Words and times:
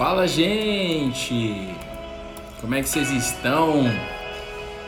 Fala, 0.00 0.26
gente! 0.26 1.68
Como 2.58 2.74
é 2.74 2.80
que 2.80 2.88
vocês 2.88 3.10
estão? 3.10 3.84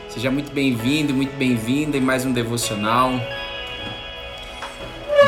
Seja 0.09 0.31
muito 0.31 0.51
bem-vindo, 0.51 1.13
muito 1.13 1.37
bem-vinda 1.37 1.95
em 1.97 2.01
mais 2.01 2.25
um 2.25 2.31
devocional. 2.31 3.11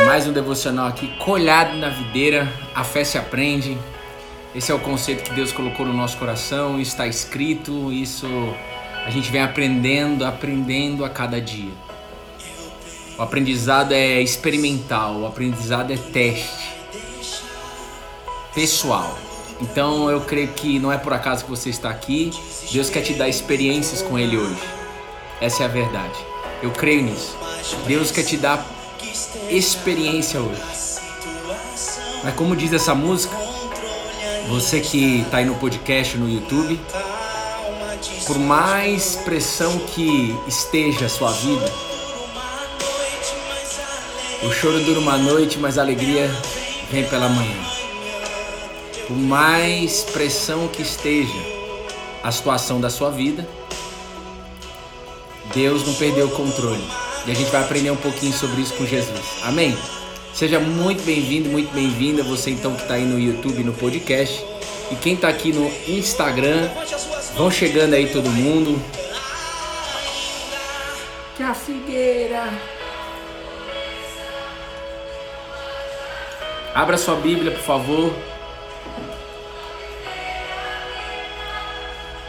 Mais 0.07 0.25
um 0.25 0.33
devocional 0.33 0.87
aqui, 0.87 1.15
colhado 1.19 1.77
na 1.77 1.89
videira, 1.89 2.51
a 2.73 2.83
fé 2.83 3.03
se 3.03 3.19
aprende. 3.19 3.77
Esse 4.55 4.71
é 4.71 4.73
o 4.73 4.79
conceito 4.79 5.23
que 5.23 5.35
Deus 5.35 5.51
colocou 5.51 5.85
no 5.85 5.93
nosso 5.93 6.17
coração, 6.17 6.81
está 6.81 7.05
escrito, 7.05 7.91
isso 7.91 8.25
a 9.05 9.11
gente 9.11 9.31
vem 9.31 9.43
aprendendo, 9.43 10.25
aprendendo 10.25 11.05
a 11.05 11.11
cada 11.11 11.39
dia. 11.39 11.73
O 13.19 13.21
aprendizado 13.21 13.93
é 13.93 14.19
experimental, 14.19 15.17
o 15.17 15.27
aprendizado 15.27 15.93
é 15.93 15.95
teste 15.95 16.73
pessoal. 18.55 19.15
Então 19.61 20.09
eu 20.09 20.21
creio 20.21 20.49
que 20.49 20.79
não 20.79 20.91
é 20.91 20.97
por 20.97 21.13
acaso 21.13 21.45
que 21.45 21.49
você 21.49 21.69
está 21.69 21.89
aqui. 21.89 22.31
Deus 22.71 22.89
quer 22.89 23.01
te 23.01 23.13
dar 23.13 23.29
experiências 23.29 24.01
com 24.01 24.19
Ele 24.19 24.37
hoje. 24.37 24.61
Essa 25.39 25.63
é 25.63 25.65
a 25.65 25.69
verdade. 25.69 26.17
Eu 26.61 26.71
creio 26.71 27.03
nisso. 27.03 27.37
Deus 27.87 28.11
quer 28.11 28.23
te 28.23 28.37
dar 28.37 28.65
experiência 29.49 30.39
hoje. 30.39 30.61
Mas 32.23 32.33
como 32.35 32.55
diz 32.55 32.73
essa 32.73 32.95
música, 32.95 33.35
você 34.47 34.79
que 34.79 35.21
está 35.21 35.37
aí 35.37 35.45
no 35.45 35.55
podcast, 35.55 36.17
no 36.17 36.29
YouTube, 36.29 36.79
por 38.25 38.37
mais 38.39 39.15
pressão 39.17 39.77
que 39.79 40.35
esteja 40.47 41.05
a 41.05 41.09
sua 41.09 41.31
vida, 41.31 41.71
o 44.43 44.51
choro 44.51 44.79
dura 44.83 44.99
uma 44.99 45.17
noite, 45.17 45.57
mas 45.57 45.77
a 45.77 45.81
alegria 45.81 46.29
vem 46.91 47.03
pela 47.07 47.29
manhã. 47.29 47.74
Por 49.07 49.15
mais 49.15 50.03
pressão 50.03 50.67
que 50.67 50.81
esteja 50.81 51.31
a 52.23 52.31
situação 52.31 52.81
da 52.81 52.89
sua 52.89 53.11
vida, 53.11 53.47
Deus 55.53 55.85
não 55.85 55.93
perdeu 55.93 56.25
o 56.25 56.31
controle. 56.31 56.83
E 57.27 57.31
a 57.31 57.35
gente 57.35 57.51
vai 57.51 57.61
aprender 57.61 57.91
um 57.91 57.95
pouquinho 57.95 58.33
sobre 58.33 58.61
isso 58.61 58.73
com 58.73 58.85
Jesus. 58.85 59.21
Amém? 59.43 59.77
Seja 60.33 60.59
muito 60.59 61.03
bem-vindo, 61.03 61.49
muito 61.49 61.71
bem-vinda, 61.73 62.23
você 62.23 62.49
então 62.49 62.75
que 62.75 62.81
está 62.81 62.95
aí 62.95 63.05
no 63.05 63.19
YouTube, 63.19 63.63
no 63.63 63.73
podcast. 63.73 64.43
E 64.91 64.95
quem 64.95 65.13
está 65.13 65.29
aqui 65.29 65.53
no 65.53 65.71
Instagram, 65.87 66.69
vão 67.35 67.49
chegando 67.49 67.93
aí 67.93 68.11
todo 68.11 68.29
mundo. 68.29 68.81
Que 71.37 71.43
a 71.43 71.53
figueira. 71.53 72.53
Abra 76.73 76.97
sua 76.97 77.15
Bíblia, 77.15 77.51
por 77.51 77.63
favor. 77.63 78.34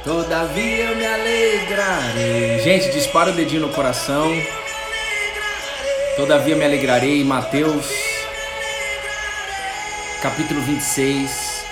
Todavia 0.07 0.85
eu 0.85 0.97
me 0.97 1.05
alegrarei. 1.05 2.61
Gente, 2.61 2.93
dispara 2.93 3.31
o 3.31 3.33
dedinho 3.33 3.63
no 3.63 3.71
coração. 3.71 4.31
Todavia 6.15 6.55
me 6.55 6.65
alegrarei. 6.65 7.25
Mateus, 7.25 7.89
capítulo 10.23 10.61
26, 10.61 11.67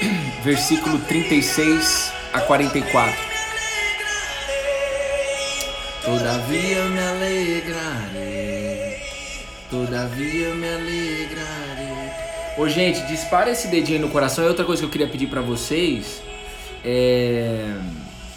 versículo 0.42 0.98
36 1.00 2.10
a 2.32 2.40
44. 2.40 3.14
Todavia 6.06 6.76
eu 6.76 6.88
me 6.88 7.00
alegrarei. 7.00 8.96
Todavia 9.68 10.46
eu 10.46 10.54
me 10.54 10.72
alegrarei. 10.72 12.10
Ô, 12.56 12.66
gente, 12.66 13.02
dispara 13.02 13.50
esse 13.50 13.68
dedinho 13.68 14.00
no 14.00 14.08
coração. 14.08 14.42
E 14.42 14.48
outra 14.48 14.64
coisa 14.64 14.80
que 14.80 14.86
eu 14.86 14.90
queria 14.90 15.06
pedir 15.06 15.26
para 15.26 15.42
vocês 15.42 16.22
é, 16.84 17.74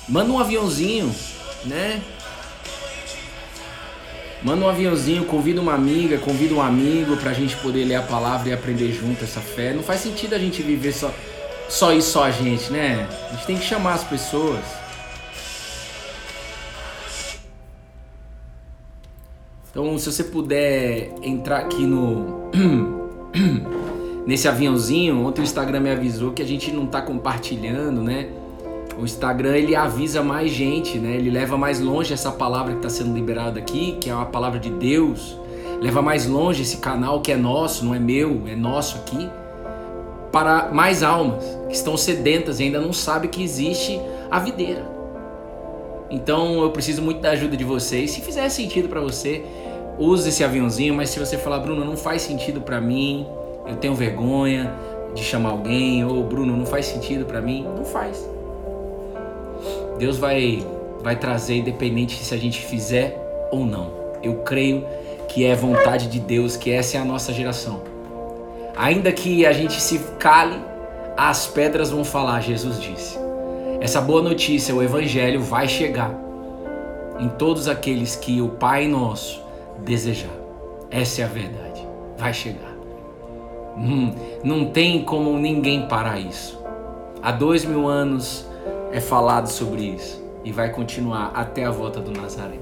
manda 0.08 0.32
um 0.32 0.40
aviãozinho, 0.40 1.14
né? 1.66 2.02
Manda 4.42 4.66
um 4.66 4.70
aviãozinho, 4.70 5.26
convida 5.26 5.60
uma 5.60 5.74
amiga, 5.74 6.18
convida 6.20 6.54
um 6.54 6.62
amigo 6.62 7.18
pra 7.18 7.34
gente 7.34 7.56
poder 7.58 7.84
ler 7.84 7.96
a 7.96 8.04
palavra 8.04 8.50
e 8.50 8.54
aprender 8.54 8.94
junto 8.94 9.24
essa 9.24 9.42
fé. 9.42 9.74
Não 9.74 9.84
faz 9.84 10.02
sentido 10.02 10.34
a 10.34 10.40
gente 10.40 10.62
viver 10.62 10.94
só, 10.94 11.12
só 11.68 11.92
isso 11.92 12.12
só 12.12 12.24
a 12.24 12.32
gente, 12.32 12.72
né? 12.72 13.08
A 13.30 13.34
gente 13.34 13.46
tem 13.46 13.58
que 13.58 13.66
chamar 13.66 13.96
as 13.96 14.04
pessoas. 14.04 14.64
Então, 19.70 19.98
se 20.00 20.12
você 20.12 20.24
puder 20.24 21.12
entrar 21.22 21.58
aqui 21.60 21.86
no 21.86 22.50
nesse 24.28 24.46
aviãozinho, 24.46 25.26
ontem 25.26 25.42
o 25.42 25.44
Instagram 25.44 25.80
me 25.80 25.90
avisou 25.90 26.34
que 26.34 26.42
a 26.42 26.46
gente 26.46 26.70
não 26.70 26.86
tá 26.86 27.02
compartilhando, 27.02 28.04
né? 28.04 28.28
O 29.00 29.06
Instagram 29.06 29.56
ele 29.56 29.74
avisa 29.74 30.22
mais 30.22 30.52
gente, 30.52 30.98
né? 30.98 31.16
Ele 31.16 31.30
leva 31.30 31.58
mais 31.58 31.80
longe 31.80 32.14
essa 32.14 32.30
palavra 32.30 32.74
que 32.74 32.80
está 32.80 32.90
sendo 32.90 33.16
liberada 33.16 33.58
aqui, 33.58 33.98
que 34.02 34.10
é 34.10 34.14
uma 34.14 34.26
palavra 34.26 34.60
de 34.60 34.70
Deus. 34.70 35.40
Leva 35.80 36.02
mais 36.02 36.28
longe 36.28 36.64
esse 36.64 36.78
canal 36.78 37.22
que 37.22 37.32
é 37.32 37.38
nosso, 37.38 37.86
não 37.86 37.96
é 37.96 38.00
meu, 38.00 38.42
é 38.48 38.56
nosso 38.56 38.98
aqui, 38.98 39.30
para 40.32 40.72
mais 40.74 41.04
almas 41.04 41.44
que 41.68 41.76
estão 41.76 41.96
sedentas 41.96 42.60
e 42.60 42.64
ainda 42.64 42.82
não 42.82 42.92
sabem 42.92 43.30
que 43.30 43.42
existe 43.42 44.02
a 44.30 44.40
videira. 44.40 44.84
Então 46.10 46.62
eu 46.62 46.72
preciso 46.72 47.02
muito 47.02 47.22
da 47.22 47.30
ajuda 47.30 47.56
de 47.56 47.64
vocês. 47.64 48.12
Se 48.12 48.20
fizer 48.20 48.50
sentido 48.50 48.90
para 48.90 49.00
você, 49.00 49.46
use 49.98 50.28
esse 50.28 50.44
aviãozinho, 50.44 50.94
mas 50.94 51.12
se 51.12 51.20
você 51.20 51.38
falar, 51.38 51.60
Bruno, 51.60 51.86
não 51.86 51.96
faz 51.96 52.24
sentido 52.24 52.60
para 52.60 52.82
mim, 52.82 53.26
eu 53.68 53.76
tenho 53.76 53.96
vergonha 53.96 54.74
de 55.14 55.24
chamar 55.24 55.50
alguém, 55.50 56.06
ou 56.06 56.24
Bruno, 56.24 56.56
não 56.56 56.66
faz 56.66 56.86
sentido 56.86 57.26
para 57.26 57.42
mim, 57.42 57.64
não 57.76 57.86
faz. 57.86 58.28
Deus 59.98 60.18
vai 60.18 60.66
vai 61.02 61.16
trazer 61.16 61.56
independente 61.56 62.24
se 62.24 62.34
a 62.34 62.38
gente 62.38 62.66
fizer 62.66 63.48
ou 63.52 63.66
não. 63.66 63.92
Eu 64.22 64.38
creio 64.38 64.86
que 65.28 65.46
é 65.46 65.56
vontade 65.56 66.08
de 66.08 66.20
Deus, 66.20 66.58
que 66.58 66.72
essa 66.72 66.98
é 66.98 67.00
a 67.00 67.06
nossa 67.06 67.32
geração. 67.32 67.82
Ainda 68.76 69.12
que 69.12 69.46
a 69.46 69.54
gente 69.54 69.82
se 69.82 70.00
cale, 70.20 70.60
as 71.16 71.48
pedras 71.48 71.90
vão 71.90 72.04
falar, 72.04 72.42
Jesus 72.42 72.80
disse. 72.80 73.18
Essa 73.80 74.02
boa 74.02 74.22
notícia, 74.22 74.74
o 74.74 74.84
evangelho 74.84 75.42
vai 75.42 75.68
chegar 75.68 76.14
em 77.20 77.30
todos 77.30 77.68
aqueles 77.68 78.16
que 78.16 78.42
o 78.42 78.50
Pai 78.50 78.88
nosso 78.88 79.42
desejar. 79.80 80.34
Essa 80.92 81.22
é 81.22 81.26
a 81.26 81.28
verdade. 81.28 81.88
Vai 82.18 82.34
chegar. 82.34 82.77
Hum, 83.78 84.12
não 84.44 84.66
tem 84.66 85.04
como 85.04 85.38
ninguém 85.38 85.88
parar 85.88 86.20
isso. 86.20 86.60
Há 87.22 87.32
dois 87.32 87.64
mil 87.64 87.88
anos 87.88 88.46
é 88.92 89.00
falado 89.00 89.48
sobre 89.48 89.84
isso 89.84 90.24
e 90.44 90.52
vai 90.52 90.72
continuar 90.72 91.32
até 91.36 91.64
a 91.64 91.72
volta 91.72 92.00
do 92.00 92.12
Nazaré. 92.12 92.58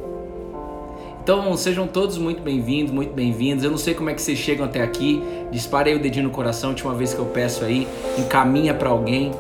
Então 1.24 1.56
sejam 1.56 1.88
todos 1.88 2.18
muito 2.18 2.42
bem-vindos, 2.42 2.92
muito 2.92 3.14
bem-vindos. 3.14 3.64
Eu 3.64 3.72
não 3.72 3.78
sei 3.78 3.94
como 3.94 4.10
é 4.10 4.14
que 4.14 4.22
vocês 4.22 4.38
chegam 4.38 4.66
até 4.66 4.84
aqui. 4.84 5.24
Dispare 5.52 5.90
aí 5.90 5.96
o 5.96 6.02
dedinho 6.02 6.26
no 6.26 6.32
coração, 6.32 6.72
última 6.72 6.94
vez 6.94 7.14
que 7.14 7.20
eu 7.20 7.26
peço 7.26 7.64
aí, 7.64 7.88
encaminha 8.18 8.74
para 8.74 8.90
alguém 8.90 9.32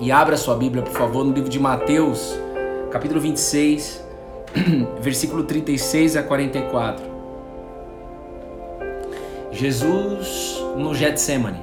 e 0.00 0.12
abra 0.12 0.36
sua 0.36 0.56
Bíblia, 0.56 0.82
por 0.82 0.92
favor, 0.92 1.24
no 1.24 1.32
livro 1.32 1.48
de 1.48 1.58
Mateus, 1.58 2.38
capítulo 2.90 3.20
26, 3.20 4.04
versículo 5.00 5.44
36 5.44 6.16
a 6.16 6.22
44. 6.22 7.11
Jesus 9.52 10.64
no 10.76 10.94
Getsemane. 10.94 11.60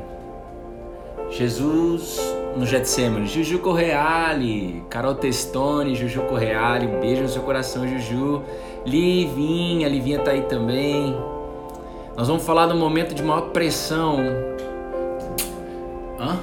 Jesus 1.32 2.20
no 2.56 2.66
Getsemane. 2.66 3.28
Juju 3.28 3.60
Correale, 3.60 4.84
Carol 4.90 5.16
Testone, 5.16 5.96
Juju 5.96 6.22
Correale, 6.22 6.86
um 6.86 7.00
beijo 7.00 7.24
no 7.24 7.30
seu 7.30 7.42
coração, 7.42 7.88
Juju. 7.88 8.44
Livinha, 8.86 9.88
Livinha 9.90 10.20
tá 10.20 10.32
aí 10.32 10.44
também. 10.44 11.16
Nós 12.16 12.28
vamos 12.28 12.44
falar 12.44 12.68
do 12.68 12.76
momento 12.76 13.16
de 13.16 13.24
maior 13.24 13.50
pressão. 13.50 14.18
Hã? 16.20 16.38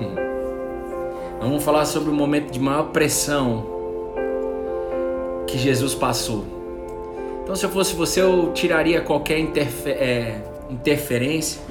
Hum. 0.00 0.14
Nós 1.38 1.48
vamos 1.48 1.64
falar 1.64 1.84
sobre 1.86 2.10
o 2.10 2.12
momento 2.12 2.50
de 2.50 2.60
maior 2.60 2.88
pressão 2.90 3.64
que 5.46 5.56
Jesus 5.56 5.94
passou. 5.94 6.57
Então, 7.48 7.56
se 7.56 7.64
eu 7.64 7.70
fosse 7.70 7.94
você, 7.94 8.20
eu 8.20 8.52
tiraria 8.52 9.00
qualquer 9.00 9.40
é, 9.86 10.38
interferência 10.68 11.62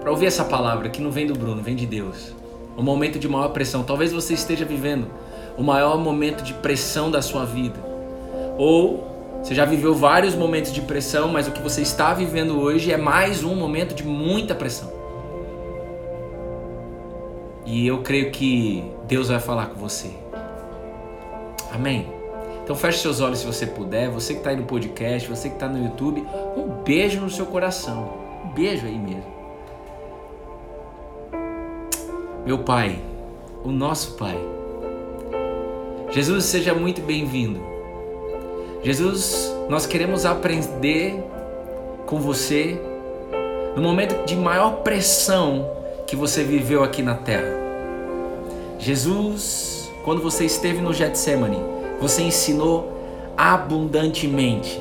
para 0.00 0.10
ouvir 0.10 0.24
essa 0.24 0.42
palavra 0.42 0.88
que 0.88 1.02
não 1.02 1.10
vem 1.10 1.26
do 1.26 1.34
Bruno, 1.34 1.60
vem 1.60 1.76
de 1.76 1.84
Deus. 1.84 2.34
Um 2.74 2.82
momento 2.82 3.18
de 3.18 3.28
maior 3.28 3.48
pressão. 3.48 3.82
Talvez 3.82 4.10
você 4.10 4.32
esteja 4.32 4.64
vivendo 4.64 5.06
o 5.58 5.62
maior 5.62 5.98
momento 5.98 6.42
de 6.42 6.54
pressão 6.54 7.10
da 7.10 7.20
sua 7.20 7.44
vida. 7.44 7.78
Ou 8.56 9.36
você 9.42 9.54
já 9.54 9.66
viveu 9.66 9.94
vários 9.94 10.34
momentos 10.34 10.72
de 10.72 10.80
pressão, 10.80 11.28
mas 11.28 11.46
o 11.46 11.50
que 11.50 11.60
você 11.60 11.82
está 11.82 12.14
vivendo 12.14 12.58
hoje 12.58 12.90
é 12.90 12.96
mais 12.96 13.44
um 13.44 13.54
momento 13.54 13.94
de 13.94 14.02
muita 14.02 14.54
pressão. 14.54 14.90
E 17.66 17.86
eu 17.86 17.98
creio 17.98 18.30
que 18.30 18.82
Deus 19.06 19.28
vai 19.28 19.40
falar 19.40 19.66
com 19.66 19.78
você. 19.78 20.08
Amém? 21.70 22.23
Então 22.64 22.74
feche 22.74 22.98
seus 22.98 23.20
olhos 23.20 23.38
se 23.38 23.46
você 23.46 23.66
puder. 23.66 24.08
Você 24.10 24.32
que 24.32 24.40
está 24.40 24.50
aí 24.50 24.56
no 24.56 24.64
podcast, 24.64 25.28
você 25.28 25.48
que 25.48 25.54
está 25.54 25.68
no 25.68 25.82
YouTube, 25.82 26.26
um 26.56 26.82
beijo 26.82 27.20
no 27.20 27.30
seu 27.30 27.46
coração. 27.46 28.10
Um 28.44 28.48
beijo 28.48 28.86
aí 28.86 28.98
mesmo. 28.98 29.34
meu 32.44 32.58
Pai, 32.58 32.98
o 33.64 33.70
nosso 33.70 34.12
Pai. 34.12 34.38
Jesus, 36.10 36.44
seja 36.44 36.74
muito 36.74 37.00
bem-vindo. 37.00 37.58
Jesus, 38.82 39.50
nós 39.68 39.86
queremos 39.86 40.26
aprender 40.26 41.24
com 42.06 42.18
você 42.20 42.78
no 43.74 43.82
momento 43.82 44.26
de 44.26 44.36
maior 44.36 44.82
pressão 44.82 45.68
que 46.06 46.14
você 46.14 46.44
viveu 46.44 46.84
aqui 46.84 47.02
na 47.02 47.14
terra. 47.14 47.48
Jesus, 48.78 49.90
quando 50.04 50.20
você 50.20 50.44
esteve 50.44 50.82
no 50.82 50.92
Getsemane, 50.92 51.58
você 52.00 52.22
ensinou 52.22 52.92
abundantemente. 53.36 54.80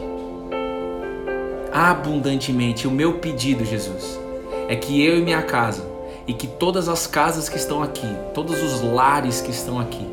Abundantemente. 1.72 2.88
O 2.88 2.92
meu 2.92 3.20
pedido, 3.20 3.66
Jesus, 3.66 4.20
é 4.68 4.76
que 4.76 5.04
eu 5.04 5.18
e 5.18 5.22
minha 5.22 5.42
casa, 5.42 5.86
e 6.28 6.34
que 6.34 6.48
todas 6.48 6.88
as 6.88 7.08
casas 7.08 7.50
que 7.50 7.58
estão 7.58 7.82
aqui, 7.82 8.08
todos 8.34 8.62
os 8.62 8.82
lares 8.82 9.42
que 9.42 9.52
estão 9.52 9.80
aqui, 9.80 10.08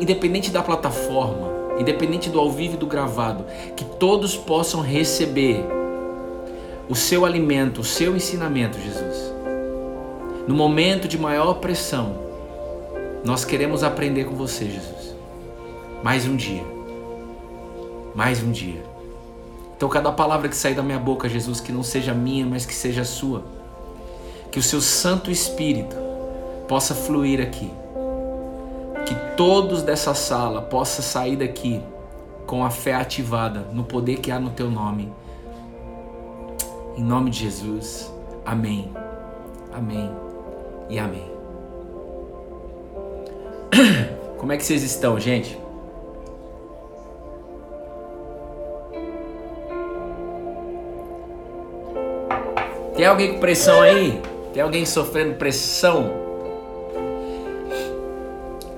independente 0.00 0.50
da 0.50 0.62
plataforma, 0.62 1.48
independente 1.78 2.30
do 2.30 2.40
ao 2.40 2.50
vivo 2.50 2.74
e 2.74 2.78
do 2.78 2.86
gravado, 2.86 3.44
que 3.76 3.84
todos 3.84 4.36
possam 4.36 4.80
receber 4.80 5.64
o 6.88 6.94
seu 6.94 7.24
alimento, 7.24 7.80
o 7.80 7.84
seu 7.84 8.16
ensinamento, 8.16 8.78
Jesus. 8.78 9.34
No 10.46 10.54
momento 10.54 11.08
de 11.08 11.18
maior 11.18 11.54
pressão, 11.54 12.14
nós 13.24 13.44
queremos 13.44 13.82
aprender 13.82 14.24
com 14.24 14.34
você, 14.34 14.66
Jesus. 14.66 14.95
Mais 16.02 16.26
um 16.26 16.36
dia. 16.36 16.64
Mais 18.14 18.42
um 18.42 18.50
dia. 18.50 18.84
Então, 19.76 19.88
cada 19.88 20.10
palavra 20.10 20.48
que 20.48 20.56
sair 20.56 20.74
da 20.74 20.82
minha 20.82 20.98
boca, 20.98 21.28
Jesus, 21.28 21.60
que 21.60 21.72
não 21.72 21.82
seja 21.82 22.14
minha, 22.14 22.46
mas 22.46 22.64
que 22.64 22.74
seja 22.74 23.04
sua. 23.04 23.44
Que 24.50 24.58
o 24.58 24.62
seu 24.62 24.80
Santo 24.80 25.30
Espírito 25.30 25.96
possa 26.66 26.94
fluir 26.94 27.40
aqui 27.40 27.70
que 29.06 29.14
todos 29.36 29.82
dessa 29.82 30.12
sala 30.14 30.60
possam 30.60 31.02
sair 31.02 31.36
daqui 31.36 31.80
com 32.44 32.64
a 32.64 32.70
fé 32.70 32.94
ativada 32.94 33.60
no 33.72 33.84
poder 33.84 34.16
que 34.16 34.32
há 34.32 34.40
no 34.40 34.50
teu 34.50 34.68
nome. 34.68 35.12
Em 36.96 37.02
nome 37.02 37.30
de 37.30 37.38
Jesus. 37.40 38.12
Amém. 38.44 38.92
Amém. 39.72 40.10
E 40.90 40.98
amém. 40.98 41.30
Como 44.38 44.52
é 44.52 44.56
que 44.56 44.64
vocês 44.64 44.82
estão, 44.82 45.18
gente? 45.20 45.56
Tem 52.96 53.04
alguém 53.04 53.34
com 53.34 53.40
pressão 53.40 53.82
aí? 53.82 54.22
Tem 54.54 54.62
alguém 54.62 54.86
sofrendo 54.86 55.34
pressão? 55.34 56.10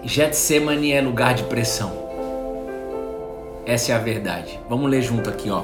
Getsemane 0.02 0.92
é 0.92 1.00
lugar 1.00 1.34
de 1.34 1.44
pressão. 1.44 1.92
Essa 3.64 3.92
é 3.92 3.94
a 3.94 3.98
verdade. 3.98 4.58
Vamos 4.68 4.90
ler 4.90 5.02
junto 5.02 5.30
aqui, 5.30 5.48
ó. 5.50 5.62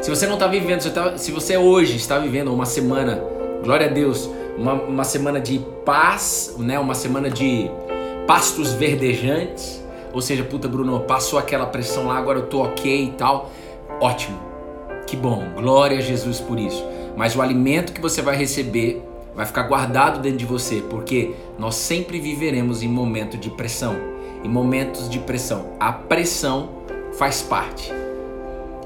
Se 0.00 0.08
você 0.08 0.24
não 0.26 0.34
está 0.34 0.46
vivendo, 0.46 0.82
se, 0.82 0.90
tá, 0.90 1.18
se 1.18 1.32
você 1.32 1.56
hoje 1.56 1.96
está 1.96 2.16
vivendo 2.20 2.54
uma 2.54 2.64
semana, 2.64 3.20
glória 3.64 3.86
a 3.86 3.90
Deus, 3.90 4.30
uma, 4.56 4.74
uma 4.74 5.04
semana 5.04 5.40
de 5.40 5.58
paz, 5.84 6.54
né? 6.58 6.78
Uma 6.78 6.94
semana 6.94 7.28
de 7.28 7.68
pastos 8.24 8.72
verdejantes. 8.72 9.82
Ou 10.12 10.22
seja, 10.22 10.44
puta, 10.44 10.68
Bruno, 10.68 11.00
passou 11.00 11.40
aquela 11.40 11.66
pressão 11.66 12.06
lá, 12.06 12.16
agora 12.18 12.38
eu 12.38 12.46
tô 12.46 12.62
ok 12.62 13.04
e 13.04 13.10
tal. 13.12 13.50
Ótimo. 14.00 14.38
Que 15.08 15.16
bom. 15.16 15.42
Glória 15.56 15.98
a 15.98 16.00
Jesus 16.00 16.38
por 16.38 16.56
isso. 16.56 16.84
Mas 17.20 17.36
o 17.36 17.42
alimento 17.42 17.92
que 17.92 18.00
você 18.00 18.22
vai 18.22 18.34
receber 18.34 19.02
vai 19.34 19.44
ficar 19.44 19.64
guardado 19.64 20.22
dentro 20.22 20.38
de 20.38 20.46
você, 20.46 20.82
porque 20.88 21.34
nós 21.58 21.74
sempre 21.74 22.18
viveremos 22.18 22.82
em 22.82 22.88
momentos 22.88 23.38
de 23.38 23.50
pressão, 23.50 23.94
em 24.42 24.48
momentos 24.48 25.06
de 25.06 25.18
pressão. 25.18 25.74
A 25.78 25.92
pressão 25.92 26.70
faz 27.18 27.42
parte. 27.42 27.92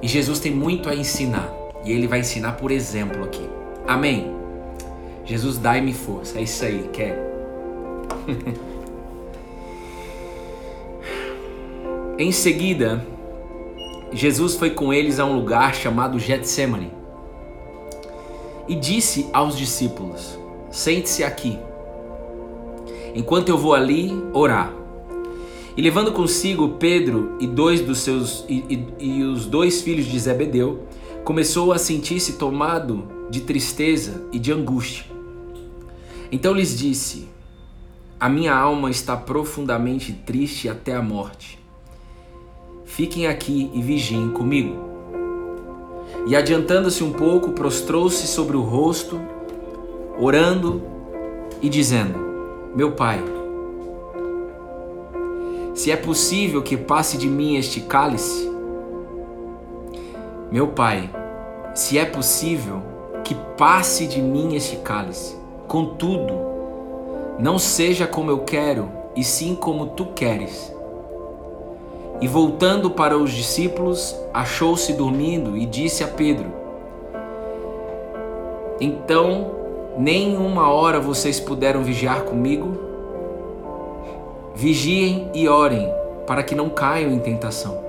E 0.03 0.09
Jesus 0.09 0.41
tem 0.41 0.51
muito 0.51 0.89
a 0.89 0.97
ensinar, 0.97 1.49
e 1.85 1.93
ele 1.93 2.09
vai 2.09 2.19
ensinar 2.19 2.55
por 2.55 2.73
exemplo 2.73 3.23
aqui. 3.23 3.49
Amém. 3.87 4.35
Jesus 5.25 5.57
dai-me 5.57 5.95
força. 5.95 6.37
É 6.37 6.43
isso 6.43 6.65
aí, 6.65 6.91
quer. 6.93 7.17
em 12.19 12.33
seguida, 12.33 13.07
Jesus 14.13 14.57
foi 14.57 14.71
com 14.71 14.93
eles 14.93 15.21
a 15.21 15.25
um 15.25 15.37
lugar 15.37 15.73
chamado 15.73 16.19
Getsemane 16.19 17.04
e 18.69 18.75
disse 18.75 19.29
aos 19.33 19.57
discípulos: 19.57 20.39
Sente-se 20.71 21.23
aqui, 21.23 21.59
enquanto 23.15 23.49
eu 23.49 23.59
vou 23.59 23.75
ali 23.75 24.13
orar. 24.33 24.73
E 25.77 25.83
levando 25.83 26.13
consigo 26.13 26.71
Pedro 26.79 27.37
e 27.41 27.47
dois 27.47 27.81
dos 27.81 27.99
seus 27.99 28.45
e, 28.49 28.87
e, 28.99 29.07
e 29.07 29.25
os 29.25 29.47
dois 29.47 29.83
filhos 29.83 30.07
de 30.07 30.19
Zebedeu, 30.19 30.85
começou 31.25 31.73
a 31.73 31.79
sentir-se 31.79 32.35
tomado 32.35 33.09
de 33.29 33.41
tristeza 33.41 34.25
e 34.33 34.39
de 34.39 34.53
angústia. 34.53 35.05
Então 36.31 36.55
lhes 36.55 36.79
disse: 36.79 37.29
A 38.21 38.29
minha 38.29 38.55
alma 38.55 38.91
está 38.91 39.17
profundamente 39.17 40.13
triste 40.13 40.69
até 40.69 40.95
a 40.95 41.03
morte. 41.03 41.59
Fiquem 42.85 43.27
aqui 43.27 43.71
e 43.75 43.83
vigiem 43.83 44.31
comigo. 44.31 44.94
E 46.27 46.35
adiantando-se 46.35 47.05
um 47.05 47.13
pouco, 47.13 47.53
prostrou-se 47.53 48.27
sobre 48.27 48.57
o 48.57 48.63
rosto, 48.63 49.21
orando 50.19 50.83
e 51.61 51.69
dizendo: 51.69 52.19
Meu 52.75 52.93
Pai, 52.93 53.23
se 55.75 55.91
é 55.91 55.97
possível 55.97 56.63
que 56.63 56.77
passe 56.77 57.19
de 57.19 57.27
mim 57.27 57.57
este 57.57 57.81
cálice, 57.81 58.51
meu 60.51 60.69
Pai, 60.69 61.11
se 61.75 61.99
é 61.99 62.05
possível 62.05 62.83
que 63.23 63.35
passe 63.57 64.07
de 64.07 64.23
mim 64.23 64.55
este 64.55 64.77
cálice, 64.77 65.37
contudo, 65.67 66.33
não 67.39 67.59
seja 67.59 68.07
como 68.07 68.31
eu 68.31 68.41
quero, 68.41 68.89
e 69.17 69.23
sim 69.23 69.55
como 69.55 69.89
tu 69.89 70.07
queres. 70.07 70.74
E 72.21 72.29
voltando 72.29 72.91
para 72.91 73.19
os 73.19 73.33
discípulos, 73.33 74.17
achou-se 74.33 74.93
dormindo 74.93 75.57
e 75.57 75.67
disse 75.67 76.05
a 76.05 76.09
Pedro: 76.09 76.51
Então, 78.81 79.51
nem 79.99 80.37
uma 80.37 80.71
hora 80.71 81.01
vocês 81.01 81.41
puderam 81.41 81.83
vigiar 81.83 82.23
comigo? 82.23 82.79
Vigiem 84.55 85.31
e 85.35 85.49
orem, 85.49 85.93
para 86.27 86.43
que 86.43 86.55
não 86.55 86.69
caiam 86.69 87.13
em 87.13 87.19
tentação. 87.19 87.83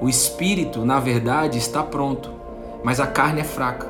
O 0.00 0.08
espírito, 0.08 0.84
na 0.84 1.00
verdade, 1.00 1.58
está 1.58 1.82
pronto, 1.82 2.30
mas 2.82 3.00
a 3.00 3.06
carne 3.06 3.40
é 3.40 3.44
fraca. 3.44 3.86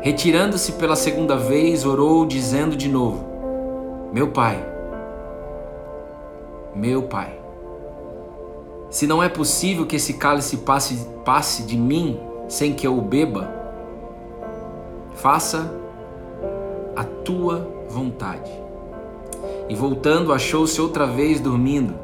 Retirando-se 0.00 0.72
pela 0.72 0.96
segunda 0.96 1.36
vez, 1.36 1.84
orou, 1.84 2.26
dizendo 2.26 2.76
de 2.76 2.88
novo: 2.88 3.24
Meu 4.12 4.28
pai, 4.28 4.71
meu 6.74 7.02
Pai. 7.04 7.38
Se 8.90 9.06
não 9.06 9.22
é 9.22 9.28
possível 9.28 9.86
que 9.86 9.96
esse 9.96 10.14
cálice 10.14 10.58
passe, 10.58 11.06
passe 11.24 11.62
de 11.62 11.76
mim 11.76 12.20
sem 12.48 12.74
que 12.74 12.86
eu 12.86 12.98
o 12.98 13.00
beba, 13.00 13.50
faça 15.14 15.70
a 16.94 17.02
tua 17.02 17.66
vontade. 17.88 18.50
E 19.68 19.74
voltando, 19.74 20.32
achou-se 20.32 20.80
outra 20.80 21.06
vez 21.06 21.40
dormindo, 21.40 21.94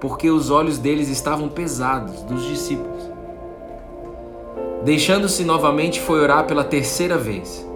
porque 0.00 0.30
os 0.30 0.50
olhos 0.50 0.78
deles 0.78 1.08
estavam 1.08 1.48
pesados, 1.48 2.22
dos 2.22 2.44
discípulos. 2.44 3.10
Deixando-se 4.84 5.44
novamente, 5.44 6.00
foi 6.00 6.20
orar 6.20 6.46
pela 6.46 6.62
terceira 6.62 7.18
vez, 7.18 7.66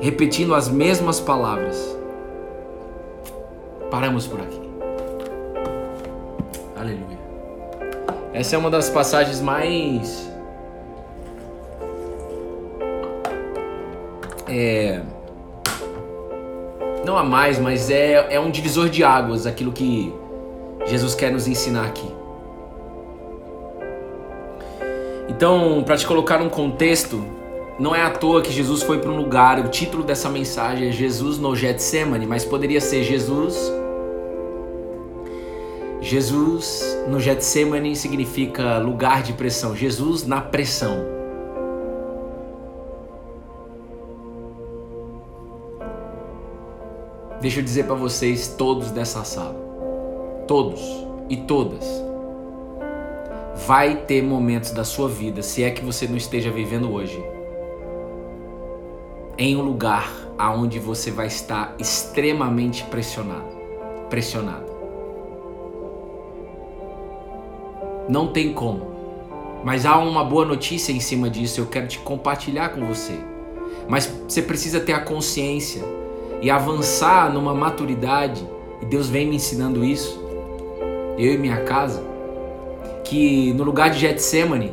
repetindo 0.00 0.54
as 0.54 0.68
mesmas 0.68 1.20
palavras. 1.20 1.96
Paramos 3.88 4.26
por 4.26 4.40
aqui. 4.40 4.59
Aleluia. 6.80 7.18
Essa 8.32 8.56
é 8.56 8.58
uma 8.58 8.70
das 8.70 8.88
passagens 8.88 9.38
mais. 9.42 10.26
É. 14.48 15.02
Não 17.04 17.18
há 17.18 17.22
mais, 17.22 17.58
mas 17.58 17.90
é, 17.90 18.34
é 18.34 18.40
um 18.40 18.50
divisor 18.50 18.88
de 18.88 19.04
águas 19.04 19.46
aquilo 19.46 19.72
que 19.72 20.10
Jesus 20.86 21.14
quer 21.14 21.30
nos 21.30 21.46
ensinar 21.46 21.84
aqui. 21.84 22.10
Então, 25.28 25.82
para 25.84 25.98
te 25.98 26.06
colocar 26.06 26.38
num 26.38 26.48
contexto, 26.48 27.22
não 27.78 27.94
é 27.94 28.00
à 28.00 28.08
toa 28.08 28.40
que 28.40 28.50
Jesus 28.50 28.82
foi 28.82 29.00
para 29.00 29.10
um 29.10 29.16
lugar, 29.16 29.58
o 29.60 29.68
título 29.68 30.02
dessa 30.02 30.30
mensagem 30.30 30.88
é 30.88 30.92
Jesus 30.92 31.36
no 31.36 31.54
Getsemane, 31.54 32.26
mas 32.26 32.42
poderia 32.42 32.80
ser 32.80 33.04
Jesus 33.04 33.79
Jesus 36.10 36.82
no 37.06 37.20
Getsemane 37.20 37.94
significa 37.94 38.78
lugar 38.78 39.22
de 39.22 39.32
pressão. 39.32 39.76
Jesus 39.76 40.26
na 40.26 40.40
pressão. 40.40 41.06
Deixa 47.40 47.60
eu 47.60 47.62
dizer 47.62 47.84
para 47.84 47.94
vocês, 47.94 48.48
todos 48.58 48.90
dessa 48.90 49.22
sala, 49.22 49.54
todos 50.48 50.80
e 51.28 51.36
todas, 51.36 51.86
vai 53.68 53.94
ter 53.94 54.20
momentos 54.20 54.72
da 54.72 54.82
sua 54.82 55.08
vida, 55.08 55.44
se 55.44 55.62
é 55.62 55.70
que 55.70 55.84
você 55.84 56.08
não 56.08 56.16
esteja 56.16 56.50
vivendo 56.50 56.92
hoje, 56.92 57.24
em 59.38 59.56
um 59.56 59.62
lugar 59.62 60.12
aonde 60.36 60.80
você 60.80 61.12
vai 61.12 61.28
estar 61.28 61.72
extremamente 61.78 62.82
pressionado, 62.86 63.56
pressionado. 64.10 64.69
Não 68.10 68.26
tem 68.26 68.52
como. 68.52 68.90
Mas 69.62 69.86
há 69.86 69.96
uma 69.96 70.24
boa 70.24 70.44
notícia 70.44 70.90
em 70.90 70.98
cima 70.98 71.30
disso, 71.30 71.60
eu 71.60 71.66
quero 71.66 71.86
te 71.86 72.00
compartilhar 72.00 72.70
com 72.70 72.84
você. 72.84 73.12
Mas 73.88 74.12
você 74.26 74.42
precisa 74.42 74.80
ter 74.80 74.94
a 74.94 75.00
consciência 75.00 75.80
e 76.42 76.50
avançar 76.50 77.32
numa 77.32 77.54
maturidade, 77.54 78.44
e 78.82 78.86
Deus 78.86 79.08
vem 79.08 79.28
me 79.28 79.36
ensinando 79.36 79.84
isso, 79.84 80.20
eu 81.16 81.34
e 81.34 81.38
minha 81.38 81.62
casa, 81.62 82.02
que 83.04 83.52
no 83.52 83.62
lugar 83.62 83.90
de 83.90 84.00
Getsemane, 84.00 84.72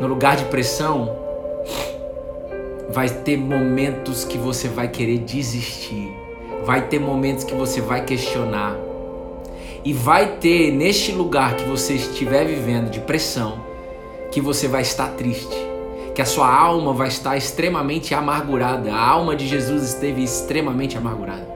no 0.00 0.06
lugar 0.06 0.36
de 0.36 0.46
pressão, 0.46 1.14
vai 2.88 3.10
ter 3.10 3.36
momentos 3.36 4.24
que 4.24 4.38
você 4.38 4.68
vai 4.68 4.88
querer 4.88 5.18
desistir, 5.18 6.10
vai 6.64 6.86
ter 6.88 6.98
momentos 6.98 7.44
que 7.44 7.54
você 7.54 7.82
vai 7.82 8.06
questionar, 8.06 8.74
e 9.84 9.92
vai 9.92 10.36
ter 10.36 10.70
neste 10.72 11.12
lugar 11.12 11.56
que 11.56 11.64
você 11.64 11.94
estiver 11.94 12.44
vivendo 12.44 12.90
de 12.90 13.00
pressão, 13.00 13.60
que 14.30 14.40
você 14.40 14.68
vai 14.68 14.82
estar 14.82 15.08
triste, 15.12 15.56
que 16.14 16.20
a 16.20 16.26
sua 16.26 16.52
alma 16.52 16.92
vai 16.92 17.08
estar 17.08 17.36
extremamente 17.36 18.14
amargurada. 18.14 18.92
A 18.92 19.00
alma 19.00 19.34
de 19.34 19.46
Jesus 19.46 19.82
esteve 19.82 20.22
extremamente 20.22 20.96
amargurada. 20.96 21.48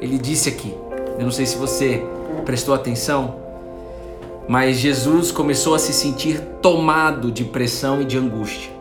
Ele 0.00 0.16
disse 0.16 0.48
aqui, 0.48 0.74
eu 1.18 1.24
não 1.24 1.30
sei 1.30 1.44
se 1.44 1.56
você 1.56 2.02
prestou 2.44 2.74
atenção, 2.74 3.36
mas 4.48 4.78
Jesus 4.78 5.30
começou 5.30 5.74
a 5.74 5.78
se 5.78 5.92
sentir 5.92 6.40
tomado 6.62 7.30
de 7.30 7.44
pressão 7.44 8.00
e 8.00 8.04
de 8.04 8.16
angústia. 8.16 8.72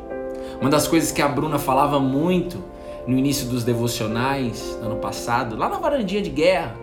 Uma 0.61 0.69
das 0.69 0.87
coisas 0.87 1.11
que 1.11 1.21
a 1.21 1.27
Bruna 1.27 1.59
falava 1.59 1.99
muito 1.99 2.63
no 3.05 3.17
início 3.17 3.47
dos 3.47 3.63
devocionais 3.63 4.77
ano 4.81 4.95
passado, 4.95 5.55
lá 5.55 5.69
na 5.69 5.77
varandinha 5.77 6.21
de 6.21 6.29
guerra, 6.29 6.75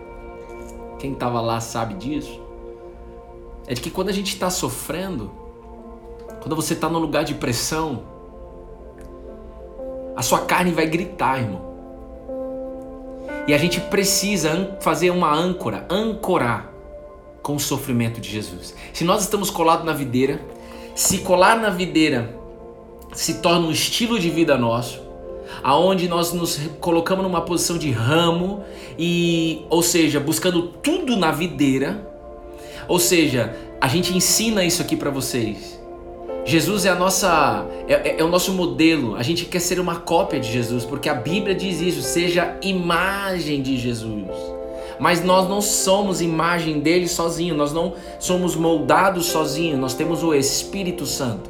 quem 0.99 1.13
estava 1.13 1.39
lá 1.41 1.59
sabe 1.59 1.93
disso, 1.95 2.41
é 3.67 3.73
de 3.73 3.81
que 3.81 3.89
quando 3.89 4.09
a 4.09 4.13
gente 4.13 4.33
está 4.33 4.49
sofrendo, 4.49 5.31
quando 6.41 6.55
você 6.55 6.73
está 6.73 6.89
no 6.89 6.99
lugar 6.99 7.23
de 7.23 7.33
pressão, 7.35 8.03
a 10.15 10.21
sua 10.21 10.39
carne 10.39 10.71
vai 10.71 10.87
gritar, 10.87 11.39
irmão. 11.39 11.67
E 13.47 13.53
a 13.53 13.57
gente 13.57 13.79
precisa 13.79 14.77
fazer 14.81 15.09
uma 15.09 15.33
âncora, 15.33 15.85
ancorar 15.89 16.71
com 17.41 17.55
o 17.55 17.59
sofrimento 17.59 18.19
de 18.19 18.29
Jesus. 18.29 18.73
Se 18.93 19.03
nós 19.03 19.21
estamos 19.21 19.49
colados 19.49 19.85
na 19.85 19.93
videira, 19.93 20.41
se 20.95 21.19
colar 21.19 21.57
na 21.57 21.69
videira 21.69 22.37
se 23.13 23.35
torna 23.35 23.67
um 23.67 23.71
estilo 23.71 24.19
de 24.19 24.29
vida 24.29 24.57
nosso, 24.57 25.01
aonde 25.63 26.07
nós 26.07 26.33
nos 26.33 26.59
colocamos 26.79 27.23
numa 27.23 27.41
posição 27.41 27.77
de 27.77 27.91
ramo 27.91 28.63
e, 28.97 29.65
ou 29.69 29.81
seja, 29.81 30.19
buscando 30.19 30.63
tudo 30.63 31.15
na 31.15 31.31
videira. 31.31 32.07
Ou 32.87 32.99
seja, 32.99 33.55
a 33.81 33.87
gente 33.87 34.15
ensina 34.15 34.63
isso 34.63 34.81
aqui 34.81 34.95
para 34.95 35.09
vocês. 35.09 35.77
Jesus 36.45 36.85
é 36.85 36.89
a 36.89 36.95
nossa 36.95 37.65
é, 37.89 37.93
é, 37.93 38.15
é, 38.19 38.23
o 38.23 38.29
nosso 38.29 38.53
modelo. 38.53 39.17
A 39.17 39.23
gente 39.23 39.43
quer 39.43 39.59
ser 39.59 39.81
uma 39.81 39.97
cópia 39.97 40.39
de 40.39 40.49
Jesus, 40.49 40.85
porque 40.85 41.09
a 41.09 41.13
Bíblia 41.13 41.53
diz 41.53 41.81
isso, 41.81 42.01
seja 42.01 42.55
imagem 42.61 43.61
de 43.61 43.77
Jesus. 43.77 44.31
Mas 44.97 45.23
nós 45.23 45.47
não 45.49 45.61
somos 45.61 46.21
imagem 46.21 46.79
dele 46.79 47.07
sozinho, 47.07 47.53
nós 47.53 47.73
não 47.73 47.93
somos 48.17 48.55
moldados 48.55 49.25
sozinho, 49.25 49.77
nós 49.77 49.93
temos 49.93 50.23
o 50.23 50.33
Espírito 50.33 51.05
Santo 51.05 51.49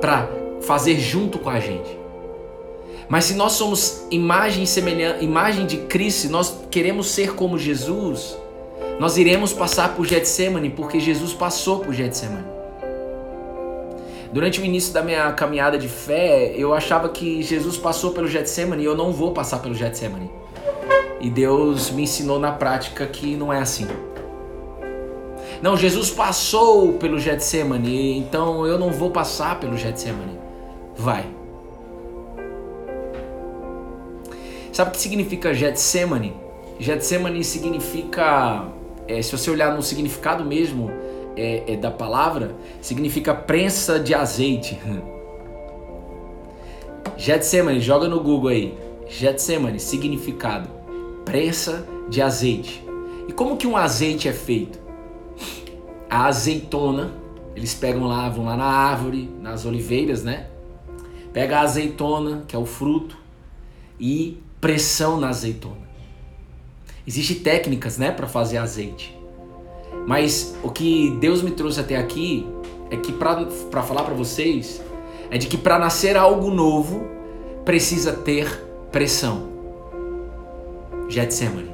para 0.00 0.28
fazer 0.62 0.98
junto 0.98 1.38
com 1.38 1.50
a 1.50 1.60
gente. 1.60 1.99
Mas 3.10 3.24
se 3.24 3.34
nós 3.34 3.54
somos 3.54 4.06
imagem 4.08 4.64
imagem 5.20 5.66
de 5.66 5.78
Cristo, 5.78 6.20
se 6.20 6.28
nós 6.28 6.60
queremos 6.70 7.08
ser 7.08 7.34
como 7.34 7.58
Jesus, 7.58 8.38
nós 9.00 9.16
iremos 9.16 9.52
passar 9.52 9.96
por 9.96 10.06
Getsemane, 10.06 10.70
porque 10.70 11.00
Jesus 11.00 11.34
passou 11.34 11.80
por 11.80 11.92
Getsemane. 11.92 12.46
Durante 14.32 14.60
o 14.60 14.64
início 14.64 14.94
da 14.94 15.02
minha 15.02 15.32
caminhada 15.32 15.76
de 15.76 15.88
fé, 15.88 16.54
eu 16.54 16.72
achava 16.72 17.08
que 17.08 17.42
Jesus 17.42 17.76
passou 17.76 18.12
pelo 18.12 18.28
Getsemane 18.28 18.84
e 18.84 18.86
eu 18.86 18.96
não 18.96 19.10
vou 19.10 19.32
passar 19.32 19.58
pelo 19.58 19.74
Getsemane. 19.74 20.30
E 21.20 21.28
Deus 21.28 21.90
me 21.90 22.04
ensinou 22.04 22.38
na 22.38 22.52
prática 22.52 23.04
que 23.08 23.34
não 23.34 23.52
é 23.52 23.58
assim. 23.58 23.88
Não, 25.60 25.76
Jesus 25.76 26.12
passou 26.12 26.92
pelo 26.92 27.18
Getsemane, 27.18 28.16
então 28.18 28.64
eu 28.64 28.78
não 28.78 28.92
vou 28.92 29.10
passar 29.10 29.58
pelo 29.58 29.76
Getsemane. 29.76 30.38
Vai. 30.96 31.39
Sabe 34.80 34.92
o 34.92 34.94
que 34.94 35.00
significa 35.02 35.52
Getsemane? 35.52 36.32
Getsemane 36.78 37.44
significa, 37.44 38.66
é, 39.06 39.20
se 39.20 39.30
você 39.30 39.50
olhar 39.50 39.76
no 39.76 39.82
significado 39.82 40.42
mesmo, 40.42 40.90
é, 41.36 41.74
é 41.74 41.76
da 41.76 41.90
palavra 41.90 42.56
significa 42.80 43.34
prensa 43.34 44.00
de 44.00 44.14
azeite. 44.14 44.80
Getsemane, 47.14 47.78
joga 47.78 48.08
no 48.08 48.20
Google 48.20 48.48
aí. 48.48 48.74
Getsemane, 49.06 49.78
significado: 49.78 50.70
prensa 51.26 51.86
de 52.08 52.22
azeite. 52.22 52.82
E 53.28 53.32
como 53.32 53.58
que 53.58 53.66
um 53.66 53.76
azeite 53.76 54.28
é 54.28 54.32
feito? 54.32 54.78
A 56.08 56.24
azeitona, 56.24 57.12
eles 57.54 57.74
pegam 57.74 58.06
lá, 58.06 58.30
vão 58.30 58.46
lá 58.46 58.56
na 58.56 58.64
árvore, 58.64 59.28
nas 59.42 59.66
oliveiras, 59.66 60.24
né? 60.24 60.46
Pega 61.34 61.58
a 61.58 61.60
azeitona, 61.64 62.44
que 62.48 62.56
é 62.56 62.58
o 62.58 62.64
fruto, 62.64 63.18
e 64.00 64.38
pressão 64.60 65.18
na 65.18 65.28
azeitona. 65.28 65.88
Existem 67.06 67.38
técnicas, 67.38 67.98
né, 67.98 68.10
para 68.10 68.26
fazer 68.26 68.58
azeite. 68.58 69.16
Mas 70.06 70.54
o 70.62 70.70
que 70.70 71.16
Deus 71.20 71.42
me 71.42 71.50
trouxe 71.50 71.80
até 71.80 71.96
aqui 71.96 72.46
é 72.90 72.96
que 72.96 73.12
para 73.12 73.82
falar 73.82 74.04
para 74.04 74.14
vocês 74.14 74.82
é 75.30 75.38
de 75.38 75.46
que 75.46 75.56
para 75.56 75.78
nascer 75.78 76.16
algo 76.16 76.50
novo 76.50 77.06
precisa 77.64 78.12
ter 78.12 78.48
pressão. 78.90 79.48
Getsemane. 81.08 81.70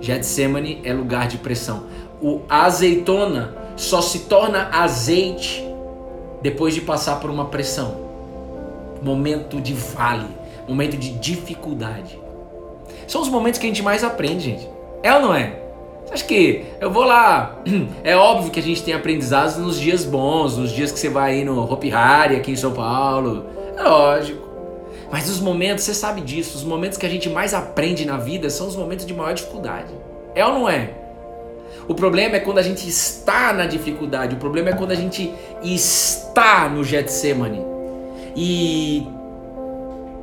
Getsemane 0.00 0.80
é 0.84 0.92
lugar 0.92 1.28
de 1.28 1.38
pressão. 1.38 1.86
O 2.20 2.42
azeitona 2.48 3.54
só 3.76 4.00
se 4.00 4.20
torna 4.20 4.68
azeite 4.72 5.64
depois 6.42 6.74
de 6.74 6.80
passar 6.80 7.20
por 7.20 7.30
uma 7.30 7.46
pressão. 7.46 8.03
Momento 9.02 9.60
de 9.60 9.74
vale, 9.74 10.28
momento 10.68 10.96
de 10.96 11.10
dificuldade. 11.10 12.18
São 13.06 13.20
os 13.20 13.28
momentos 13.28 13.60
que 13.60 13.66
a 13.66 13.68
gente 13.68 13.82
mais 13.82 14.02
aprende, 14.02 14.44
gente. 14.44 14.68
É 15.02 15.14
ou 15.14 15.20
não 15.20 15.34
é? 15.34 15.60
Você 16.04 16.14
acha 16.14 16.24
que 16.24 16.64
eu 16.80 16.90
vou 16.90 17.04
lá? 17.04 17.58
É 18.04 18.16
óbvio 18.16 18.50
que 18.50 18.60
a 18.60 18.62
gente 18.62 18.82
tem 18.82 18.94
aprendizados 18.94 19.56
nos 19.56 19.78
dias 19.80 20.04
bons, 20.04 20.56
nos 20.56 20.70
dias 20.70 20.92
que 20.92 20.98
você 20.98 21.08
vai 21.08 21.38
ir 21.38 21.44
no 21.44 21.60
Hopi 21.70 21.92
Hari 21.92 22.36
aqui 22.36 22.52
em 22.52 22.56
São 22.56 22.72
Paulo. 22.72 23.46
É 23.76 23.82
lógico. 23.82 24.44
Mas 25.10 25.28
os 25.28 25.40
momentos, 25.40 25.84
você 25.84 25.94
sabe 25.94 26.20
disso, 26.20 26.56
os 26.56 26.64
momentos 26.64 26.98
que 26.98 27.06
a 27.06 27.08
gente 27.08 27.28
mais 27.28 27.54
aprende 27.54 28.04
na 28.04 28.16
vida 28.16 28.50
são 28.50 28.66
os 28.66 28.76
momentos 28.76 29.06
de 29.06 29.14
maior 29.14 29.32
dificuldade. 29.32 29.92
É 30.34 30.44
ou 30.44 30.52
não 30.52 30.68
é? 30.68 30.90
O 31.86 31.94
problema 31.94 32.36
é 32.36 32.40
quando 32.40 32.58
a 32.58 32.62
gente 32.62 32.88
está 32.88 33.52
na 33.52 33.66
dificuldade, 33.66 34.34
o 34.34 34.38
problema 34.38 34.70
é 34.70 34.72
quando 34.72 34.90
a 34.90 34.96
gente 34.96 35.32
está 35.62 36.68
no 36.68 36.82
Getsemane. 36.82 37.73
E 38.36 39.06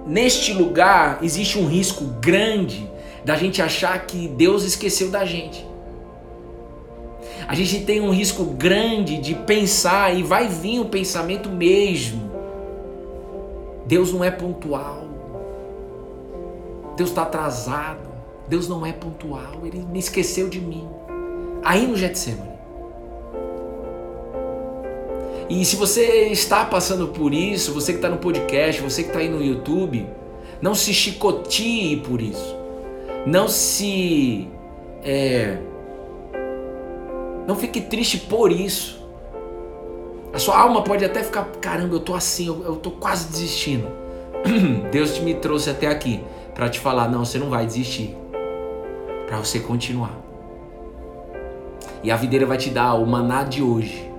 neste 0.05 0.53
lugar 0.53 1.19
existe 1.21 1.57
um 1.57 1.67
risco 1.67 2.05
grande 2.19 2.89
da 3.23 3.35
gente 3.35 3.61
achar 3.61 4.05
que 4.05 4.27
Deus 4.27 4.63
esqueceu 4.63 5.09
da 5.09 5.25
gente. 5.25 5.65
A 7.47 7.55
gente 7.55 7.81
tem 7.81 8.01
um 8.01 8.11
risco 8.11 8.43
grande 8.45 9.17
de 9.17 9.35
pensar 9.35 10.15
e 10.15 10.23
vai 10.23 10.47
vir 10.47 10.79
o 10.79 10.85
pensamento 10.85 11.49
mesmo. 11.49 12.31
Deus 13.85 14.13
não 14.13 14.23
é 14.23 14.31
pontual. 14.31 15.05
Deus 16.95 17.09
está 17.09 17.23
atrasado. 17.23 18.09
Deus 18.47 18.67
não 18.67 18.85
é 18.85 18.91
pontual. 18.91 19.65
Ele 19.65 19.79
me 19.79 19.99
esqueceu 19.99 20.49
de 20.49 20.59
mim. 20.59 20.87
Aí 21.63 21.85
no 21.85 21.95
Getsemane. 21.95 22.50
E 25.51 25.65
se 25.65 25.75
você 25.75 26.27
está 26.27 26.63
passando 26.63 27.09
por 27.09 27.33
isso, 27.33 27.73
você 27.73 27.91
que 27.91 27.97
está 27.97 28.07
no 28.07 28.15
podcast, 28.15 28.81
você 28.81 29.03
que 29.03 29.09
está 29.09 29.19
aí 29.19 29.27
no 29.27 29.43
YouTube, 29.43 30.07
não 30.61 30.73
se 30.73 30.93
chicotee 30.93 31.97
por 31.97 32.21
isso. 32.21 32.55
Não 33.25 33.49
se. 33.49 34.47
É, 35.03 35.57
não 37.45 37.57
fique 37.57 37.81
triste 37.81 38.17
por 38.17 38.49
isso. 38.49 39.05
A 40.31 40.39
sua 40.39 40.57
alma 40.57 40.85
pode 40.85 41.03
até 41.03 41.21
ficar, 41.21 41.43
caramba, 41.59 41.95
eu 41.95 41.99
tô 41.99 42.15
assim, 42.15 42.47
eu, 42.47 42.63
eu 42.63 42.77
tô 42.77 42.91
quase 42.91 43.27
desistindo. 43.27 43.89
Deus 44.89 45.19
me 45.19 45.33
trouxe 45.33 45.69
até 45.69 45.87
aqui 45.87 46.23
para 46.55 46.69
te 46.69 46.79
falar: 46.79 47.09
não, 47.09 47.25
você 47.25 47.37
não 47.37 47.49
vai 47.49 47.65
desistir. 47.65 48.15
Para 49.27 49.37
você 49.37 49.59
continuar. 49.59 50.17
E 52.01 52.09
a 52.09 52.15
videira 52.15 52.45
vai 52.45 52.57
te 52.57 52.69
dar 52.69 52.93
o 52.93 53.05
maná 53.05 53.43
de 53.43 53.61
hoje. 53.61 54.10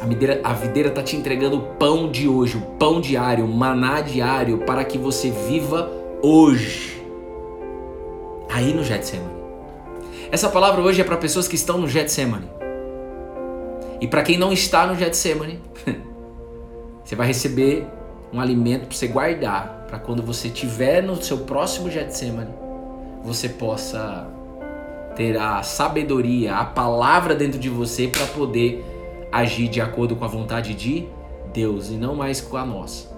A 0.00 0.06
videira, 0.06 0.40
a 0.44 0.52
videira 0.52 0.90
tá 0.90 1.02
te 1.02 1.16
entregando 1.16 1.56
o 1.56 1.62
pão 1.74 2.10
de 2.10 2.28
hoje, 2.28 2.56
o 2.56 2.60
pão 2.78 3.00
diário, 3.00 3.44
o 3.44 3.48
maná 3.48 4.00
diário, 4.00 4.58
para 4.58 4.84
que 4.84 4.96
você 4.96 5.30
viva 5.30 5.90
hoje. 6.22 7.02
Aí 8.48 8.72
no 8.72 8.84
Getsemane. 8.84 9.38
Essa 10.30 10.48
palavra 10.48 10.80
hoje 10.80 11.00
é 11.00 11.04
para 11.04 11.16
pessoas 11.16 11.48
que 11.48 11.56
estão 11.56 11.78
no 11.78 11.88
Getsemane. 11.88 12.48
E 14.00 14.06
para 14.06 14.22
quem 14.22 14.38
não 14.38 14.52
está 14.52 14.86
no 14.86 14.94
Getsemane, 14.94 15.60
você 17.04 17.16
vai 17.16 17.26
receber 17.26 17.84
um 18.32 18.40
alimento 18.40 18.86
para 18.86 18.96
você 18.96 19.08
guardar, 19.08 19.86
para 19.88 19.98
quando 19.98 20.22
você 20.22 20.46
estiver 20.46 21.02
no 21.02 21.20
seu 21.20 21.38
próximo 21.38 21.90
Getsemane, 21.90 22.54
você 23.24 23.48
possa 23.48 24.28
ter 25.16 25.36
a 25.36 25.62
sabedoria, 25.64 26.54
a 26.54 26.64
palavra 26.64 27.34
dentro 27.34 27.58
de 27.58 27.68
você 27.68 28.06
para 28.06 28.26
poder 28.26 28.84
agir 29.30 29.68
de 29.68 29.80
acordo 29.80 30.16
com 30.16 30.24
a 30.24 30.28
vontade 30.28 30.74
de 30.74 31.06
Deus 31.52 31.88
e 31.88 31.94
não 31.94 32.14
mais 32.14 32.40
com 32.40 32.56
a 32.56 32.64
nossa. 32.64 33.16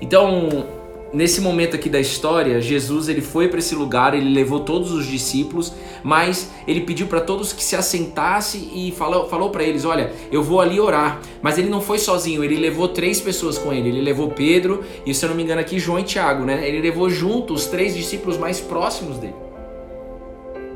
Então, 0.00 0.66
nesse 1.12 1.40
momento 1.40 1.76
aqui 1.76 1.88
da 1.88 2.00
história, 2.00 2.60
Jesus 2.60 3.08
ele 3.08 3.20
foi 3.20 3.48
para 3.48 3.58
esse 3.58 3.74
lugar, 3.74 4.14
ele 4.14 4.30
levou 4.30 4.60
todos 4.60 4.92
os 4.92 5.06
discípulos, 5.06 5.72
mas 6.02 6.50
ele 6.66 6.80
pediu 6.80 7.06
para 7.06 7.20
todos 7.20 7.52
que 7.52 7.62
se 7.62 7.76
assentasse 7.76 8.70
e 8.74 8.92
falou, 8.92 9.28
falou 9.28 9.50
para 9.50 9.62
eles: 9.62 9.84
Olha, 9.84 10.12
eu 10.30 10.42
vou 10.42 10.60
ali 10.60 10.80
orar. 10.80 11.20
Mas 11.40 11.58
ele 11.58 11.68
não 11.68 11.80
foi 11.80 11.98
sozinho, 11.98 12.42
ele 12.42 12.56
levou 12.56 12.88
três 12.88 13.20
pessoas 13.20 13.58
com 13.58 13.72
ele. 13.72 13.88
Ele 13.88 14.00
levou 14.00 14.30
Pedro 14.30 14.82
e, 15.04 15.14
se 15.14 15.24
eu 15.24 15.28
não 15.28 15.36
me 15.36 15.42
engano, 15.42 15.60
aqui 15.60 15.78
João 15.78 15.98
e 15.98 16.04
Tiago, 16.04 16.44
né? 16.44 16.66
Ele 16.66 16.80
levou 16.80 17.10
junto 17.10 17.52
os 17.52 17.66
três 17.66 17.94
discípulos 17.94 18.38
mais 18.38 18.60
próximos 18.60 19.18
dele. 19.18 19.34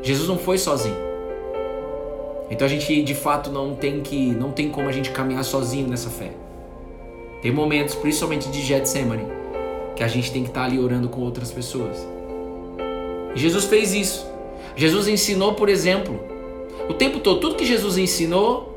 Jesus 0.02 0.28
não 0.28 0.38
foi 0.38 0.58
sozinho. 0.58 1.05
Então 2.50 2.66
a 2.66 2.68
gente 2.68 3.02
de 3.02 3.14
fato 3.14 3.50
não 3.50 3.74
tem 3.74 4.00
que 4.00 4.26
não 4.26 4.52
tem 4.52 4.70
como 4.70 4.88
a 4.88 4.92
gente 4.92 5.10
caminhar 5.10 5.44
sozinho 5.44 5.88
nessa 5.88 6.10
fé. 6.10 6.30
Tem 7.42 7.52
momentos, 7.52 7.94
principalmente 7.94 8.48
de 8.48 8.62
Getsemane, 8.62 9.26
que 9.94 10.02
a 10.02 10.08
gente 10.08 10.32
tem 10.32 10.42
que 10.42 10.48
estar 10.48 10.64
ali 10.64 10.78
orando 10.78 11.08
com 11.08 11.20
outras 11.20 11.50
pessoas. 11.50 12.06
E 13.34 13.38
Jesus 13.38 13.64
fez 13.64 13.94
isso. 13.94 14.26
Jesus 14.74 15.08
ensinou, 15.08 15.54
por 15.54 15.68
exemplo, 15.68 16.18
o 16.88 16.94
tempo 16.94 17.20
todo, 17.20 17.40
tudo 17.40 17.56
que 17.56 17.64
Jesus 17.64 17.98
ensinou 17.98 18.74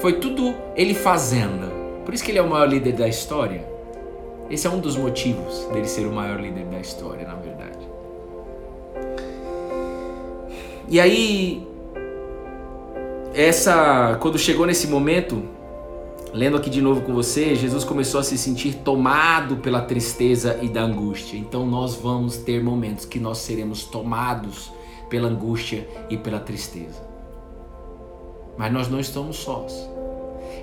foi 0.00 0.14
tudo 0.14 0.54
ele 0.76 0.94
fazendo. 0.94 1.70
Por 2.04 2.14
isso 2.14 2.24
que 2.24 2.30
ele 2.30 2.38
é 2.38 2.42
o 2.42 2.48
maior 2.48 2.68
líder 2.68 2.92
da 2.92 3.08
história. 3.08 3.64
Esse 4.50 4.66
é 4.66 4.70
um 4.70 4.80
dos 4.80 4.96
motivos 4.96 5.66
dele 5.72 5.86
ser 5.86 6.06
o 6.06 6.12
maior 6.12 6.40
líder 6.40 6.64
da 6.66 6.78
história, 6.78 7.26
na 7.26 7.34
verdade. 7.34 7.88
E 10.88 11.00
aí, 11.00 11.66
essa, 13.34 14.18
quando 14.20 14.38
chegou 14.38 14.66
nesse 14.66 14.86
momento, 14.86 15.42
lendo 16.34 16.56
aqui 16.56 16.68
de 16.68 16.82
novo 16.82 17.00
com 17.00 17.14
você, 17.14 17.54
Jesus 17.54 17.82
começou 17.82 18.20
a 18.20 18.22
se 18.22 18.36
sentir 18.36 18.74
tomado 18.76 19.56
pela 19.56 19.80
tristeza 19.80 20.58
e 20.62 20.68
da 20.68 20.82
angústia. 20.82 21.38
Então 21.38 21.66
nós 21.66 21.94
vamos 21.94 22.36
ter 22.36 22.62
momentos 22.62 23.04
que 23.04 23.18
nós 23.18 23.38
seremos 23.38 23.84
tomados 23.84 24.70
pela 25.08 25.28
angústia 25.28 25.88
e 26.10 26.16
pela 26.16 26.40
tristeza. 26.40 27.02
Mas 28.56 28.72
nós 28.72 28.88
não 28.88 29.00
estamos 29.00 29.36
sós. 29.36 29.88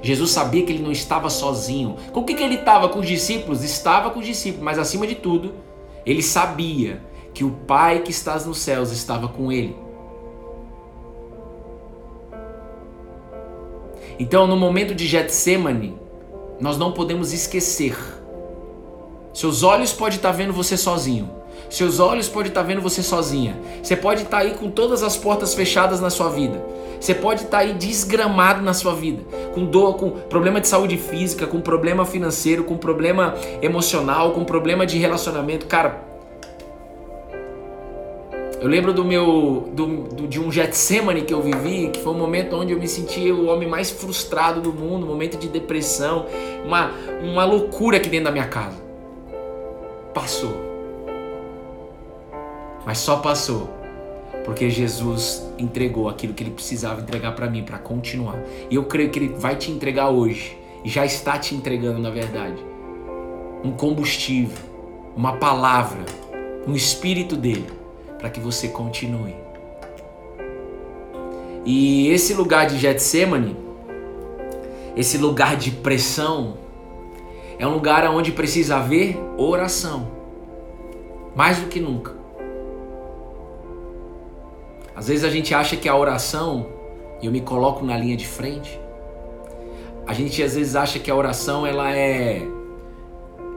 Jesus 0.01 0.29
sabia 0.29 0.63
que 0.63 0.71
ele 0.71 0.83
não 0.83 0.91
estava 0.91 1.29
sozinho. 1.29 1.97
Com 2.13 2.21
o 2.21 2.23
que, 2.23 2.35
que 2.35 2.43
ele 2.43 2.55
estava 2.55 2.87
com 2.87 2.99
os 2.99 3.07
discípulos? 3.07 3.63
Estava 3.63 4.11
com 4.11 4.19
os 4.19 4.25
discípulos, 4.25 4.63
mas 4.63 4.77
acima 4.77 5.05
de 5.05 5.15
tudo, 5.15 5.53
ele 6.05 6.21
sabia 6.21 7.01
que 7.33 7.43
o 7.43 7.51
Pai 7.51 7.99
que 7.99 8.11
estás 8.11 8.45
nos 8.45 8.59
céus 8.59 8.91
estava 8.91 9.27
com 9.27 9.51
ele. 9.51 9.75
Então, 14.19 14.45
no 14.45 14.57
momento 14.57 14.93
de 14.93 15.07
Getsemane, 15.07 15.97
nós 16.59 16.77
não 16.77 16.91
podemos 16.91 17.31
esquecer. 17.31 17.95
Seus 19.33 19.63
olhos 19.63 19.93
podem 19.93 20.17
estar 20.17 20.33
vendo 20.33 20.51
você 20.51 20.75
sozinho. 20.75 21.29
Seus 21.69 22.01
olhos 22.01 22.27
podem 22.27 22.49
estar 22.49 22.63
vendo 22.63 22.81
você 22.81 23.01
sozinha. 23.01 23.57
Você 23.81 23.95
pode 23.95 24.23
estar 24.23 24.39
aí 24.39 24.55
com 24.55 24.69
todas 24.69 25.03
as 25.03 25.15
portas 25.15 25.53
fechadas 25.53 26.01
na 26.01 26.09
sua 26.09 26.29
vida. 26.29 26.61
Você 26.99 27.15
pode 27.15 27.43
estar 27.43 27.59
aí 27.59 27.73
desgramado 27.73 28.61
na 28.61 28.73
sua 28.73 28.93
vida, 28.93 29.23
com 29.53 29.63
dor, 29.63 29.95
com 29.95 30.09
problema 30.09 30.59
de 30.59 30.67
saúde 30.67 30.97
física, 30.97 31.47
com 31.47 31.61
problema 31.61 32.05
financeiro, 32.05 32.65
com 32.65 32.75
problema 32.75 33.35
emocional, 33.61 34.31
com 34.31 34.43
problema 34.43 34.85
de 34.85 34.97
relacionamento. 34.97 35.65
Cara, 35.65 36.08
eu 38.61 38.67
lembro 38.67 38.91
do 38.93 39.05
meu 39.05 39.69
do, 39.73 39.85
do, 40.03 40.27
de 40.27 40.39
um 40.39 40.51
Getsemane 40.51 41.21
que 41.21 41.33
eu 41.33 41.41
vivi, 41.41 41.89
que 41.89 42.01
foi 42.01 42.11
um 42.11 42.17
momento 42.17 42.57
onde 42.57 42.73
eu 42.73 42.79
me 42.79 42.89
sentia 42.89 43.33
o 43.33 43.47
homem 43.47 43.67
mais 43.67 43.89
frustrado 43.89 44.59
do 44.59 44.73
mundo, 44.73 45.05
um 45.05 45.09
momento 45.09 45.37
de 45.37 45.47
depressão, 45.47 46.25
uma, 46.65 46.91
uma 47.23 47.45
loucura 47.45 47.97
aqui 47.97 48.09
dentro 48.09 48.25
da 48.25 48.31
minha 48.31 48.47
casa. 48.47 48.77
Passou. 50.13 50.53
Mas 52.85 52.97
só 52.97 53.17
passou 53.17 53.69
porque 54.43 54.69
Jesus 54.69 55.47
entregou 55.57 56.09
aquilo 56.09 56.33
que 56.33 56.43
ele 56.43 56.51
precisava 56.51 56.99
entregar 56.99 57.35
para 57.35 57.49
mim 57.49 57.63
para 57.63 57.77
continuar. 57.77 58.39
E 58.69 58.75
eu 58.75 58.83
creio 58.83 59.09
que 59.09 59.19
ele 59.19 59.29
vai 59.29 59.55
te 59.55 59.71
entregar 59.71 60.09
hoje 60.09 60.57
e 60.83 60.89
já 60.89 61.05
está 61.05 61.37
te 61.37 61.55
entregando 61.55 61.99
na 61.99 62.09
verdade. 62.09 62.57
Um 63.63 63.71
combustível, 63.71 64.57
uma 65.15 65.37
palavra, 65.37 66.03
um 66.67 66.75
espírito 66.75 67.37
dele 67.37 67.78
para 68.19 68.29
que 68.29 68.39
você 68.39 68.67
continue. 68.67 69.35
E 71.65 72.09
esse 72.09 72.33
lugar 72.33 72.67
de 72.67 72.77
Getsemane, 72.77 73.55
esse 74.95 75.17
lugar 75.17 75.55
de 75.55 75.71
pressão, 75.71 76.57
é 77.57 77.65
um 77.65 77.71
lugar 77.73 78.07
onde 78.09 78.31
precisa 78.31 78.77
haver 78.77 79.17
oração, 79.37 80.07
mais 81.35 81.57
do 81.57 81.67
que 81.67 81.79
nunca. 81.79 82.13
Às 84.95 85.07
vezes 85.07 85.23
a 85.23 85.29
gente 85.29 85.53
acha 85.55 85.77
que 85.77 85.87
a 85.87 85.95
oração, 85.95 86.67
e 87.21 87.25
eu 87.25 87.31
me 87.31 87.41
coloco 87.41 87.85
na 87.85 87.97
linha 87.97 88.17
de 88.17 88.27
frente, 88.27 88.79
a 90.05 90.13
gente 90.13 90.43
às 90.43 90.55
vezes 90.55 90.75
acha 90.75 90.99
que 90.99 91.09
a 91.09 91.15
oração 91.15 91.65
ela 91.65 91.95
é 91.95 92.45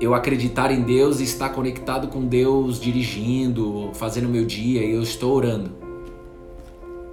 eu 0.03 0.15
acreditar 0.15 0.73
em 0.73 0.83
Deus 0.83 1.21
e 1.21 1.23
estar 1.23 1.51
conectado 1.51 2.09
com 2.09 2.27
Deus 2.27 2.81
dirigindo, 2.81 3.91
fazendo 3.95 4.29
meu 4.29 4.45
dia 4.45 4.85
e 4.85 4.93
eu 4.93 5.03
estou 5.03 5.33
orando. 5.33 5.71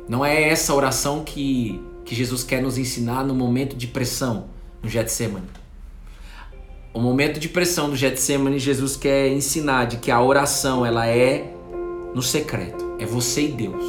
Não 0.08 0.25
é 0.25 0.49
essa 0.49 0.73
oração 0.73 1.23
que, 1.23 1.80
que 2.04 2.15
Jesus 2.15 2.43
quer 2.43 2.63
nos 2.63 2.80
ensinar 2.80 3.23
no 3.23 3.36
momento 3.36 3.75
de 3.75 3.86
pressão 3.86 4.45
no 4.82 4.89
Getsemane. 4.89 5.45
O 6.91 6.99
momento 6.99 7.39
de 7.39 7.47
pressão 7.47 7.91
do 7.91 7.95
Getsemane, 7.95 8.58
Jesus 8.58 8.95
quer 8.95 9.30
ensinar 9.30 9.86
de 9.86 9.97
que 9.97 10.10
a 10.10 10.19
oração 10.19 10.84
ela 10.84 11.06
é 11.06 11.54
no 12.15 12.23
secreto, 12.23 12.95
é 12.97 13.06
você 13.06 13.43
e 13.43 13.49
Deus. 13.49 13.86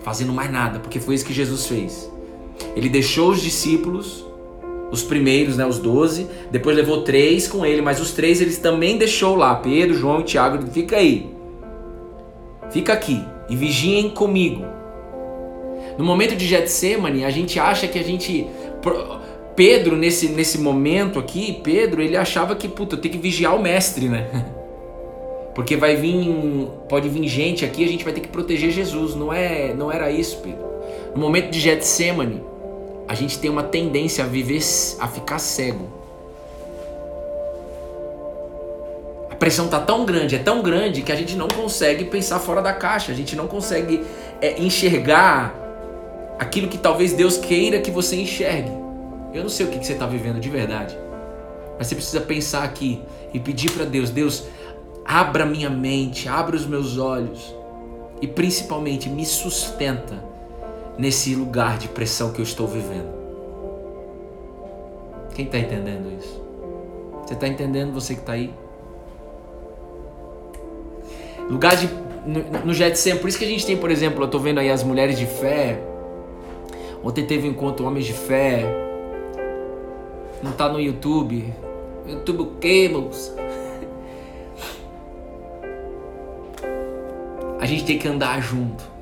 Fazendo 0.00 0.32
mais 0.32 0.50
nada, 0.50 0.80
porque 0.80 0.98
foi 0.98 1.14
isso 1.14 1.24
que 1.24 1.32
Jesus 1.32 1.68
fez. 1.68 2.10
Ele 2.74 2.88
deixou 2.88 3.30
os 3.30 3.40
discípulos 3.40 4.27
os 4.90 5.02
primeiros, 5.02 5.56
né, 5.56 5.66
os 5.66 5.78
doze, 5.78 6.26
depois 6.50 6.76
levou 6.76 7.02
três 7.02 7.46
com 7.46 7.64
ele, 7.64 7.82
mas 7.82 8.00
os 8.00 8.12
três 8.12 8.40
eles 8.40 8.58
também 8.58 8.96
deixou 8.96 9.36
lá, 9.36 9.54
Pedro, 9.56 9.94
João 9.94 10.20
e 10.20 10.24
Tiago, 10.24 10.66
fica 10.70 10.96
aí, 10.96 11.30
fica 12.70 12.92
aqui 12.92 13.22
e 13.48 13.56
vigiem 13.56 14.10
comigo. 14.10 14.64
No 15.96 16.04
momento 16.04 16.36
de 16.36 16.46
Getsemane, 16.46 17.24
a 17.24 17.30
gente 17.30 17.58
acha 17.58 17.88
que 17.88 17.98
a 17.98 18.04
gente, 18.04 18.46
Pedro 19.56 19.96
nesse, 19.96 20.28
nesse 20.28 20.58
momento 20.58 21.18
aqui, 21.18 21.60
Pedro 21.62 22.00
ele 22.00 22.16
achava 22.16 22.54
que 22.54 22.68
puta, 22.68 22.96
tem 22.96 23.10
que 23.10 23.18
vigiar 23.18 23.56
o 23.56 23.62
mestre, 23.62 24.08
né? 24.08 24.28
Porque 25.54 25.76
vai 25.76 25.96
vir, 25.96 26.68
pode 26.88 27.08
vir 27.08 27.26
gente 27.26 27.64
aqui, 27.64 27.82
a 27.84 27.88
gente 27.88 28.04
vai 28.04 28.12
ter 28.12 28.20
que 28.20 28.28
proteger 28.28 28.70
Jesus. 28.70 29.16
Não 29.16 29.32
é, 29.32 29.74
não 29.74 29.90
era 29.90 30.08
isso, 30.08 30.38
Pedro. 30.38 30.64
No 31.16 31.20
momento 31.20 31.50
de 31.50 31.58
Getsemane, 31.58 32.40
a 33.08 33.14
gente 33.14 33.38
tem 33.38 33.48
uma 33.48 33.62
tendência 33.62 34.22
a 34.22 34.26
viver, 34.26 34.60
a 35.00 35.08
ficar 35.08 35.38
cego. 35.38 35.88
A 39.30 39.34
pressão 39.34 39.66
tá 39.66 39.80
tão 39.80 40.04
grande, 40.04 40.36
é 40.36 40.38
tão 40.38 40.62
grande 40.62 41.00
que 41.00 41.10
a 41.10 41.16
gente 41.16 41.34
não 41.34 41.48
consegue 41.48 42.04
pensar 42.04 42.38
fora 42.38 42.60
da 42.60 42.74
caixa, 42.74 43.10
a 43.10 43.14
gente 43.14 43.34
não 43.34 43.46
consegue 43.46 44.04
é, 44.42 44.60
enxergar 44.60 45.54
aquilo 46.38 46.68
que 46.68 46.76
talvez 46.76 47.14
Deus 47.14 47.38
queira 47.38 47.80
que 47.80 47.90
você 47.90 48.16
enxergue. 48.16 48.70
Eu 49.32 49.42
não 49.42 49.48
sei 49.48 49.64
o 49.64 49.70
que, 49.70 49.78
que 49.78 49.86
você 49.86 49.94
está 49.94 50.06
vivendo 50.06 50.38
de 50.38 50.50
verdade, 50.50 50.96
mas 51.78 51.86
você 51.86 51.94
precisa 51.94 52.20
pensar 52.20 52.62
aqui 52.62 53.00
e 53.32 53.40
pedir 53.40 53.70
para 53.70 53.86
Deus: 53.86 54.10
Deus, 54.10 54.44
abra 55.02 55.46
minha 55.46 55.70
mente, 55.70 56.28
abra 56.28 56.54
os 56.54 56.66
meus 56.66 56.98
olhos 56.98 57.54
e 58.20 58.26
principalmente 58.26 59.08
me 59.08 59.24
sustenta 59.24 60.27
nesse 60.98 61.34
lugar 61.34 61.78
de 61.78 61.88
pressão 61.88 62.32
que 62.32 62.40
eu 62.40 62.42
estou 62.42 62.66
vivendo. 62.66 63.16
Quem 65.34 65.44
está 65.44 65.58
entendendo 65.58 66.12
isso? 66.18 66.42
Você 67.24 67.34
está 67.34 67.46
entendendo, 67.46 67.92
você 67.92 68.14
que 68.14 68.20
está 68.20 68.32
aí? 68.32 68.52
Lugar 71.48 71.76
de. 71.76 71.88
No, 72.26 72.42
no 72.66 72.74
Getsemane, 72.74 73.20
por 73.20 73.28
isso 73.28 73.38
que 73.38 73.44
a 73.44 73.48
gente 73.48 73.64
tem, 73.64 73.76
por 73.76 73.90
exemplo, 73.90 74.20
eu 74.20 74.26
estou 74.26 74.40
vendo 74.40 74.58
aí 74.58 74.68
as 74.68 74.82
mulheres 74.82 75.16
de 75.16 75.24
fé. 75.24 75.80
Ontem 77.02 77.24
teve 77.24 77.46
um 77.48 77.52
encontro 77.52 77.86
Homens 77.86 78.04
de 78.04 78.12
Fé. 78.12 78.64
Não 80.42 80.50
está 80.50 80.68
no 80.68 80.80
YouTube. 80.80 81.54
YouTube 82.06 82.50
moço? 82.90 83.34
A 87.60 87.66
gente 87.66 87.84
tem 87.84 87.98
que 87.98 88.08
andar 88.08 88.40
junto. 88.40 88.97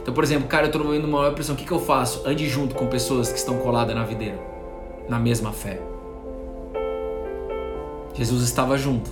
Então, 0.00 0.14
por 0.14 0.24
exemplo, 0.24 0.48
cara, 0.48 0.64
eu 0.64 0.70
estou 0.70 0.82
vivendo 0.82 1.04
uma 1.04 1.18
maior 1.18 1.34
pressão. 1.34 1.54
O 1.54 1.58
que, 1.58 1.64
que 1.64 1.72
eu 1.72 1.80
faço? 1.80 2.26
Ande 2.26 2.48
junto 2.48 2.74
com 2.74 2.86
pessoas 2.86 3.30
que 3.30 3.38
estão 3.38 3.58
coladas 3.58 3.94
na 3.94 4.04
videira, 4.04 4.38
na 5.08 5.18
mesma 5.18 5.52
fé. 5.52 5.80
Jesus 8.14 8.42
estava 8.42 8.76
junto. 8.76 9.10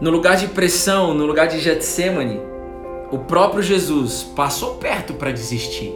No 0.00 0.10
lugar 0.10 0.36
de 0.36 0.48
pressão, 0.48 1.14
no 1.14 1.24
lugar 1.24 1.46
de 1.46 1.60
Getsemane, 1.60 2.40
o 3.10 3.18
próprio 3.18 3.62
Jesus 3.62 4.22
passou 4.34 4.74
perto 4.74 5.14
para 5.14 5.30
desistir. 5.30 5.94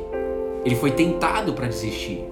Ele 0.64 0.76
foi 0.76 0.90
tentado 0.90 1.52
para 1.52 1.66
desistir. 1.66 2.24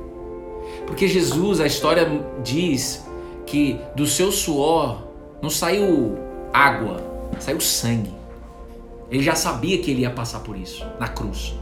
Porque 0.87 1.09
Jesus, 1.09 1.61
a 1.61 1.67
história 1.67 2.09
diz 2.43 3.05
que 3.45 3.79
do 3.95 4.07
seu 4.07 4.31
suor 4.31 5.03
não 5.43 5.51
saiu 5.51 6.17
água, 6.53 7.03
saiu 7.39 7.61
sangue. 7.61 8.16
Ele 9.11 9.23
já 9.23 9.35
sabia 9.35 9.79
que 9.79 9.91
ele 9.91 10.03
ia 10.03 10.11
passar 10.11 10.41
por 10.41 10.57
isso 10.57 10.85
na 10.99 11.09
cruz. 11.09 11.55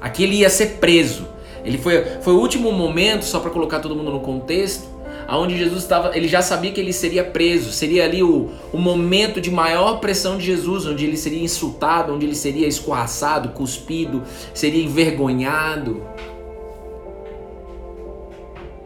Aqui 0.00 0.22
ele 0.22 0.36
ia 0.36 0.50
ser 0.50 0.78
preso. 0.78 1.26
Ele 1.64 1.76
foi, 1.76 2.02
foi 2.22 2.32
o 2.32 2.38
último 2.38 2.72
momento, 2.72 3.24
só 3.24 3.40
para 3.40 3.50
colocar 3.50 3.80
todo 3.80 3.94
mundo 3.94 4.10
no 4.10 4.20
contexto, 4.20 4.88
aonde 5.26 5.56
Jesus 5.56 5.82
estava, 5.82 6.16
ele 6.16 6.26
já 6.26 6.40
sabia 6.40 6.72
que 6.72 6.80
ele 6.80 6.92
seria 6.92 7.22
preso, 7.22 7.70
seria 7.70 8.04
ali 8.04 8.22
o, 8.22 8.48
o 8.72 8.78
momento 8.78 9.40
de 9.40 9.50
maior 9.50 10.00
pressão 10.00 10.38
de 10.38 10.44
Jesus, 10.44 10.86
onde 10.86 11.04
ele 11.04 11.16
seria 11.16 11.42
insultado, 11.42 12.14
onde 12.14 12.26
ele 12.26 12.34
seria 12.34 12.66
escorraçado, 12.66 13.50
cuspido, 13.50 14.22
seria 14.54 14.82
envergonhado. 14.82 16.02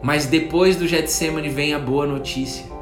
Mas 0.03 0.25
depois 0.25 0.75
do 0.75 0.87
Getsemane 0.87 1.49
vem 1.49 1.73
a 1.73 1.79
boa 1.79 2.05
notícia. 2.05 2.74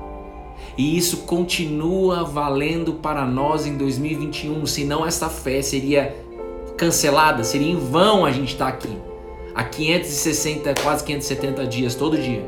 E 0.78 0.98
isso 0.98 1.18
continua 1.18 2.24
valendo 2.24 2.94
para 2.94 3.26
nós 3.26 3.66
em 3.66 3.78
2021, 3.78 4.66
senão 4.66 5.06
essa 5.06 5.30
fé 5.30 5.62
seria 5.62 6.16
cancelada, 6.76 7.44
seria 7.44 7.72
em 7.72 7.78
vão 7.78 8.26
a 8.26 8.32
gente 8.32 8.54
estar 8.54 8.68
aqui. 8.68 8.98
Há 9.54 9.64
560, 9.64 10.74
quase 10.82 11.04
570 11.04 11.68
dias, 11.68 11.94
todo 11.94 12.18
dia. 12.18 12.44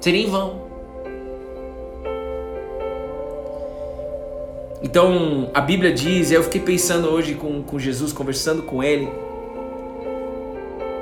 Seria 0.00 0.22
em 0.22 0.30
vão. 0.30 0.68
Então 4.82 5.50
a 5.54 5.60
Bíblia 5.62 5.92
diz, 5.92 6.30
eu 6.30 6.42
fiquei 6.42 6.60
pensando 6.60 7.08
hoje 7.08 7.34
com, 7.34 7.62
com 7.62 7.78
Jesus, 7.78 8.12
conversando 8.12 8.62
com 8.62 8.82
ele. 8.82 9.08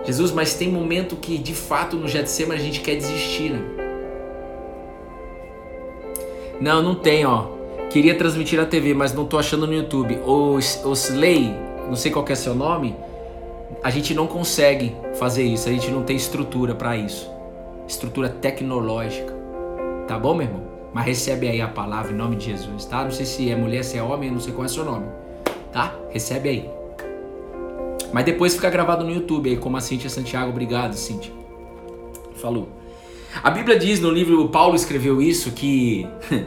Jesus, 0.04 0.30
mas 0.30 0.54
tem 0.54 0.70
momento 0.70 1.16
que 1.16 1.36
de 1.36 1.54
fato 1.54 1.96
no 1.96 2.08
Getsemane 2.08 2.60
a 2.60 2.64
gente 2.64 2.80
quer 2.80 2.94
desistir, 2.94 3.50
né? 3.50 3.87
Não, 6.60 6.82
não 6.82 6.94
tem, 6.94 7.24
ó. 7.24 7.46
Queria 7.90 8.14
transmitir 8.14 8.58
na 8.58 8.66
TV, 8.66 8.92
mas 8.92 9.14
não 9.14 9.24
tô 9.24 9.38
achando 9.38 9.66
no 9.66 9.72
YouTube. 9.72 10.18
O, 10.26 10.56
o 10.56 10.92
Slay, 10.92 11.54
não 11.86 11.96
sei 11.96 12.10
qual 12.10 12.24
é 12.28 12.34
seu 12.34 12.54
nome, 12.54 12.94
a 13.82 13.90
gente 13.90 14.12
não 14.12 14.26
consegue 14.26 14.94
fazer 15.18 15.44
isso, 15.44 15.68
a 15.68 15.72
gente 15.72 15.90
não 15.90 16.02
tem 16.02 16.16
estrutura 16.16 16.74
para 16.74 16.96
isso. 16.96 17.30
Estrutura 17.86 18.28
tecnológica. 18.28 19.34
Tá 20.06 20.18
bom, 20.18 20.34
meu 20.34 20.46
irmão? 20.46 20.62
Mas 20.92 21.06
recebe 21.06 21.48
aí 21.48 21.60
a 21.60 21.68
palavra 21.68 22.12
em 22.12 22.16
nome 22.16 22.36
de 22.36 22.46
Jesus, 22.46 22.84
tá? 22.84 23.04
Não 23.04 23.10
sei 23.10 23.24
se 23.24 23.50
é 23.50 23.56
mulher, 23.56 23.84
se 23.84 23.96
é 23.96 24.02
homem, 24.02 24.30
não 24.30 24.40
sei 24.40 24.52
qual 24.52 24.64
é 24.64 24.68
seu 24.68 24.84
nome. 24.84 25.06
Tá? 25.72 25.94
Recebe 26.10 26.48
aí. 26.48 26.70
Mas 28.12 28.24
depois 28.24 28.54
fica 28.54 28.70
gravado 28.70 29.04
no 29.04 29.12
YouTube 29.12 29.50
aí, 29.50 29.56
como 29.56 29.76
a 29.76 29.80
Cíntia 29.80 30.08
Santiago. 30.08 30.50
Obrigado, 30.50 30.94
Cíntia. 30.94 31.32
Falou. 32.36 32.77
A 33.42 33.50
Bíblia 33.50 33.78
diz 33.78 34.00
no 34.00 34.10
livro, 34.10 34.48
Paulo 34.48 34.74
escreveu 34.74 35.20
isso, 35.20 35.52
que 35.52 36.06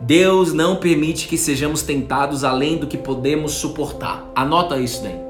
Deus 0.00 0.52
não 0.52 0.76
permite 0.76 1.26
que 1.26 1.38
sejamos 1.38 1.82
tentados 1.82 2.44
além 2.44 2.76
do 2.76 2.86
que 2.86 2.98
podemos 2.98 3.52
suportar. 3.52 4.30
Anota 4.34 4.78
isso 4.78 5.02
daí. 5.02 5.28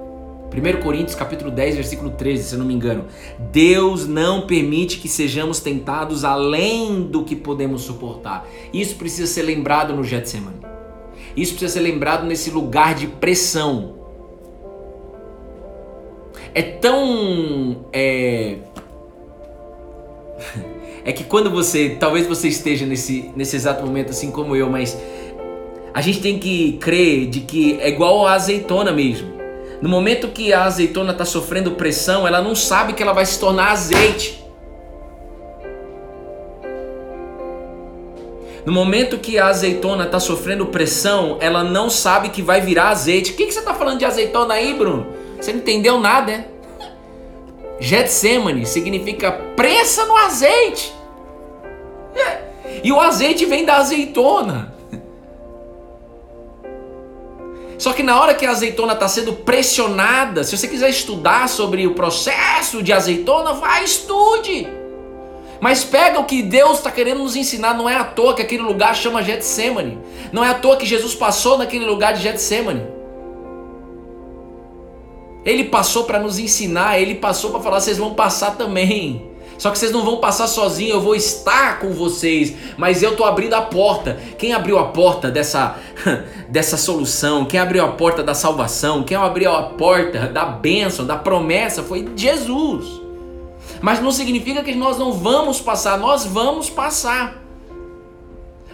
1 0.51 0.83
Coríntios 0.83 1.15
capítulo 1.15 1.51
10, 1.51 1.77
versículo 1.77 2.11
13, 2.11 2.43
se 2.43 2.55
eu 2.55 2.59
não 2.59 2.67
me 2.67 2.75
engano. 2.75 3.05
Deus 3.53 4.07
não 4.07 4.47
permite 4.47 4.99
que 4.99 5.09
sejamos 5.09 5.61
tentados 5.61 6.25
além 6.25 7.03
do 7.03 7.23
que 7.23 7.37
podemos 7.37 7.83
suportar. 7.83 8.47
Isso 8.73 8.97
precisa 8.97 9.27
ser 9.27 9.43
lembrado 9.43 9.95
no 9.95 10.03
Getsemane. 10.03 10.57
Isso 11.37 11.53
precisa 11.53 11.75
ser 11.75 11.81
lembrado 11.81 12.25
nesse 12.25 12.51
lugar 12.51 12.95
de 12.95 13.07
pressão. 13.07 13.95
É 16.55 16.63
tão 16.63 17.85
é, 17.93 18.57
é 21.09 21.13
que 21.13 21.25
quando 21.25 21.51
você, 21.51 21.97
talvez 21.99 22.27
você 22.27 22.49
esteja 22.49 22.85
nesse, 22.85 23.33
nesse 23.35 23.57
exato 23.57 23.83
momento 23.83 24.11
assim 24.11 24.31
como 24.31 24.55
eu, 24.55 24.69
mas 24.69 24.95
a 25.95 26.03
gente 26.03 26.21
tem 26.21 26.39
que 26.39 26.75
crer 26.75 27.31
de 27.31 27.41
que 27.41 27.81
é 27.81 27.89
igual 27.89 28.27
a 28.27 28.35
azeitona 28.35 28.93
mesmo. 28.93 29.33
No 29.81 29.89
momento 29.89 30.29
que 30.29 30.53
a 30.53 30.65
azeitona 30.65 31.13
está 31.13 31.25
sofrendo 31.25 31.71
pressão, 31.71 32.29
ela 32.29 32.43
não 32.43 32.55
sabe 32.55 32.93
que 32.93 33.03
ela 33.03 33.15
vai 33.15 33.25
se 33.25 33.41
tornar 33.41 33.71
azeite. 33.71 34.45
No 38.67 38.73
momento 38.75 39.17
que 39.17 39.39
a 39.39 39.47
azeitona 39.47 40.05
está 40.05 40.21
sofrendo 40.21 40.67
pressão, 40.67 41.39
ela 41.41 41.65
não 41.65 41.89
sabe 41.89 42.29
que 42.29 42.43
vai 42.43 42.61
virar 42.61 42.91
azeite. 42.91 43.33
O 43.33 43.35
que, 43.35 43.47
que 43.47 43.53
você 43.53 43.61
está 43.61 43.73
falando 43.73 43.99
de 43.99 44.05
azeitona 44.05 44.53
aí, 44.53 44.75
Bruno? 44.75 45.07
Você 45.41 45.55
não 45.55 45.61
entendeu 45.61 45.99
nada, 45.99 46.33
né? 46.33 46.45
Getsemane 47.81 48.67
significa 48.67 49.33
pressa 49.33 50.05
no 50.05 50.15
azeite. 50.15 50.98
E 52.83 52.93
o 52.93 53.01
azeite 53.01 53.45
vem 53.45 53.65
da 53.65 53.77
azeitona. 53.77 54.75
Só 57.79 57.93
que 57.93 58.03
na 58.03 58.21
hora 58.21 58.35
que 58.35 58.45
a 58.45 58.51
azeitona 58.51 58.93
está 58.93 59.07
sendo 59.07 59.33
pressionada, 59.33 60.43
se 60.43 60.57
você 60.57 60.67
quiser 60.67 60.91
estudar 60.91 61.49
sobre 61.49 61.87
o 61.87 61.95
processo 61.95 62.83
de 62.83 62.93
azeitona, 62.93 63.53
vai 63.53 63.85
estude. 63.85 64.67
Mas 65.61 65.85
pega 65.85 66.19
o 66.19 66.25
que 66.25 66.43
Deus 66.43 66.79
está 66.79 66.91
querendo 66.91 67.23
nos 67.23 67.37
ensinar. 67.37 67.75
Não 67.75 67.89
é 67.89 67.95
à 67.95 68.05
toa 68.05 68.35
que 68.35 68.43
aquele 68.43 68.63
lugar 68.63 68.95
chama 68.95 69.23
Getsemane. 69.23 69.99
Não 70.33 70.45
é 70.45 70.51
à 70.51 70.55
toa 70.55 70.77
que 70.77 70.87
Jesus 70.87 71.15
passou 71.15 71.57
naquele 71.57 71.85
lugar 71.85 72.15
de 72.15 72.23
Getsemane. 72.23 72.83
Ele 75.45 75.65
passou 75.65 76.05
para 76.05 76.19
nos 76.19 76.39
ensinar. 76.39 77.01
Ele 77.01 77.15
passou 77.15 77.51
para 77.51 77.61
falar: 77.61 77.81
vocês 77.81 77.99
vão 77.99 78.15
passar 78.15 78.57
também. 78.57 79.28
Só 79.59 79.71
que 79.71 79.79
vocês 79.79 79.91
não 79.91 80.05
vão 80.05 80.19
passar 80.19 80.47
sozinhos, 80.47 80.95
eu 80.95 81.01
vou 81.01 81.17
estar 81.17 81.81
com 81.81 81.91
vocês, 81.91 82.55
mas 82.77 83.03
eu 83.03 83.17
tô 83.17 83.25
abrindo 83.25 83.55
a 83.55 83.63
porta. 83.63 84.17
Quem 84.39 84.53
abriu 84.53 84.79
a 84.79 84.85
porta 84.85 85.31
dessa 85.31 85.77
dessa 86.49 86.77
solução? 86.77 87.45
Quem 87.45 87.59
abriu 87.59 87.85
a 87.85 87.89
porta 87.89 88.23
da 88.23 88.35
salvação? 88.35 89.03
Quem 89.03 89.17
abriu 89.17 89.53
a 89.53 89.65
porta 89.65 90.29
da 90.29 90.45
bênção, 90.45 91.05
da 91.05 91.17
promessa 91.17 91.83
foi 91.83 92.09
Jesus. 92.15 92.87
Mas 93.81 94.01
não 94.01 94.13
significa 94.13 94.63
que 94.63 94.75
nós 94.75 94.97
não 94.97 95.13
vamos 95.13 95.61
passar, 95.61 95.99
nós 95.99 96.25
vamos 96.25 96.71
passar. 96.71 97.43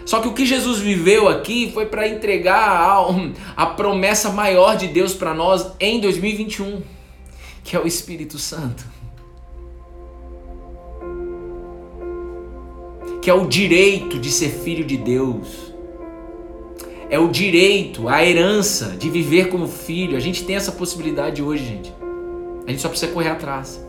Só 0.05 0.19
que 0.19 0.27
o 0.27 0.33
que 0.33 0.45
Jesus 0.45 0.77
viveu 0.77 1.27
aqui 1.27 1.71
foi 1.73 1.87
para 1.87 2.07
entregar 2.07 2.69
a, 2.69 3.03
a 3.55 3.65
promessa 3.65 4.29
maior 4.29 4.77
de 4.77 4.87
Deus 4.87 5.15
para 5.15 5.33
nós 5.33 5.71
em 5.79 5.99
2021, 5.99 6.83
que 7.63 7.75
é 7.75 7.79
o 7.79 7.87
Espírito 7.87 8.37
Santo. 8.37 8.85
Que 13.25 13.29
é 13.31 13.33
o 13.33 13.47
direito 13.47 14.19
de 14.19 14.29
ser 14.29 14.49
filho 14.49 14.85
de 14.85 14.97
Deus. 14.97 15.73
É 17.09 17.17
o 17.17 17.27
direito, 17.27 18.07
a 18.07 18.23
herança 18.23 18.89
de 18.99 19.09
viver 19.09 19.49
como 19.49 19.67
filho. 19.67 20.15
A 20.15 20.19
gente 20.19 20.43
tem 20.43 20.55
essa 20.55 20.71
possibilidade 20.71 21.41
hoje, 21.41 21.65
gente. 21.65 21.93
A 22.67 22.69
gente 22.69 22.83
só 22.83 22.87
precisa 22.87 23.11
correr 23.11 23.29
atrás. 23.29 23.83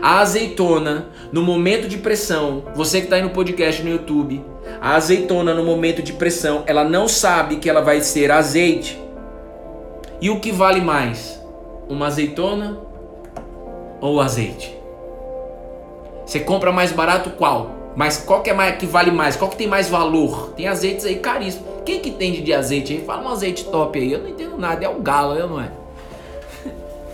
A 0.00 0.20
azeitona, 0.20 1.08
no 1.32 1.42
momento 1.42 1.88
de 1.88 1.98
pressão, 1.98 2.62
você 2.76 3.00
que 3.00 3.06
está 3.06 3.16
aí 3.16 3.22
no 3.22 3.30
podcast 3.30 3.82
no 3.82 3.90
YouTube, 3.90 4.40
a 4.80 4.94
azeitona 4.94 5.52
no 5.52 5.64
momento 5.64 6.00
de 6.00 6.12
pressão, 6.12 6.62
ela 6.68 6.84
não 6.84 7.08
sabe 7.08 7.56
que 7.56 7.68
ela 7.68 7.80
vai 7.80 8.00
ser 8.02 8.30
azeite. 8.30 9.02
E 10.20 10.30
o 10.30 10.38
que 10.38 10.52
vale 10.52 10.80
mais? 10.80 11.42
Uma 11.88 12.06
azeitona 12.06 12.78
ou 14.00 14.20
azeite? 14.20 14.78
Você 16.24 16.38
compra 16.38 16.70
mais 16.70 16.92
barato 16.92 17.30
qual? 17.30 17.79
Mas 17.96 18.18
qual 18.18 18.42
que 18.42 18.50
é 18.50 18.54
mais 18.54 18.76
que 18.76 18.86
vale 18.86 19.10
mais? 19.10 19.36
Qual 19.36 19.50
que 19.50 19.56
tem 19.56 19.66
mais 19.66 19.88
valor? 19.88 20.52
Tem 20.56 20.68
azeites 20.68 21.04
aí 21.04 21.16
caríssimos. 21.16 21.68
Quem 21.84 22.00
que 22.00 22.10
entende 22.10 22.40
de 22.40 22.52
azeite 22.52 22.92
aí? 22.92 23.04
Fala 23.04 23.22
um 23.22 23.28
azeite 23.28 23.64
top 23.64 23.98
aí. 23.98 24.12
Eu 24.12 24.20
não 24.20 24.28
entendo 24.28 24.56
nada. 24.56 24.84
É 24.84 24.88
o 24.88 25.00
galo, 25.00 25.34
eu 25.34 25.48
não 25.48 25.60
é? 25.60 25.70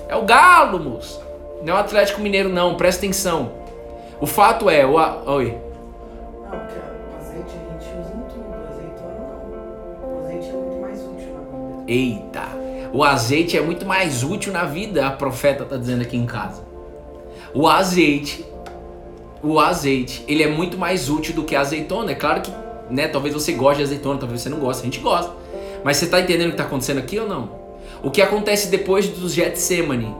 É 0.08 0.14
o 0.14 0.22
galo, 0.22 0.78
moço. 0.78 1.20
Não 1.62 1.74
é 1.74 1.76
o 1.76 1.80
Atlético 1.80 2.20
Mineiro, 2.20 2.48
não, 2.48 2.76
presta 2.76 3.04
atenção. 3.04 3.50
O 4.20 4.26
fato 4.26 4.70
é, 4.70 4.86
o. 4.86 4.94
Oi. 4.94 5.58
Não, 6.42 6.50
o 6.50 7.16
azeite 7.18 7.50
a 7.50 7.72
gente 7.72 7.90
usa 7.98 8.12
em 8.14 8.22
tudo, 8.30 8.54
azeitona 8.70 9.18
não. 9.20 10.14
O 10.14 10.24
azeite 10.24 10.48
é 10.48 10.52
muito 10.52 10.80
mais 10.80 11.00
útil 11.00 11.32
na 11.34 11.40
vida. 11.40 11.84
Eita! 11.88 12.66
O 12.92 13.04
azeite 13.04 13.56
é 13.58 13.60
muito 13.60 13.84
mais 13.84 14.22
útil 14.22 14.52
na 14.52 14.64
vida, 14.64 15.06
a 15.06 15.10
profeta 15.10 15.64
está 15.64 15.76
dizendo 15.76 16.02
aqui 16.02 16.16
em 16.16 16.26
casa. 16.26 16.62
O 17.52 17.66
azeite, 17.66 18.46
o 19.42 19.60
azeite, 19.60 20.24
ele 20.26 20.42
é 20.42 20.48
muito 20.48 20.76
mais 20.78 21.08
útil 21.08 21.34
do 21.34 21.44
que 21.44 21.54
a 21.54 21.60
azeitona. 21.60 22.12
É 22.12 22.14
claro 22.14 22.40
que, 22.40 22.50
né, 22.90 23.08
talvez 23.08 23.34
você 23.34 23.52
goste 23.52 23.78
de 23.78 23.84
azeitona, 23.84 24.18
talvez 24.18 24.40
você 24.40 24.48
não 24.48 24.58
goste, 24.58 24.82
a 24.82 24.84
gente 24.84 25.00
gosta. 25.00 25.32
Mas 25.84 25.98
você 25.98 26.06
está 26.06 26.20
entendendo 26.20 26.46
o 26.46 26.50
que 26.50 26.54
está 26.54 26.64
acontecendo 26.64 26.98
aqui 26.98 27.18
ou 27.18 27.28
não? 27.28 27.50
O 28.02 28.10
que 28.10 28.20
acontece 28.20 28.68
depois 28.68 29.08
do 29.08 29.28
Getsemane 29.28 30.14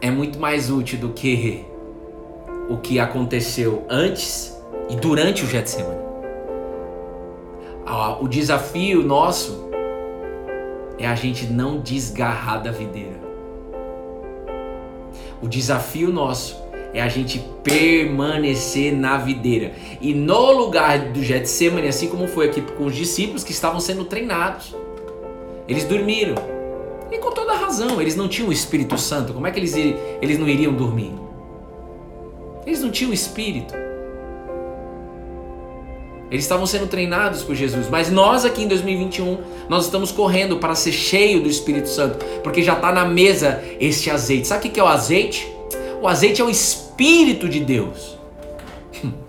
é 0.00 0.10
muito 0.10 0.38
mais 0.38 0.70
útil 0.70 0.98
do 0.98 1.10
que 1.10 1.64
o 2.68 2.76
que 2.76 2.98
aconteceu 2.98 3.84
antes 3.88 4.56
e 4.88 4.96
durante 4.96 5.44
o 5.44 5.46
Getsemane. 5.46 6.06
O 8.20 8.28
desafio 8.28 9.02
nosso 9.02 9.68
é 10.98 11.06
a 11.06 11.14
gente 11.14 11.46
não 11.46 11.78
desgarrar 11.78 12.62
da 12.62 12.70
videira. 12.70 13.20
O 15.40 15.46
desafio 15.46 16.10
nosso 16.10 16.56
é 16.96 17.02
a 17.02 17.08
gente 17.08 17.44
permanecer 17.62 18.90
na 18.96 19.18
videira. 19.18 19.74
E 20.00 20.14
no 20.14 20.50
lugar 20.52 20.98
do 21.10 21.22
Getsemane, 21.22 21.88
assim 21.88 22.08
como 22.08 22.26
foi 22.26 22.46
aqui 22.46 22.62
com 22.62 22.86
os 22.86 22.96
discípulos 22.96 23.44
que 23.44 23.52
estavam 23.52 23.78
sendo 23.80 24.06
treinados, 24.06 24.74
eles 25.68 25.84
dormiram. 25.84 26.36
E 27.12 27.18
com 27.18 27.30
toda 27.32 27.52
razão, 27.54 28.00
eles 28.00 28.16
não 28.16 28.28
tinham 28.28 28.48
o 28.48 28.52
Espírito 28.52 28.96
Santo. 28.96 29.34
Como 29.34 29.46
é 29.46 29.50
que 29.50 29.58
eles, 29.58 29.74
eles 29.76 30.38
não 30.38 30.48
iriam 30.48 30.72
dormir? 30.72 31.12
Eles 32.64 32.80
não 32.80 32.90
tinham 32.90 33.10
o 33.10 33.14
Espírito. 33.14 33.74
Eles 36.30 36.44
estavam 36.44 36.64
sendo 36.64 36.86
treinados 36.86 37.42
por 37.42 37.54
Jesus, 37.54 37.90
mas 37.90 38.10
nós 38.10 38.46
aqui 38.46 38.62
em 38.62 38.68
2021, 38.68 39.38
nós 39.68 39.84
estamos 39.84 40.10
correndo 40.10 40.56
para 40.56 40.74
ser 40.74 40.92
cheio 40.92 41.42
do 41.42 41.48
Espírito 41.48 41.90
Santo, 41.90 42.24
porque 42.42 42.62
já 42.62 42.72
está 42.72 42.90
na 42.90 43.04
mesa 43.04 43.62
este 43.78 44.10
azeite. 44.10 44.48
Sabe 44.48 44.66
o 44.66 44.70
que 44.72 44.80
é 44.80 44.82
o 44.82 44.88
azeite? 44.88 45.46
O 46.00 46.08
azeite 46.08 46.40
é 46.40 46.44
o 46.44 46.48
Espírito 46.48 46.85
de 46.96 47.60
Deus. 47.60 48.16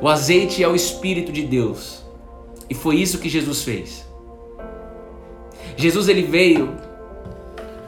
O 0.00 0.08
azeite 0.08 0.64
é 0.64 0.66
o 0.66 0.74
Espírito 0.74 1.30
de 1.30 1.42
Deus. 1.42 2.02
E 2.68 2.74
foi 2.74 2.96
isso 2.96 3.20
que 3.20 3.28
Jesus 3.28 3.62
fez. 3.62 4.04
Jesus 5.76 6.08
ele 6.08 6.22
veio 6.22 6.76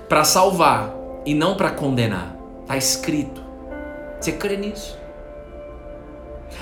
para 0.09 0.23
salvar 0.23 0.95
e 1.27 1.35
não 1.35 1.57
para 1.57 1.71
condenar. 1.71 2.37
Está 2.63 2.77
escrito. 2.77 3.43
Você 4.21 4.31
crê 4.31 4.57
nisso? 4.57 4.97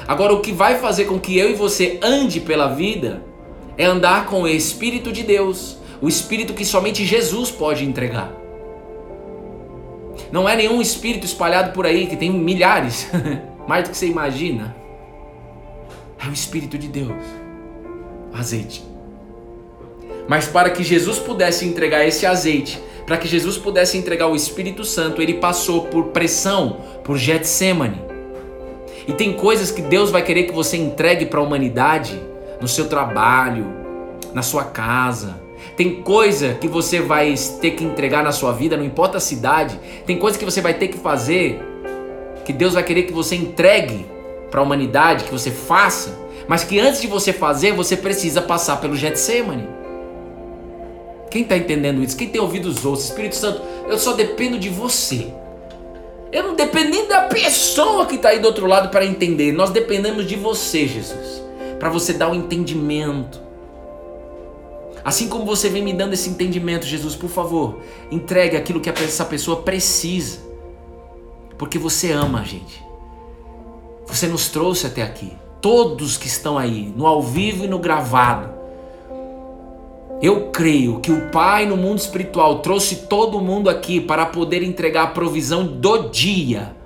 Agora, 0.09 0.33
o 0.33 0.41
que 0.41 0.53
vai 0.53 0.79
fazer 0.79 1.05
com 1.05 1.21
que 1.21 1.37
eu 1.37 1.51
e 1.51 1.55
você 1.55 2.01
ande 2.03 2.41
pela 2.41 2.69
vida 2.69 3.23
é 3.77 3.85
andar 3.85 4.27
com 4.27 4.43
o 4.43 4.49
Espírito 4.49 5.13
de 5.13 5.23
Deus, 5.23 5.77
o 6.01 6.09
Espírito 6.09 6.55
que 6.55 6.65
somente 6.65 7.05
Jesus 7.05 7.51
pode 7.51 7.85
entregar. 7.85 8.42
Não 10.31 10.49
é 10.49 10.57
nenhum 10.57 10.81
espírito 10.81 11.27
espalhado 11.27 11.73
por 11.73 11.87
aí, 11.87 12.07
que 12.07 12.17
tem 12.17 12.31
milhares, 12.31 13.09
mais 13.67 13.85
do 13.85 13.91
que 13.91 13.97
você 13.97 14.07
imagina. 14.07 14.75
É 16.25 16.29
o 16.29 16.33
Espírito 16.33 16.79
de 16.79 16.87
Deus, 16.87 17.23
azeite. 18.33 18.85
Mas 20.29 20.47
para 20.47 20.71
que 20.71 20.85
Jesus 20.85 21.19
pudesse 21.19 21.67
entregar 21.67 22.07
esse 22.07 22.25
azeite, 22.25 22.81
para 23.07 23.17
que 23.17 23.27
Jesus 23.27 23.59
pudesse 23.59 23.99
entregar 23.99 24.29
o 24.29 24.37
Espírito 24.37 24.85
Santo, 24.85 25.21
ele 25.21 25.35
passou 25.35 25.87
por 25.87 26.07
pressão, 26.07 26.79
por 27.03 27.19
Getsemane. 27.19 28.01
E 29.09 29.13
tem 29.13 29.33
coisas 29.33 29.73
que 29.73 29.83
Deus 29.83 30.11
vai 30.11 30.23
querer 30.23 30.45
que 30.45 30.53
você 30.53 30.77
entregue 30.77 31.27
para 31.27 31.41
a 31.41 31.43
humanidade, 31.43 32.21
no 32.61 32.69
seu 32.69 32.89
trabalho, 32.89 33.67
na 34.33 34.43
sua 34.43 34.65
casa. 34.65 35.42
Tem 35.77 36.03
coisa 36.03 36.55
que 36.55 36.69
você 36.69 37.01
vai 37.01 37.35
ter 37.61 37.73
que 37.73 37.85
entregar 37.85 38.23
na 38.23 38.33
sua 38.33 38.53
vida, 38.53 38.77
não 38.77 38.85
importa 38.85 39.19
a 39.19 39.21
cidade. 39.21 39.79
Tem 40.07 40.19
coisa 40.19 40.39
que 40.39 40.45
você 40.45 40.61
vai 40.61 40.75
ter 40.75 40.89
que 40.89 40.99
fazer 40.99 41.61
que 42.45 42.53
Deus 42.53 42.75
vai 42.75 42.83
querer 42.83 43.05
que 43.05 43.13
você 43.13 43.37
entregue 43.37 44.07
para 44.51 44.61
a 44.61 44.63
humanidade, 44.63 45.25
que 45.25 45.33
você 45.33 45.51
faça, 45.51 46.19
mas 46.47 46.65
que 46.65 46.79
antes 46.79 47.01
de 47.01 47.07
você 47.07 47.33
fazer, 47.33 47.73
você 47.73 47.97
precisa 47.97 48.43
passar 48.43 48.81
pelo 48.81 48.97
Getsemane. 48.97 49.69
Quem 51.31 51.43
está 51.43 51.57
entendendo 51.57 52.03
isso? 52.03 52.17
Quem 52.17 52.29
tem 52.29 52.41
ouvido 52.41 52.67
os 52.67 52.85
outros? 52.85 53.07
Espírito 53.07 53.37
Santo, 53.37 53.63
eu 53.89 53.99
só 53.99 54.13
dependo 54.13 54.59
de 54.59 54.69
você. 54.69 55.29
Eu 56.31 56.43
não 56.45 56.55
dependo 56.55 56.91
nem 56.91 57.07
da 57.07 57.23
pessoa 57.23 58.07
que 58.07 58.17
está 58.17 58.31
aí 58.31 58.39
do 58.39 58.47
outro 58.47 58.67
lado 58.67 58.91
para 58.91 59.05
entender. 59.05 59.53
Nós 59.53 59.71
dependemos 59.71 60.27
de 60.27 60.37
você, 60.37 60.87
Jesus, 60.87 61.43
para 61.79 61.89
você 61.89 62.13
dar 62.13 62.31
o 62.31 62.35
entendimento. 62.35 63.41
Assim 65.05 65.29
como 65.29 65.45
você 65.45 65.69
vem 65.69 65.83
me 65.83 65.93
dando 65.93 66.15
esse 66.15 66.29
entendimento, 66.29 66.87
Jesus, 66.87 67.17
por 67.17 67.29
favor, 67.29 67.81
entregue 68.11 68.57
aquilo 68.57 68.81
que 68.81 68.89
essa 68.89 69.25
pessoa 69.25 69.63
precisa. 69.63 70.41
Porque 71.59 71.79
você 71.79 72.13
ama 72.13 72.41
a 72.41 72.45
gente. 72.45 72.83
Você 74.07 74.27
nos 74.27 74.49
trouxe 74.49 74.87
até 74.87 75.03
aqui. 75.03 75.33
Todos 75.61 76.17
que 76.17 76.27
estão 76.27 76.59
aí, 76.59 76.93
no 76.97 77.07
ao 77.07 77.23
vivo 77.23 77.65
e 77.65 77.69
no 77.69 77.79
gravado. 77.79 78.51
Eu 80.21 80.51
creio 80.51 81.01
que 81.01 81.11
o 81.11 81.31
Pai 81.31 81.67
no 81.67 81.77
mundo 81.77 81.99
espiritual 81.99 82.61
trouxe 82.61 83.07
todo 83.07 83.41
mundo 83.41 83.69
aqui 83.69 84.01
para 84.01 84.25
poder 84.25 84.63
entregar 84.63 85.03
a 85.03 85.09
provisão 85.09 85.67
do 85.67 86.11
dia. 86.11 86.77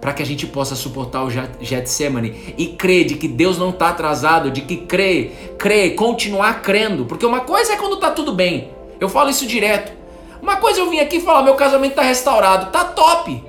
Para 0.00 0.14
que 0.14 0.22
a 0.22 0.26
gente 0.26 0.46
possa 0.46 0.74
suportar 0.74 1.22
o 1.24 1.30
Getsemane 1.30 2.54
e 2.56 2.68
crer 2.68 3.04
de 3.04 3.16
que 3.16 3.28
Deus 3.28 3.58
não 3.58 3.68
está 3.70 3.90
atrasado, 3.90 4.50
de 4.50 4.62
que 4.62 4.78
crer, 4.78 5.54
crer, 5.58 5.94
continuar 5.94 6.62
crendo. 6.62 7.04
Porque 7.04 7.26
uma 7.26 7.40
coisa 7.40 7.74
é 7.74 7.76
quando 7.76 7.98
tá 7.98 8.10
tudo 8.10 8.32
bem. 8.32 8.70
Eu 8.98 9.08
falo 9.08 9.28
isso 9.28 9.46
direto. 9.46 9.92
Uma 10.40 10.56
coisa 10.56 10.80
é 10.80 10.82
eu 10.82 10.90
vim 10.90 11.00
aqui 11.00 11.20
falar, 11.20 11.42
meu 11.42 11.54
casamento 11.54 11.94
tá 11.94 12.02
restaurado, 12.02 12.70
tá 12.72 12.84
top. 12.84 13.44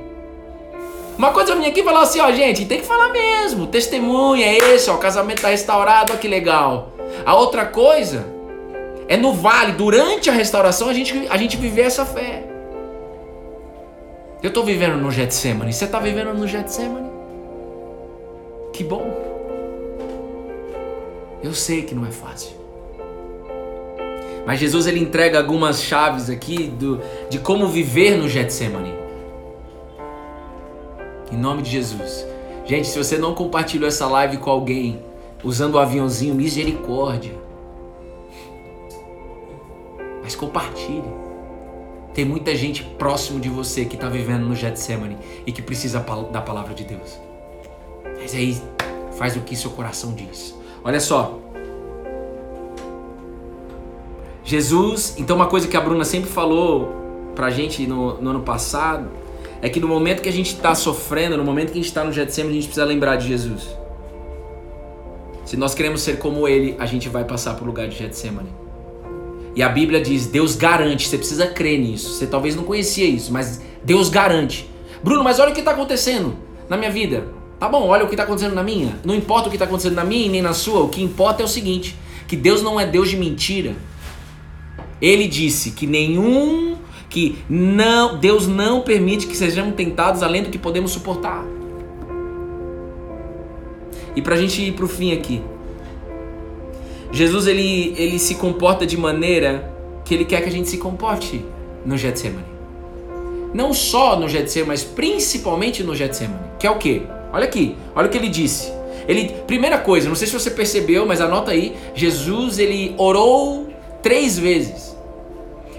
Uma 1.17 1.31
coisa 1.31 1.51
eu 1.51 1.59
vim 1.59 1.67
aqui 1.67 1.83
falar 1.83 2.01
assim, 2.01 2.19
ó, 2.19 2.31
gente, 2.31 2.65
tem 2.65 2.79
que 2.79 2.85
falar 2.85 3.09
mesmo. 3.09 3.67
Testemunha 3.67 4.45
é 4.45 4.57
esse, 4.57 4.89
ó, 4.89 4.95
o 4.95 4.97
casamento 4.97 5.41
tá 5.41 5.49
restaurado, 5.49 6.11
ó, 6.13 6.17
que 6.17 6.27
legal. 6.27 6.91
A 7.25 7.35
outra 7.35 7.65
coisa 7.65 8.25
é 9.07 9.15
no 9.15 9.33
vale, 9.33 9.73
durante 9.73 10.29
a 10.29 10.33
restauração, 10.33 10.89
a 10.89 10.93
gente, 10.93 11.27
a 11.29 11.37
gente 11.37 11.57
viver 11.57 11.83
essa 11.83 12.05
fé. 12.05 12.50
Eu 14.43 14.51
tô 14.51 14.63
vivendo 14.63 14.97
no 14.97 15.11
Getsemane, 15.11 15.71
você 15.71 15.85
tá 15.85 15.99
vivendo 15.99 16.33
no 16.33 16.47
Getsemane? 16.47 17.09
Que 18.73 18.83
bom. 18.83 19.31
Eu 21.43 21.53
sei 21.53 21.83
que 21.83 21.93
não 21.93 22.05
é 22.07 22.11
fácil. 22.11 22.55
Mas 24.45 24.59
Jesus 24.59 24.87
ele 24.87 24.99
entrega 24.99 25.37
algumas 25.37 25.81
chaves 25.83 26.29
aqui 26.29 26.67
do, 26.67 26.99
de 27.29 27.37
como 27.37 27.67
viver 27.67 28.17
no 28.17 28.27
Getsemane. 28.27 28.93
Em 31.31 31.37
nome 31.37 31.61
de 31.61 31.69
Jesus. 31.69 32.25
Gente, 32.65 32.87
se 32.87 32.97
você 32.97 33.17
não 33.17 33.35
compartilhou 33.35 33.87
essa 33.87 34.07
live 34.07 34.37
com 34.37 34.49
alguém 34.49 35.03
usando 35.43 35.75
o 35.75 35.79
aviãozinho, 35.79 36.33
misericórdia. 36.33 37.33
Mas 40.23 40.35
compartilhe. 40.35 41.30
Tem 42.13 42.25
muita 42.25 42.55
gente 42.55 42.83
próximo 42.83 43.39
de 43.39 43.47
você 43.47 43.85
que 43.85 43.95
está 43.95 44.09
vivendo 44.09 44.45
no 44.45 44.55
Getsemane 44.55 45.17
e 45.45 45.51
que 45.51 45.61
precisa 45.61 45.99
da 46.31 46.41
palavra 46.41 46.73
de 46.73 46.83
Deus. 46.83 47.19
Mas 48.19 48.35
aí, 48.35 48.61
faz 49.17 49.35
o 49.35 49.41
que 49.41 49.55
seu 49.55 49.71
coração 49.71 50.13
diz. 50.13 50.53
Olha 50.83 50.99
só. 50.99 51.39
Jesus, 54.43 55.15
então 55.17 55.35
uma 55.35 55.47
coisa 55.47 55.67
que 55.67 55.77
a 55.77 55.81
Bruna 55.81 56.03
sempre 56.03 56.29
falou 56.29 57.01
pra 57.35 57.49
gente 57.49 57.87
no, 57.87 58.21
no 58.21 58.31
ano 58.31 58.41
passado 58.41 59.09
é 59.61 59.69
que 59.69 59.79
no 59.79 59.87
momento 59.87 60.21
que 60.21 60.27
a 60.27 60.33
gente 60.33 60.53
está 60.55 60.73
sofrendo, 60.73 61.37
no 61.37 61.43
momento 61.43 61.67
que 61.67 61.73
a 61.73 61.81
gente 61.81 61.87
está 61.87 62.03
no 62.03 62.11
Getsemane, 62.11 62.51
a 62.51 62.55
gente 62.55 62.65
precisa 62.65 62.85
lembrar 62.85 63.15
de 63.15 63.27
Jesus. 63.27 63.69
Se 65.45 65.55
nós 65.55 65.75
queremos 65.75 66.01
ser 66.01 66.17
como 66.17 66.47
ele, 66.47 66.75
a 66.79 66.85
gente 66.85 67.07
vai 67.07 67.23
passar 67.23 67.55
por 67.55 67.65
lugar 67.65 67.87
de 67.87 67.95
Getsemane. 67.95 68.49
E 69.55 69.61
a 69.61 69.69
Bíblia 69.69 70.01
diz: 70.01 70.27
Deus 70.27 70.55
garante, 70.55 71.07
você 71.07 71.17
precisa 71.17 71.47
crer 71.47 71.79
nisso. 71.79 72.13
Você 72.13 72.27
talvez 72.27 72.55
não 72.55 72.63
conhecia 72.63 73.05
isso, 73.05 73.31
mas 73.31 73.61
Deus 73.83 74.09
garante. 74.09 74.69
Bruno, 75.03 75.23
mas 75.23 75.39
olha 75.39 75.51
o 75.51 75.53
que 75.53 75.59
está 75.59 75.71
acontecendo 75.71 76.35
na 76.69 76.77
minha 76.77 76.91
vida. 76.91 77.27
Tá 77.59 77.67
bom, 77.67 77.87
olha 77.87 78.03
o 78.03 78.07
que 78.07 78.13
está 78.13 78.23
acontecendo 78.23 78.55
na 78.55 78.63
minha. 78.63 78.99
Não 79.03 79.13
importa 79.13 79.47
o 79.47 79.49
que 79.51 79.55
está 79.55 79.65
acontecendo 79.65 79.95
na 79.95 80.03
minha 80.03 80.25
e 80.25 80.29
nem 80.29 80.41
na 80.41 80.53
sua, 80.53 80.81
o 80.81 80.89
que 80.89 81.01
importa 81.01 81.43
é 81.43 81.45
o 81.45 81.47
seguinte: 81.47 81.95
que 82.27 82.35
Deus 82.35 82.61
não 82.61 82.79
é 82.79 82.85
Deus 82.85 83.09
de 83.09 83.17
mentira. 83.17 83.75
Ele 85.01 85.27
disse 85.27 85.71
que 85.71 85.87
nenhum, 85.87 86.77
que 87.09 87.37
não, 87.49 88.17
Deus 88.17 88.47
não 88.47 88.81
permite 88.81 89.27
que 89.27 89.35
sejamos 89.35 89.75
tentados 89.75 90.23
além 90.23 90.43
do 90.43 90.49
que 90.49 90.57
podemos 90.57 90.91
suportar. 90.91 91.43
E 94.15 94.21
pra 94.21 94.35
gente 94.35 94.61
ir 94.61 94.73
pro 94.73 94.87
fim 94.87 95.11
aqui. 95.11 95.41
Jesus 97.11 97.47
ele, 97.47 97.93
ele 97.97 98.17
se 98.17 98.35
comporta 98.35 98.85
de 98.85 98.97
maneira 98.97 99.69
que 100.05 100.13
ele 100.13 100.25
quer 100.25 100.41
que 100.41 100.49
a 100.49 100.51
gente 100.51 100.69
se 100.69 100.77
comporte 100.77 101.43
no 101.85 101.97
Getsemane. 101.97 102.45
não 103.53 103.73
só 103.73 104.17
no 104.17 104.29
Getsemane, 104.29 104.67
mas 104.67 104.83
principalmente 104.83 105.83
no 105.83 105.95
Getsemane, 105.95 106.39
que 106.57 106.65
é 106.65 106.71
o 106.71 106.77
quê? 106.77 107.01
Olha 107.33 107.45
aqui, 107.45 107.75
olha 107.95 108.07
o 108.07 108.09
que 108.09 108.17
ele 108.17 108.29
disse. 108.29 108.71
Ele, 109.07 109.29
primeira 109.47 109.77
coisa, 109.77 110.07
não 110.07 110.15
sei 110.15 110.27
se 110.27 110.33
você 110.33 110.51
percebeu, 110.51 111.05
mas 111.05 111.19
anota 111.19 111.51
aí, 111.51 111.75
Jesus 111.93 112.59
ele 112.59 112.93
orou 112.97 113.67
três 114.01 114.37
vezes. 114.37 114.95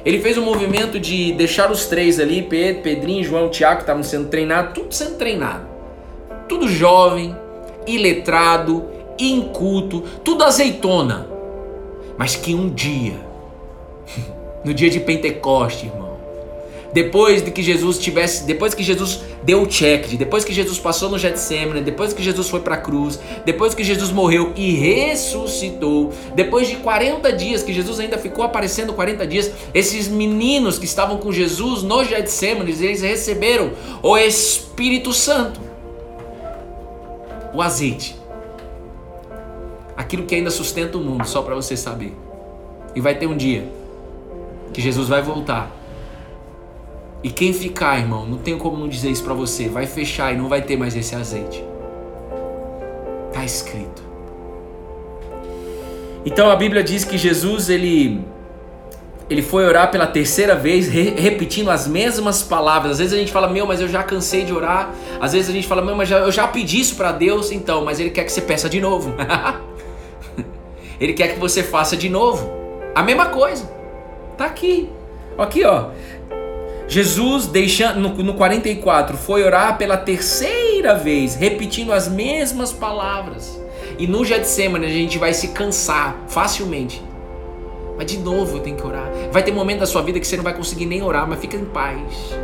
Ele 0.05 0.21
fez 0.21 0.37
um 0.37 0.45
movimento 0.45 0.99
de 0.99 1.33
deixar 1.33 1.71
os 1.71 1.87
três 1.87 2.19
ali, 2.19 2.43
Pedro, 2.43 2.83
Pedrinho, 2.83 3.23
João, 3.23 3.49
Tiago, 3.49 3.77
que 3.77 3.83
estavam 3.83 4.03
sendo 4.03 4.29
treinados, 4.29 4.75
tudo 4.75 4.93
sendo 4.93 5.17
treinado. 5.17 5.65
Tudo 6.49 6.69
jovem, 6.69 7.37
iletrado, 7.87 8.85
inculto, 9.19 10.03
tudo 10.25 10.45
azeitona. 10.45 11.29
Mas 12.19 12.37
que 12.37 12.55
um 12.55 12.69
dia, 12.69 13.15
no 14.65 14.73
dia 14.73 14.91
de 14.91 15.01
Pentecoste, 15.01 15.87
irmão, 15.87 16.13
depois 16.93 17.43
de 17.43 17.51
que 17.51 17.63
Jesus 17.63 17.99
tivesse, 17.99 18.45
depois 18.45 18.75
que 18.75 18.83
Jesus 18.83 19.21
deu 19.43 19.63
o 19.63 19.67
check, 19.67 20.07
depois 20.17 20.45
que 20.45 20.53
Jesus 20.53 20.79
passou 20.79 21.09
no 21.09 21.19
Getsemane, 21.19 21.81
depois 21.81 22.13
que 22.13 22.23
Jesus 22.23 22.49
foi 22.49 22.61
para 22.61 22.75
a 22.75 22.79
cruz, 22.79 23.19
depois 23.47 23.75
que 23.75 23.83
Jesus 23.83 24.11
morreu 24.11 24.53
e 24.55 24.73
ressuscitou, 24.73 26.13
depois 26.35 26.69
de 26.69 26.77
40 26.77 27.33
dias 27.33 27.63
que 27.63 27.73
Jesus 27.73 27.99
ainda 27.99 28.19
ficou 28.19 28.45
aparecendo 28.45 28.93
40 28.93 29.27
dias, 29.27 29.51
esses 29.73 30.07
meninos 30.07 30.79
que 30.79 30.85
estavam 30.85 31.17
com 31.17 31.33
Jesus 31.33 31.83
no 31.83 32.05
Getsemane, 32.05 32.73
eles 32.73 33.01
receberam 33.01 33.73
o 34.03 34.17
Espírito 34.19 35.13
Santo. 35.15 35.61
O 37.55 37.61
azeite. 37.61 38.22
Aquilo 40.03 40.25
que 40.25 40.35
ainda 40.35 40.51
sustenta 40.51 40.99
o 40.99 41.01
mundo, 41.01 41.25
só 41.25 41.43
para 41.43 41.55
você 41.55 41.77
saber. 41.77 42.13
E 42.95 43.01
vai 43.01 43.15
ter 43.15 43.29
um 43.29 43.37
dia 43.37 43.65
que 44.73 44.81
Jesus 44.81 45.09
vai 45.09 45.23
voltar 45.23 45.71
e 47.23 47.31
quem 47.31 47.53
ficar, 47.53 47.99
irmão, 47.99 48.27
não 48.27 48.39
tem 48.39 48.59
como 48.59 48.77
não 48.77 48.89
dizer 48.89 49.11
isso 49.11 49.23
para 49.23 49.33
você, 49.33 49.69
vai 49.69 49.87
fechar 49.87 50.35
e 50.35 50.37
não 50.37 50.49
vai 50.49 50.61
ter 50.61 50.77
mais 50.77 50.97
esse 50.97 51.15
azeite. 51.15 51.65
Tá 53.33 53.45
escrito. 53.45 54.03
Então 56.27 56.51
a 56.51 56.57
Bíblia 56.57 56.83
diz 56.83 57.05
que 57.05 57.17
Jesus 57.17 57.71
ele 57.71 58.25
ele 59.31 59.41
foi 59.41 59.65
orar 59.65 59.91
pela 59.91 60.07
terceira 60.07 60.55
vez, 60.55 60.89
re, 60.89 61.15
repetindo 61.17 61.71
as 61.71 61.87
mesmas 61.87 62.43
palavras. 62.43 62.93
Às 62.93 62.99
vezes 62.99 63.15
a 63.15 63.17
gente 63.17 63.33
fala, 63.33 63.49
meu, 63.49 63.67
mas 63.67 63.81
eu 63.81 63.89
já 63.89 64.03
cansei 64.03 64.45
de 64.45 64.53
orar. 64.53 64.93
Às 65.21 65.33
vezes 65.33 65.49
a 65.49 65.53
gente 65.53 65.67
fala, 65.67 65.81
meu, 65.81 65.95
mas 65.95 66.09
já, 66.09 66.19
eu 66.19 66.33
já 66.33 66.47
pedi 66.47 66.81
isso 66.81 66.97
para 66.97 67.13
Deus, 67.13 67.51
então, 67.51 67.83
mas 67.83 67.99
Ele 67.99 68.11
quer 68.11 68.25
que 68.25 68.33
você 68.33 68.43
peça 68.43 68.69
de 68.69 68.81
novo. 68.81 69.15
ele 71.03 71.13
quer 71.13 71.35
que 71.35 71.41
você 71.41 71.63
faça 71.63 71.97
de 71.97 72.09
novo. 72.09 72.51
A 72.95 73.03
mesma 73.03 73.27
coisa. 73.27 73.69
Tá 74.37 74.47
aqui. 74.47 74.91
Aqui, 75.37 75.65
ó. 75.65 75.91
Jesus, 76.87 77.47
deixando, 77.47 78.01
no, 78.01 78.11
no 78.23 78.35
44, 78.35 79.17
foi 79.17 79.43
orar 79.43 79.79
pela 79.79 79.97
terceira 79.97 80.95
vez, 80.95 81.35
repetindo 81.35 81.93
as 81.93 82.07
mesmas 82.07 82.73
palavras. 82.73 83.59
E 83.99 84.07
no 84.07 84.25
Getsemane 84.25 84.87
a 84.87 84.91
gente 84.91 85.19
vai 85.19 85.33
se 85.33 85.49
cansar 85.49 86.17
facilmente. 86.29 87.03
Mas 87.97 88.07
de 88.07 88.19
novo 88.19 88.59
eu 88.59 88.61
tenho 88.61 88.77
que 88.77 88.87
orar. 88.87 89.11
Vai 89.31 89.43
ter 89.43 89.53
momento 89.53 89.81
da 89.81 89.87
sua 89.87 90.03
vida 90.03 90.21
que 90.21 90.27
você 90.27 90.37
não 90.37 90.45
vai 90.45 90.55
conseguir 90.55 90.87
nem 90.87 91.03
orar, 91.03 91.27
mas 91.27 91.41
fica 91.41 91.57
em 91.57 91.65
paz. 91.65 92.35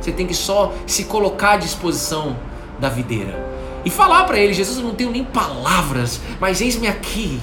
Você 0.00 0.12
tem 0.12 0.26
que 0.26 0.34
só 0.34 0.72
se 0.86 1.04
colocar 1.04 1.52
à 1.52 1.56
disposição 1.56 2.36
da 2.78 2.88
videira. 2.88 3.54
E 3.84 3.90
falar 3.90 4.24
para 4.24 4.38
ele, 4.38 4.54
Jesus, 4.54 4.78
eu 4.78 4.84
não 4.84 4.94
tenho 4.94 5.10
nem 5.10 5.24
palavras, 5.24 6.20
mas 6.40 6.60
eis-me 6.60 6.88
aqui. 6.88 7.40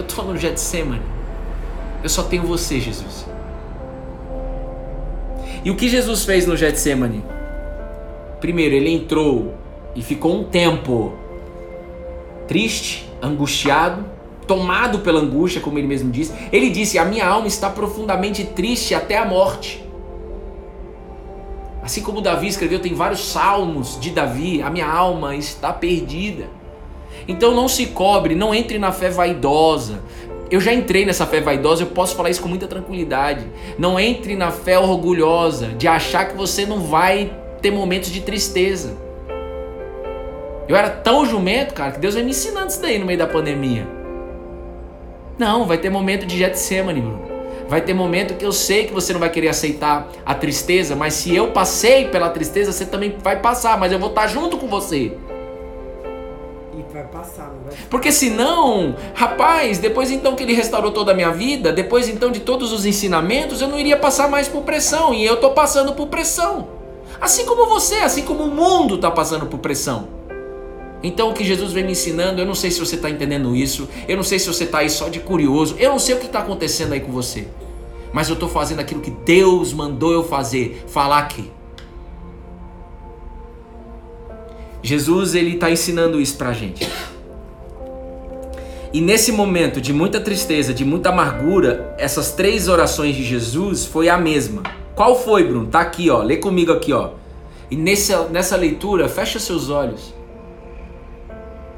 Eu 0.00 0.06
estou 0.06 0.24
no 0.24 0.38
Getsemane. 0.38 1.02
Eu 2.02 2.08
só 2.08 2.22
tenho 2.22 2.44
você, 2.44 2.80
Jesus. 2.80 3.26
E 5.62 5.70
o 5.70 5.76
que 5.76 5.90
Jesus 5.90 6.24
fez 6.24 6.46
no 6.46 6.56
Getsemane? 6.56 7.22
Primeiro, 8.40 8.74
ele 8.74 8.90
entrou 8.90 9.52
e 9.94 10.00
ficou 10.00 10.40
um 10.40 10.44
tempo 10.44 11.12
triste, 12.48 13.12
angustiado, 13.20 14.06
tomado 14.46 15.00
pela 15.00 15.20
angústia, 15.20 15.60
como 15.60 15.78
ele 15.78 15.86
mesmo 15.86 16.10
disse. 16.10 16.32
Ele 16.50 16.70
disse: 16.70 16.98
A 16.98 17.04
minha 17.04 17.26
alma 17.26 17.46
está 17.46 17.68
profundamente 17.68 18.42
triste 18.42 18.94
até 18.94 19.18
a 19.18 19.26
morte. 19.26 19.84
Assim 21.82 22.00
como 22.00 22.22
Davi 22.22 22.48
escreveu, 22.48 22.78
tem 22.78 22.94
vários 22.94 23.22
salmos 23.28 24.00
de 24.00 24.08
Davi: 24.08 24.62
A 24.62 24.70
minha 24.70 24.90
alma 24.90 25.36
está 25.36 25.74
perdida. 25.74 26.59
Então 27.28 27.54
não 27.54 27.68
se 27.68 27.86
cobre, 27.86 28.34
não 28.34 28.54
entre 28.54 28.78
na 28.78 28.92
fé 28.92 29.10
vaidosa, 29.10 30.00
eu 30.50 30.60
já 30.60 30.72
entrei 30.72 31.06
nessa 31.06 31.24
fé 31.26 31.40
vaidosa, 31.40 31.84
eu 31.84 31.86
posso 31.86 32.16
falar 32.16 32.28
isso 32.28 32.42
com 32.42 32.48
muita 32.48 32.66
tranquilidade. 32.66 33.46
Não 33.78 34.00
entre 34.00 34.34
na 34.34 34.50
fé 34.50 34.78
orgulhosa 34.78 35.68
de 35.68 35.86
achar 35.86 36.26
que 36.26 36.36
você 36.36 36.66
não 36.66 36.80
vai 36.80 37.32
ter 37.62 37.70
momentos 37.70 38.10
de 38.10 38.20
tristeza. 38.20 38.96
Eu 40.66 40.74
era 40.74 40.90
tão 40.90 41.24
jumento, 41.24 41.72
cara, 41.72 41.92
que 41.92 42.00
Deus 42.00 42.14
vai 42.14 42.24
me 42.24 42.30
ensinando 42.30 42.66
isso 42.66 42.82
daí 42.82 42.98
no 42.98 43.06
meio 43.06 43.18
da 43.18 43.28
pandemia. 43.28 43.86
Não, 45.38 45.64
vai 45.64 45.78
ter 45.78 45.88
momento 45.88 46.26
de 46.26 46.36
Getsemane, 46.36 47.00
Bruno. 47.00 47.30
Vai 47.68 47.80
ter 47.80 47.94
momento 47.94 48.34
que 48.34 48.44
eu 48.44 48.52
sei 48.52 48.86
que 48.86 48.92
você 48.92 49.12
não 49.12 49.20
vai 49.20 49.30
querer 49.30 49.48
aceitar 49.48 50.10
a 50.26 50.34
tristeza, 50.34 50.96
mas 50.96 51.14
se 51.14 51.34
eu 51.34 51.52
passei 51.52 52.08
pela 52.08 52.28
tristeza, 52.28 52.72
você 52.72 52.84
também 52.84 53.14
vai 53.22 53.38
passar, 53.40 53.78
mas 53.78 53.92
eu 53.92 53.98
vou 53.98 54.08
estar 54.08 54.26
junto 54.26 54.58
com 54.58 54.66
você. 54.66 55.12
Vai 56.92 57.04
passar, 57.04 57.44
não 57.44 57.62
vai 57.64 57.74
Porque 57.88 58.10
senão, 58.10 58.96
rapaz, 59.14 59.78
depois 59.78 60.10
então 60.10 60.34
que 60.34 60.42
ele 60.42 60.54
restaurou 60.54 60.90
toda 60.90 61.12
a 61.12 61.14
minha 61.14 61.30
vida, 61.30 61.72
depois 61.72 62.08
então 62.08 62.32
de 62.32 62.40
todos 62.40 62.72
os 62.72 62.84
ensinamentos, 62.84 63.60
eu 63.60 63.68
não 63.68 63.78
iria 63.78 63.96
passar 63.96 64.28
mais 64.28 64.48
por 64.48 64.62
pressão. 64.62 65.14
E 65.14 65.24
eu 65.24 65.36
tô 65.36 65.50
passando 65.50 65.92
por 65.92 66.08
pressão. 66.08 66.68
Assim 67.20 67.44
como 67.44 67.66
você, 67.66 67.96
assim 67.96 68.22
como 68.22 68.44
o 68.44 68.54
mundo 68.54 68.96
está 68.96 69.10
passando 69.10 69.46
por 69.46 69.58
pressão. 69.58 70.08
Então 71.02 71.30
o 71.30 71.34
que 71.34 71.44
Jesus 71.44 71.72
vem 71.72 71.84
me 71.84 71.92
ensinando, 71.92 72.40
eu 72.40 72.46
não 72.46 72.54
sei 72.54 72.70
se 72.70 72.80
você 72.80 72.96
está 72.96 73.08
entendendo 73.08 73.54
isso, 73.54 73.88
eu 74.08 74.16
não 74.16 74.24
sei 74.24 74.38
se 74.38 74.48
você 74.48 74.64
está 74.64 74.78
aí 74.78 74.90
só 74.90 75.08
de 75.08 75.20
curioso, 75.20 75.76
eu 75.78 75.90
não 75.90 75.98
sei 75.98 76.14
o 76.14 76.18
que 76.18 76.26
está 76.26 76.40
acontecendo 76.40 76.92
aí 76.92 77.00
com 77.00 77.12
você. 77.12 77.46
Mas 78.12 78.28
eu 78.28 78.34
estou 78.34 78.48
fazendo 78.48 78.80
aquilo 78.80 79.00
que 79.00 79.10
Deus 79.10 79.72
mandou 79.72 80.12
eu 80.12 80.24
fazer, 80.24 80.84
falar 80.88 81.18
aqui. 81.18 81.50
Jesus 84.82 85.34
ele 85.34 85.54
está 85.54 85.70
ensinando 85.70 86.20
isso 86.20 86.36
para 86.36 86.50
a 86.50 86.52
gente. 86.52 86.88
E 88.92 89.00
nesse 89.00 89.30
momento 89.30 89.80
de 89.80 89.92
muita 89.92 90.20
tristeza, 90.20 90.74
de 90.74 90.84
muita 90.84 91.10
amargura, 91.10 91.94
essas 91.96 92.32
três 92.32 92.66
orações 92.66 93.14
de 93.14 93.22
Jesus 93.22 93.84
foi 93.84 94.08
a 94.08 94.18
mesma. 94.18 94.62
Qual 94.96 95.16
foi, 95.16 95.44
Bruno? 95.44 95.68
Tá 95.68 95.80
aqui, 95.80 96.10
ó. 96.10 96.22
Lê 96.22 96.36
comigo 96.36 96.72
aqui, 96.72 96.92
ó. 96.92 97.10
E 97.70 97.76
nessa, 97.76 98.24
nessa 98.28 98.56
leitura, 98.56 99.08
fecha 99.08 99.38
seus 99.38 99.70
olhos 99.70 100.12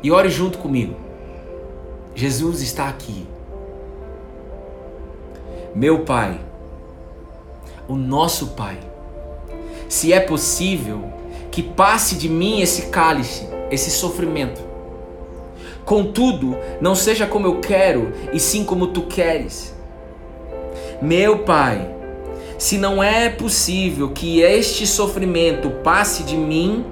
e 0.03 0.11
ore 0.11 0.31
junto 0.31 0.59
comigo. 0.59 0.97
Jesus 2.15 2.63
está 2.63 2.89
aqui. 2.89 3.27
Meu 5.75 6.01
Pai, 6.01 6.41
o 7.87 7.95
nosso 7.95 8.49
Pai, 8.49 8.79
se 9.89 10.13
é 10.13 10.21
possível, 10.21 11.13
que 11.53 11.63
passe 11.63 12.17
de 12.17 12.29
mim 12.29 12.61
esse 12.61 12.87
cálice, 12.87 13.47
esse 13.71 13.91
sofrimento. 13.91 14.61
Contudo, 15.85 16.57
não 16.81 16.95
seja 16.95 17.27
como 17.27 17.47
eu 17.47 17.61
quero, 17.61 18.13
e 18.33 18.41
sim 18.41 18.65
como 18.65 18.89
tu 18.89 19.03
queres. 19.03 19.77
Meu 21.01 21.41
Pai, 21.41 21.89
se 22.57 22.79
não 22.79 23.03
é 23.03 23.29
possível 23.29 24.11
que 24.11 24.41
este 24.41 24.87
sofrimento 24.87 25.69
passe 25.85 26.23
de 26.23 26.37
mim, 26.37 26.85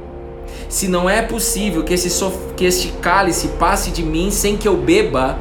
se 0.68 0.88
não 0.88 1.08
é 1.08 1.22
possível 1.22 1.82
que, 1.82 1.94
esse 1.94 2.10
que 2.56 2.64
este 2.64 2.88
cálice 3.00 3.48
passe 3.58 3.90
de 3.90 4.02
mim 4.02 4.30
sem 4.30 4.56
que 4.56 4.68
eu 4.68 4.76
beba, 4.76 5.38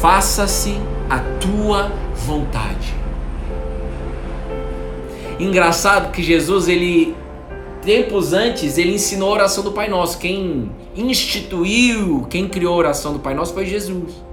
faça-se 0.00 0.76
a 1.08 1.18
tua 1.38 1.92
vontade. 2.14 2.94
Engraçado 5.38 6.10
que 6.10 6.22
Jesus 6.22 6.68
ele 6.68 7.14
tempos 7.82 8.32
antes 8.32 8.78
ele 8.78 8.94
ensinou 8.94 9.30
a 9.30 9.32
oração 9.32 9.64
do 9.64 9.72
Pai 9.72 9.88
Nosso. 9.88 10.18
Quem 10.18 10.70
instituiu, 10.94 12.26
quem 12.28 12.48
criou 12.48 12.74
a 12.74 12.76
oração 12.76 13.12
do 13.12 13.18
Pai 13.18 13.34
Nosso 13.34 13.54
foi 13.54 13.66
Jesus. 13.66 14.30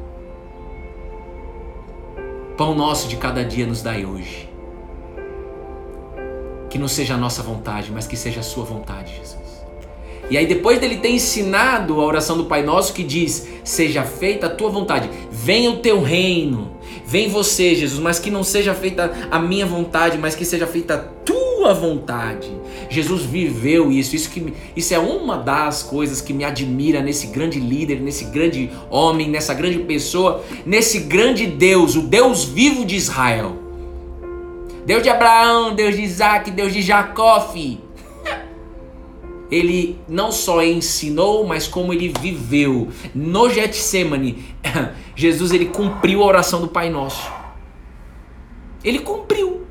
Pão 2.58 2.74
nosso 2.74 3.08
de 3.08 3.18
cada 3.18 3.46
dia 3.46 3.68
nos 3.68 3.84
dai 3.84 4.04
hoje. 4.04 4.50
Que 6.70 6.80
não 6.80 6.88
seja 6.88 7.14
a 7.14 7.18
nossa 7.18 7.44
vontade, 7.44 7.92
mas 7.92 8.08
que 8.08 8.18
seja 8.18 8.40
a 8.40 8.44
sua 8.44 8.66
vontade, 8.66 9.16
Jesus. 9.16 9.38
E 10.30 10.38
aí 10.38 10.46
depois 10.46 10.80
dele 10.80 10.98
ter 10.98 11.10
ensinado 11.10 12.02
a 12.02 12.04
oração 12.04 12.36
do 12.36 12.46
Pai 12.46 12.64
Nosso 12.64 12.94
que 12.94 13.04
diz: 13.04 13.48
"Seja 13.64 14.04
feita 14.04 14.48
a 14.48 14.50
tua 14.50 14.70
vontade, 14.70 15.10
venha 15.32 15.72
o 15.72 15.78
teu 15.78 16.02
reino, 16.02 16.72
vem 17.06 17.30
você, 17.30 17.76
Jesus, 17.76 18.02
mas 18.02 18.20
que 18.20 18.32
não 18.32 18.44
seja 18.44 18.74
feita 18.74 19.12
a 19.32 19.40
minha 19.40 19.66
vontade, 19.66 20.18
mas 20.18 20.36
que 20.36 20.44
seja 20.44 20.68
feita 20.68 20.96
a 20.96 20.98
tua 20.98 21.74
vontade". 21.74 22.52
Jesus 22.90 23.24
viveu 23.24 23.92
isso. 23.92 24.16
Isso, 24.16 24.30
que, 24.30 24.54
isso 24.76 24.94
é 24.94 25.00
uma 25.00 25.38
das 25.38 25.84
coisas 25.84 26.22
que 26.22 26.34
me 26.34 26.44
admira 26.44 27.02
nesse 27.02 27.28
grande 27.28 27.60
líder, 27.60 28.00
nesse 28.00 28.26
grande 28.26 28.70
homem, 28.90 29.30
nessa 29.30 29.54
grande 29.54 29.80
pessoa, 29.80 30.44
nesse 30.66 31.02
grande 31.02 31.46
Deus, 31.46 31.96
o 31.96 32.02
Deus 32.02 32.46
vivo 32.46 32.86
de 32.86 32.96
Israel. 32.96 33.58
Deus 34.86 35.04
de 35.04 35.10
Abraão, 35.10 35.76
Deus 35.76 35.96
de 35.96 36.02
Isaac, 36.02 36.50
Deus 36.50 36.72
de 36.72 36.82
Jacó. 36.82 37.54
Ele 39.52 40.00
não 40.08 40.32
só 40.32 40.64
ensinou, 40.64 41.46
mas 41.46 41.68
como 41.68 41.94
ele 41.94 42.14
viveu. 42.22 42.90
No 43.14 43.50
Getsemane, 43.50 44.44
Jesus 45.16 45.52
ele 45.52 45.66
cumpriu 45.66 46.24
a 46.24 46.26
oração 46.26 46.62
do 46.62 46.68
Pai 46.68 46.90
Nosso. 46.90 47.30
Ele 48.84 49.00
cumpriu. 49.00 49.67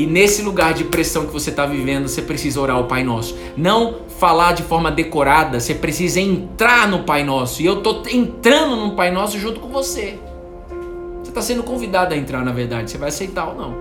E 0.00 0.06
nesse 0.06 0.40
lugar 0.40 0.72
de 0.72 0.84
pressão 0.84 1.26
que 1.26 1.32
você 1.34 1.50
está 1.50 1.66
vivendo, 1.66 2.08
você 2.08 2.22
precisa 2.22 2.58
orar 2.58 2.80
o 2.80 2.84
Pai 2.84 3.04
Nosso. 3.04 3.36
Não 3.54 3.96
falar 4.18 4.52
de 4.52 4.62
forma 4.62 4.90
decorada, 4.90 5.60
você 5.60 5.74
precisa 5.74 6.18
entrar 6.18 6.88
no 6.88 7.00
Pai 7.00 7.22
Nosso. 7.22 7.60
E 7.60 7.66
eu 7.66 7.76
estou 7.76 8.02
entrando 8.10 8.76
no 8.76 8.92
Pai 8.92 9.10
Nosso 9.10 9.38
junto 9.38 9.60
com 9.60 9.68
você. 9.68 10.18
Você 11.22 11.28
está 11.28 11.42
sendo 11.42 11.62
convidado 11.62 12.14
a 12.14 12.16
entrar, 12.16 12.42
na 12.42 12.50
verdade. 12.50 12.90
Você 12.90 12.96
vai 12.96 13.10
aceitar 13.10 13.48
ou 13.48 13.54
não. 13.54 13.74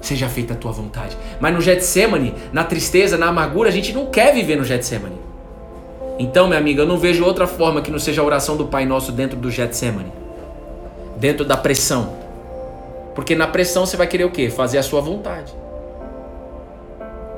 Seja 0.00 0.28
feita 0.28 0.54
a 0.54 0.56
tua 0.56 0.70
vontade. 0.70 1.16
Mas 1.40 1.52
no 1.52 1.60
Getsemane, 1.60 2.32
na 2.52 2.62
tristeza, 2.62 3.18
na 3.18 3.26
amargura, 3.26 3.68
a 3.68 3.72
gente 3.72 3.92
não 3.92 4.06
quer 4.06 4.32
viver 4.32 4.54
no 4.54 4.62
Getsemane. 4.62 5.18
Então, 6.20 6.46
minha 6.46 6.60
amiga, 6.60 6.82
eu 6.82 6.86
não 6.86 6.98
vejo 6.98 7.24
outra 7.24 7.48
forma 7.48 7.82
que 7.82 7.90
não 7.90 7.98
seja 7.98 8.22
a 8.22 8.24
oração 8.24 8.56
do 8.56 8.66
Pai 8.66 8.86
Nosso 8.86 9.10
dentro 9.10 9.36
do 9.36 9.50
Getsemane. 9.50 10.12
Dentro 11.16 11.44
da 11.44 11.56
pressão. 11.56 12.29
Porque 13.20 13.36
na 13.36 13.46
pressão 13.46 13.84
você 13.84 13.98
vai 13.98 14.06
querer 14.06 14.24
o 14.24 14.30
quê? 14.30 14.48
Fazer 14.48 14.78
a 14.78 14.82
sua 14.82 15.02
vontade. 15.02 15.52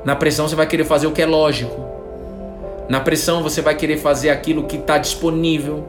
Na 0.05 0.15
pressão 0.15 0.47
você 0.47 0.55
vai 0.55 0.65
querer 0.65 0.85
fazer 0.85 1.09
o 1.09 1.11
que 1.11 1.21
é 1.21 1.27
lógico. 1.27 1.75
Na 2.89 3.01
pressão 3.01 3.43
você 3.43 3.61
vai 3.61 3.75
querer 3.75 3.97
fazer 3.97 4.31
aquilo 4.31 4.63
que 4.63 4.77
está 4.77 4.97
disponível 4.97 5.85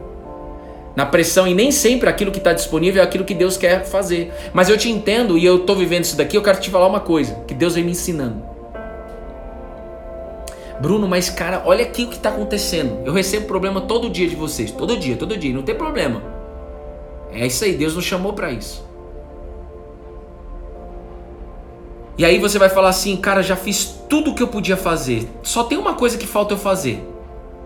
na 0.96 1.06
pressão 1.06 1.46
e 1.46 1.54
nem 1.54 1.70
sempre 1.70 2.08
aquilo 2.08 2.32
que 2.32 2.38
está 2.38 2.52
disponível 2.52 3.00
é 3.00 3.04
aquilo 3.04 3.24
que 3.24 3.34
Deus 3.34 3.56
quer 3.56 3.84
fazer. 3.84 4.32
Mas 4.52 4.68
eu 4.68 4.76
te 4.76 4.90
entendo 4.90 5.38
e 5.38 5.44
eu 5.44 5.58
estou 5.58 5.76
vivendo 5.76 6.02
isso 6.02 6.16
daqui. 6.16 6.36
Eu 6.36 6.42
quero 6.42 6.60
te 6.60 6.70
falar 6.70 6.88
uma 6.88 6.98
coisa 6.98 7.32
que 7.46 7.54
Deus 7.54 7.76
vem 7.76 7.84
me 7.84 7.92
ensinando. 7.92 8.42
Bruno, 10.80 11.06
mas 11.06 11.30
cara, 11.30 11.62
olha 11.64 11.84
aqui 11.84 12.02
o 12.02 12.08
que 12.08 12.16
está 12.16 12.30
acontecendo. 12.30 12.98
Eu 13.04 13.12
recebo 13.12 13.46
problema 13.46 13.80
todo 13.80 14.10
dia 14.10 14.28
de 14.28 14.34
vocês, 14.34 14.72
todo 14.72 14.96
dia, 14.96 15.14
todo 15.14 15.36
dia. 15.36 15.54
Não 15.54 15.62
tem 15.62 15.76
problema. 15.76 16.20
É 17.32 17.46
isso 17.46 17.64
aí. 17.64 17.76
Deus 17.76 17.94
nos 17.94 18.04
chamou 18.04 18.32
para 18.32 18.50
isso. 18.50 18.83
E 22.16 22.24
aí 22.24 22.38
você 22.38 22.58
vai 22.58 22.68
falar 22.68 22.90
assim, 22.90 23.16
cara, 23.16 23.42
já 23.42 23.56
fiz 23.56 23.84
tudo 24.08 24.30
o 24.30 24.34
que 24.34 24.42
eu 24.42 24.48
podia 24.48 24.76
fazer. 24.76 25.28
Só 25.42 25.64
tem 25.64 25.76
uma 25.76 25.94
coisa 25.94 26.16
que 26.16 26.26
falta 26.26 26.54
eu 26.54 26.58
fazer. 26.58 27.04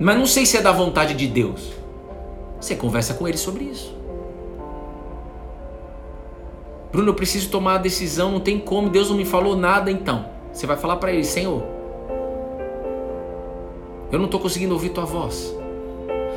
Mas 0.01 0.17
não 0.17 0.27
sei 0.27 0.47
se 0.47 0.57
é 0.57 0.63
da 0.63 0.73
vontade 0.73 1.15
de 1.15 1.27
Deus. 1.27 1.73
Você 2.61 2.75
conversa 2.75 3.15
com 3.15 3.29
ele 3.29 3.37
sobre 3.37 3.65
isso. 3.65 3.95
Bruno, 6.91 7.11
eu 7.11 7.15
preciso 7.15 7.51
tomar 7.51 7.75
a 7.75 7.79
decisão, 7.79 8.31
não 8.31 8.41
tem 8.41 8.59
como, 8.59 8.89
Deus 8.89 9.11
não 9.11 9.17
me 9.17 9.25
falou 9.25 9.55
nada 9.55 9.91
então. 9.91 10.25
Você 10.53 10.67
vai 10.67 10.77
falar 10.77 10.97
para 10.97 11.13
ele, 11.13 11.25
Senhor, 11.25 11.63
eu 14.11 14.19
não 14.19 14.25
estou 14.25 14.41
conseguindo 14.41 14.73
ouvir 14.73 14.89
tua 14.89 15.05
voz. 15.05 15.55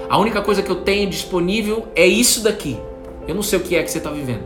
A 0.09 0.17
única 0.17 0.41
coisa 0.41 0.61
que 0.61 0.69
eu 0.69 0.81
tenho 0.81 1.09
disponível 1.09 1.87
é 1.95 2.05
isso 2.05 2.43
daqui. 2.43 2.77
Eu 3.25 3.33
não 3.33 3.41
sei 3.41 3.59
o 3.59 3.61
que 3.61 3.77
é 3.77 3.83
que 3.83 3.89
você 3.89 3.99
está 3.99 4.09
vivendo. 4.09 4.43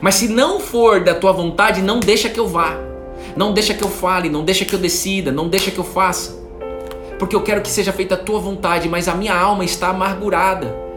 Mas 0.00 0.16
se 0.16 0.28
não 0.28 0.60
for 0.60 1.02
da 1.02 1.14
tua 1.14 1.32
vontade, 1.32 1.80
não 1.80 2.00
deixa 2.00 2.28
que 2.28 2.38
eu 2.38 2.46
vá. 2.46 2.89
Não 3.36 3.52
deixa 3.52 3.74
que 3.74 3.82
eu 3.82 3.88
fale, 3.88 4.28
não 4.28 4.44
deixa 4.44 4.64
que 4.64 4.74
eu 4.74 4.78
decida, 4.78 5.30
não 5.30 5.48
deixa 5.48 5.70
que 5.70 5.78
eu 5.78 5.84
faça. 5.84 6.38
Porque 7.18 7.36
eu 7.36 7.42
quero 7.42 7.60
que 7.60 7.68
seja 7.68 7.92
feita 7.92 8.14
a 8.14 8.18
tua 8.18 8.40
vontade, 8.40 8.88
mas 8.88 9.06
a 9.08 9.14
minha 9.14 9.34
alma 9.34 9.64
está 9.64 9.88
amargurada. 9.88 10.90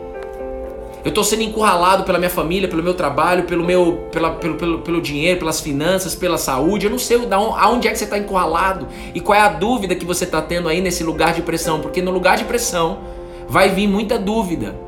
Eu 1.03 1.09
estou 1.09 1.23
sendo 1.23 1.41
encurralado 1.41 2.05
pela 2.05 2.17
minha 2.17 2.29
família, 2.29 2.69
pelo 2.69 2.81
meu 2.81 2.93
trabalho, 2.93 3.43
pelo 3.43 3.65
meu, 3.65 4.07
pela, 4.09 4.31
pelo, 4.31 4.55
pelo, 4.55 4.79
pelo 4.79 5.01
dinheiro, 5.01 5.37
pelas 5.37 5.59
finanças, 5.59 6.15
pela 6.15 6.37
saúde. 6.37 6.85
Eu 6.85 6.91
não 6.91 6.97
sei 6.97 7.19
aonde 7.29 7.89
é 7.89 7.91
que 7.91 7.97
você 7.97 8.05
está 8.05 8.17
encurralado 8.17 8.87
e 9.13 9.19
qual 9.19 9.37
é 9.37 9.41
a 9.41 9.49
dúvida 9.49 9.95
que 9.95 10.05
você 10.05 10.23
está 10.23 10.41
tendo 10.41 10.69
aí 10.69 10.79
nesse 10.79 11.03
lugar 11.03 11.33
de 11.33 11.41
pressão, 11.41 11.81
porque 11.81 12.01
no 12.01 12.09
lugar 12.09 12.37
de 12.37 12.45
pressão 12.45 12.99
vai 13.49 13.67
vir 13.67 13.85
muita 13.85 14.17
dúvida. 14.17 14.82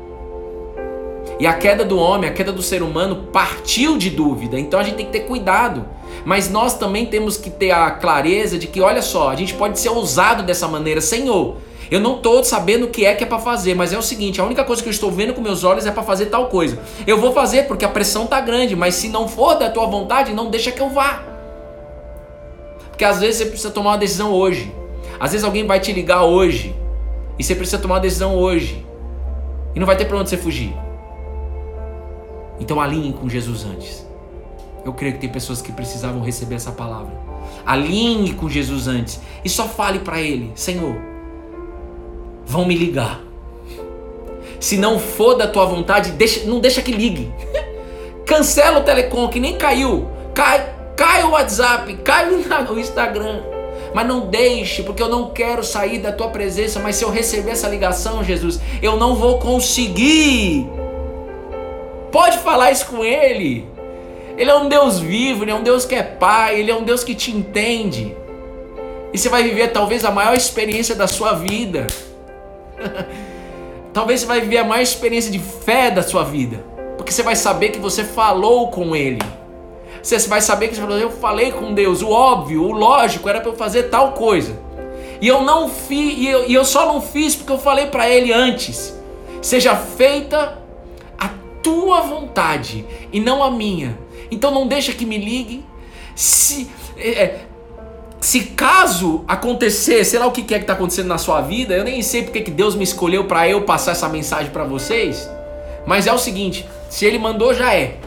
E 1.38 1.46
a 1.46 1.52
queda 1.52 1.84
do 1.84 1.98
homem, 1.98 2.28
a 2.28 2.32
queda 2.32 2.52
do 2.52 2.62
ser 2.62 2.82
humano 2.82 3.28
partiu 3.32 3.98
de 3.98 4.08
dúvida. 4.10 4.58
Então 4.58 4.80
a 4.80 4.82
gente 4.82 4.96
tem 4.96 5.06
que 5.06 5.12
ter 5.12 5.20
cuidado. 5.20 5.84
Mas 6.24 6.50
nós 6.50 6.74
também 6.74 7.06
temos 7.06 7.36
que 7.36 7.50
ter 7.50 7.70
a 7.70 7.90
clareza 7.90 8.58
de 8.58 8.66
que, 8.66 8.80
olha 8.80 9.02
só, 9.02 9.28
a 9.28 9.36
gente 9.36 9.54
pode 9.54 9.78
ser 9.78 9.90
ousado 9.90 10.42
dessa 10.42 10.66
maneira. 10.66 11.00
Senhor, 11.00 11.56
eu 11.90 12.00
não 12.00 12.16
estou 12.16 12.42
sabendo 12.42 12.86
o 12.86 12.88
que 12.88 13.04
é 13.04 13.14
que 13.14 13.22
é 13.22 13.26
para 13.26 13.38
fazer, 13.38 13.74
mas 13.74 13.92
é 13.92 13.98
o 13.98 14.02
seguinte: 14.02 14.40
a 14.40 14.44
única 14.44 14.64
coisa 14.64 14.82
que 14.82 14.88
eu 14.88 14.92
estou 14.92 15.10
vendo 15.10 15.34
com 15.34 15.40
meus 15.40 15.62
olhos 15.62 15.86
é 15.86 15.90
para 15.90 16.02
fazer 16.02 16.26
tal 16.26 16.48
coisa. 16.48 16.78
Eu 17.06 17.20
vou 17.20 17.32
fazer 17.32 17.64
porque 17.64 17.84
a 17.84 17.88
pressão 17.88 18.26
tá 18.26 18.40
grande, 18.40 18.74
mas 18.74 18.94
se 18.94 19.08
não 19.08 19.28
for 19.28 19.54
da 19.54 19.70
tua 19.70 19.86
vontade, 19.86 20.32
não 20.32 20.50
deixa 20.50 20.72
que 20.72 20.80
eu 20.80 20.88
vá. 20.88 21.22
Porque 22.90 23.04
às 23.04 23.20
vezes 23.20 23.36
você 23.36 23.46
precisa 23.46 23.70
tomar 23.70 23.90
uma 23.90 23.98
decisão 23.98 24.32
hoje. 24.32 24.74
Às 25.20 25.32
vezes 25.32 25.44
alguém 25.44 25.66
vai 25.66 25.78
te 25.78 25.92
ligar 25.92 26.24
hoje 26.24 26.74
e 27.38 27.44
você 27.44 27.54
precisa 27.54 27.78
tomar 27.78 27.96
uma 27.96 28.00
decisão 28.00 28.36
hoje. 28.36 28.84
E 29.74 29.78
não 29.78 29.86
vai 29.86 29.96
ter 29.96 30.06
para 30.06 30.16
onde 30.16 30.30
você 30.30 30.36
fugir. 30.36 30.85
Então 32.58 32.80
alinhe 32.80 33.12
com 33.12 33.28
Jesus 33.28 33.64
antes. 33.64 34.06
Eu 34.84 34.92
creio 34.92 35.14
que 35.14 35.20
tem 35.20 35.28
pessoas 35.28 35.60
que 35.60 35.72
precisavam 35.72 36.22
receber 36.22 36.54
essa 36.54 36.70
palavra. 36.70 37.12
Alinhe 37.64 38.32
com 38.34 38.48
Jesus 38.48 38.86
antes 38.86 39.20
e 39.44 39.48
só 39.48 39.64
fale 39.64 39.98
para 39.98 40.20
ele: 40.20 40.52
Senhor, 40.54 40.96
vão 42.46 42.64
me 42.64 42.76
ligar. 42.76 43.20
Se 44.60 44.76
não 44.76 44.98
for 44.98 45.34
da 45.34 45.46
tua 45.46 45.66
vontade, 45.66 46.12
deixa, 46.12 46.46
não 46.46 46.60
deixa 46.60 46.80
que 46.80 46.92
ligue. 46.92 47.32
Cancela 48.24 48.78
o 48.80 48.84
telecom 48.84 49.28
que 49.28 49.40
nem 49.40 49.56
caiu. 49.56 50.08
Cai, 50.34 50.72
cai 50.96 51.24
o 51.24 51.30
WhatsApp, 51.30 51.92
cai 51.98 52.30
o 52.70 52.78
Instagram. 52.78 53.42
Mas 53.94 54.06
não 54.06 54.28
deixe, 54.28 54.82
porque 54.82 55.02
eu 55.02 55.08
não 55.08 55.30
quero 55.30 55.64
sair 55.64 55.98
da 55.98 56.12
tua 56.12 56.28
presença. 56.28 56.80
Mas 56.80 56.96
se 56.96 57.04
eu 57.04 57.10
receber 57.10 57.52
essa 57.52 57.68
ligação, 57.68 58.22
Jesus, 58.22 58.60
eu 58.82 58.96
não 58.96 59.14
vou 59.14 59.38
conseguir. 59.38 60.68
Pode 62.16 62.38
falar 62.38 62.70
isso 62.70 62.86
com 62.86 63.04
Ele. 63.04 63.68
Ele 64.38 64.50
é 64.50 64.54
um 64.56 64.70
Deus 64.70 64.98
vivo, 64.98 65.44
Ele 65.44 65.50
é 65.50 65.54
um 65.54 65.62
Deus 65.62 65.84
que 65.84 65.94
é 65.94 66.02
Pai, 66.02 66.58
Ele 66.58 66.70
é 66.70 66.74
um 66.74 66.82
Deus 66.82 67.04
que 67.04 67.14
te 67.14 67.30
entende. 67.30 68.16
E 69.12 69.18
você 69.18 69.28
vai 69.28 69.42
viver 69.42 69.68
talvez 69.68 70.02
a 70.02 70.10
maior 70.10 70.34
experiência 70.34 70.94
da 70.94 71.06
sua 71.06 71.34
vida. 71.34 71.86
Talvez 73.92 74.20
você 74.20 74.26
vai 74.26 74.40
viver 74.40 74.56
a 74.56 74.64
maior 74.64 74.80
experiência 74.80 75.30
de 75.30 75.38
fé 75.38 75.90
da 75.90 76.02
sua 76.02 76.24
vida. 76.24 76.64
Porque 76.96 77.12
você 77.12 77.22
vai 77.22 77.36
saber 77.36 77.68
que 77.68 77.78
você 77.78 78.02
falou 78.02 78.70
com 78.70 78.96
Ele. 78.96 79.20
Você 80.02 80.16
vai 80.26 80.40
saber 80.40 80.68
que 80.68 80.74
você 80.74 80.80
falou, 80.80 80.98
eu 80.98 81.10
falei 81.10 81.52
com 81.52 81.74
Deus. 81.74 82.00
O 82.00 82.08
óbvio, 82.08 82.62
o 82.62 82.72
lógico 82.72 83.28
era 83.28 83.42
para 83.42 83.50
eu 83.50 83.56
fazer 83.56 83.90
tal 83.90 84.12
coisa. 84.12 84.58
E 85.20 85.28
eu 85.28 85.42
não 85.42 85.68
fiz, 85.68 86.16
e 86.16 86.26
eu, 86.26 86.48
e 86.48 86.54
eu 86.54 86.64
só 86.64 86.86
não 86.86 87.02
fiz 87.02 87.36
porque 87.36 87.52
eu 87.52 87.58
falei 87.58 87.88
para 87.88 88.08
Ele 88.08 88.32
antes. 88.32 88.98
Seja 89.42 89.76
feita 89.76 90.64
tua 91.66 92.00
vontade 92.02 92.86
e 93.12 93.18
não 93.18 93.42
a 93.42 93.50
minha. 93.50 93.98
Então 94.30 94.52
não 94.52 94.68
deixa 94.68 94.92
que 94.92 95.04
me 95.04 95.18
ligue. 95.18 95.64
Se, 96.14 96.70
é, 96.96 97.40
se 98.20 98.44
caso 98.44 99.24
acontecer, 99.26 100.04
sei 100.04 100.20
lá 100.20 100.26
o 100.26 100.30
que 100.30 100.42
é 100.42 100.58
que 100.58 100.62
está 100.62 100.74
acontecendo 100.74 101.08
na 101.08 101.18
sua 101.18 101.40
vida, 101.40 101.74
eu 101.74 101.82
nem 101.82 102.00
sei 102.02 102.22
porque 102.22 102.40
que 102.40 102.52
Deus 102.52 102.76
me 102.76 102.84
escolheu 102.84 103.24
para 103.24 103.48
eu 103.48 103.62
passar 103.62 103.90
essa 103.92 104.08
mensagem 104.08 104.52
para 104.52 104.62
vocês, 104.62 105.28
mas 105.84 106.06
é 106.06 106.12
o 106.12 106.18
seguinte: 106.18 106.64
se 106.88 107.04
Ele 107.04 107.18
mandou, 107.18 107.52
já 107.52 107.74
é. 107.74 107.98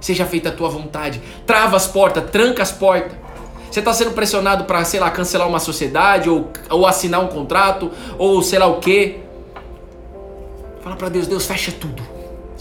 Seja 0.00 0.24
feita 0.24 0.50
a 0.50 0.52
tua 0.52 0.68
vontade. 0.68 1.20
Trava 1.44 1.76
as 1.76 1.88
portas, 1.88 2.30
tranca 2.30 2.62
as 2.62 2.70
portas. 2.70 3.18
Você 3.68 3.80
está 3.80 3.92
sendo 3.92 4.12
pressionado 4.12 4.64
para, 4.64 4.84
sei 4.84 5.00
lá, 5.00 5.10
cancelar 5.10 5.48
uma 5.48 5.58
sociedade 5.58 6.30
ou, 6.30 6.52
ou 6.70 6.86
assinar 6.86 7.20
um 7.20 7.28
contrato 7.28 7.90
ou 8.16 8.42
sei 8.42 8.60
lá 8.60 8.66
o 8.66 8.78
que. 8.78 9.18
Fala 10.82 10.94
para 10.94 11.08
Deus, 11.08 11.26
Deus 11.26 11.46
fecha 11.46 11.72
tudo. 11.72 12.11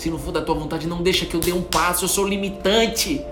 Se 0.01 0.09
não 0.09 0.17
for 0.17 0.31
da 0.31 0.41
tua 0.41 0.55
vontade, 0.55 0.87
não 0.87 1.03
deixa 1.03 1.27
que 1.27 1.35
eu 1.35 1.39
dê 1.39 1.53
um 1.53 1.61
passo. 1.61 2.05
Eu 2.05 2.09
sou 2.09 2.27
limitante. 2.27 3.23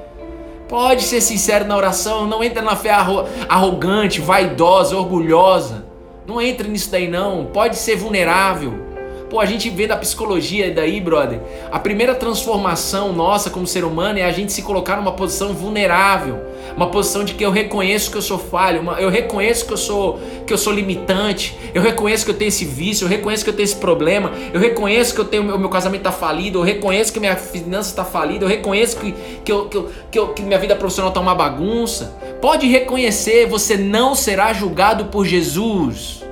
Pode 0.67 1.01
ser 1.01 1.19
sincero 1.19 1.65
na 1.65 1.75
oração, 1.75 2.27
não 2.27 2.43
entra 2.43 2.61
na 2.61 2.75
fé 2.75 2.91
arrogante, 2.91 4.21
vaidosa, 4.21 4.95
orgulhosa. 4.95 5.83
Não 6.27 6.39
entra 6.39 6.67
nisso 6.67 6.91
daí 6.91 7.07
não. 7.07 7.47
Pode 7.47 7.75
ser 7.75 7.95
vulnerável. 7.95 8.85
Pô, 9.29 9.39
a 9.39 9.45
gente 9.45 9.69
vê 9.69 9.85
da 9.85 9.95
psicologia 9.95 10.73
daí, 10.73 10.99
brother. 10.99 11.39
A 11.71 11.77
primeira 11.77 12.15
transformação 12.15 13.13
nossa 13.13 13.51
como 13.51 13.67
ser 13.67 13.83
humano 13.83 14.17
é 14.17 14.23
a 14.23 14.31
gente 14.31 14.51
se 14.51 14.63
colocar 14.63 14.95
numa 14.95 15.11
posição 15.11 15.53
vulnerável, 15.53 16.39
uma 16.75 16.87
posição 16.87 17.23
de 17.23 17.35
que 17.35 17.45
eu 17.45 17.51
reconheço 17.51 18.09
que 18.09 18.17
eu 18.17 18.23
sou 18.23 18.39
falho, 18.39 18.81
uma, 18.81 18.99
eu 18.99 19.09
reconheço 19.09 19.67
que 19.67 19.73
eu 19.73 19.77
sou 19.77 20.19
que 20.47 20.51
eu 20.51 20.57
sou 20.57 20.73
limitante, 20.73 21.55
eu 21.75 21.81
reconheço 21.81 22.25
que 22.25 22.31
eu 22.31 22.35
tenho 22.35 22.49
esse 22.49 22.65
vício, 22.65 23.05
eu 23.05 23.09
reconheço 23.09 23.43
que 23.43 23.51
eu 23.51 23.55
tenho 23.55 23.65
esse 23.65 23.75
problema, 23.75 24.31
eu 24.51 24.59
reconheço 24.59 25.13
que 25.13 25.21
eu 25.21 25.25
tenho 25.25 25.55
o 25.55 25.59
meu 25.59 25.69
casamento 25.69 26.01
está 26.01 26.11
falido, 26.11 26.57
eu 26.57 26.63
reconheço 26.63 27.13
que 27.13 27.19
minha 27.19 27.35
finança 27.35 27.89
está 27.91 28.03
falida, 28.03 28.45
eu 28.45 28.49
reconheço 28.49 28.97
que, 28.97 29.13
que, 29.45 29.51
eu, 29.51 29.67
que, 29.67 29.77
eu, 29.77 29.89
que, 30.09 30.19
eu, 30.19 30.27
que 30.29 30.41
minha 30.41 30.57
vida 30.57 30.75
profissional 30.75 31.09
está 31.09 31.19
uma 31.19 31.35
bagunça. 31.35 32.17
Pode 32.41 32.65
reconhecer, 32.65 33.45
você 33.45 33.77
não 33.77 34.15
será 34.15 34.53
julgado 34.53 35.05
por 35.05 35.23
Jesus. 35.23 36.28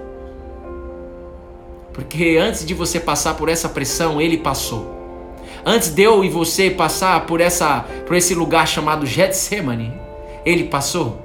Porque 1.98 2.38
antes 2.40 2.64
de 2.64 2.76
você 2.76 3.00
passar 3.00 3.34
por 3.34 3.50
essa 3.50 3.68
pressão, 3.68 4.22
ele 4.22 4.38
passou. 4.38 4.96
Antes 5.66 5.90
de 5.90 6.04
eu 6.04 6.24
e 6.24 6.30
você 6.30 6.70
passar 6.70 7.26
por 7.26 7.42
essa 7.42 7.80
por 8.06 8.16
esse 8.16 8.36
lugar 8.36 8.68
chamado 8.68 9.04
Getsemane, 9.04 9.92
ele 10.46 10.66
passou. 10.66 11.20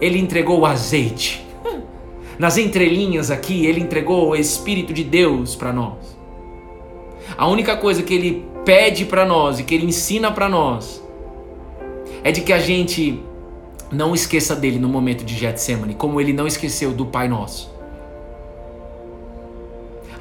Ele 0.00 0.20
entregou 0.20 0.60
o 0.60 0.66
azeite. 0.66 1.44
Nas 2.38 2.58
entrelinhas 2.58 3.28
aqui, 3.28 3.66
ele 3.66 3.80
entregou 3.80 4.28
o 4.28 4.36
espírito 4.36 4.92
de 4.92 5.02
Deus 5.02 5.56
para 5.56 5.72
nós. 5.72 6.16
A 7.36 7.48
única 7.48 7.76
coisa 7.76 8.04
que 8.04 8.14
ele 8.14 8.46
pede 8.64 9.04
para 9.04 9.24
nós 9.24 9.58
e 9.58 9.64
que 9.64 9.74
ele 9.74 9.86
ensina 9.86 10.30
para 10.30 10.48
nós 10.48 11.02
é 12.22 12.30
de 12.30 12.40
que 12.42 12.52
a 12.52 12.60
gente 12.60 13.20
não 13.90 14.14
esqueça 14.14 14.54
dele 14.54 14.78
no 14.78 14.88
momento 14.88 15.24
de 15.24 15.34
Getsemane, 15.34 15.94
como 15.94 16.20
ele 16.20 16.32
não 16.32 16.46
esqueceu 16.46 16.92
do 16.92 17.04
Pai 17.04 17.26
Nosso. 17.26 17.71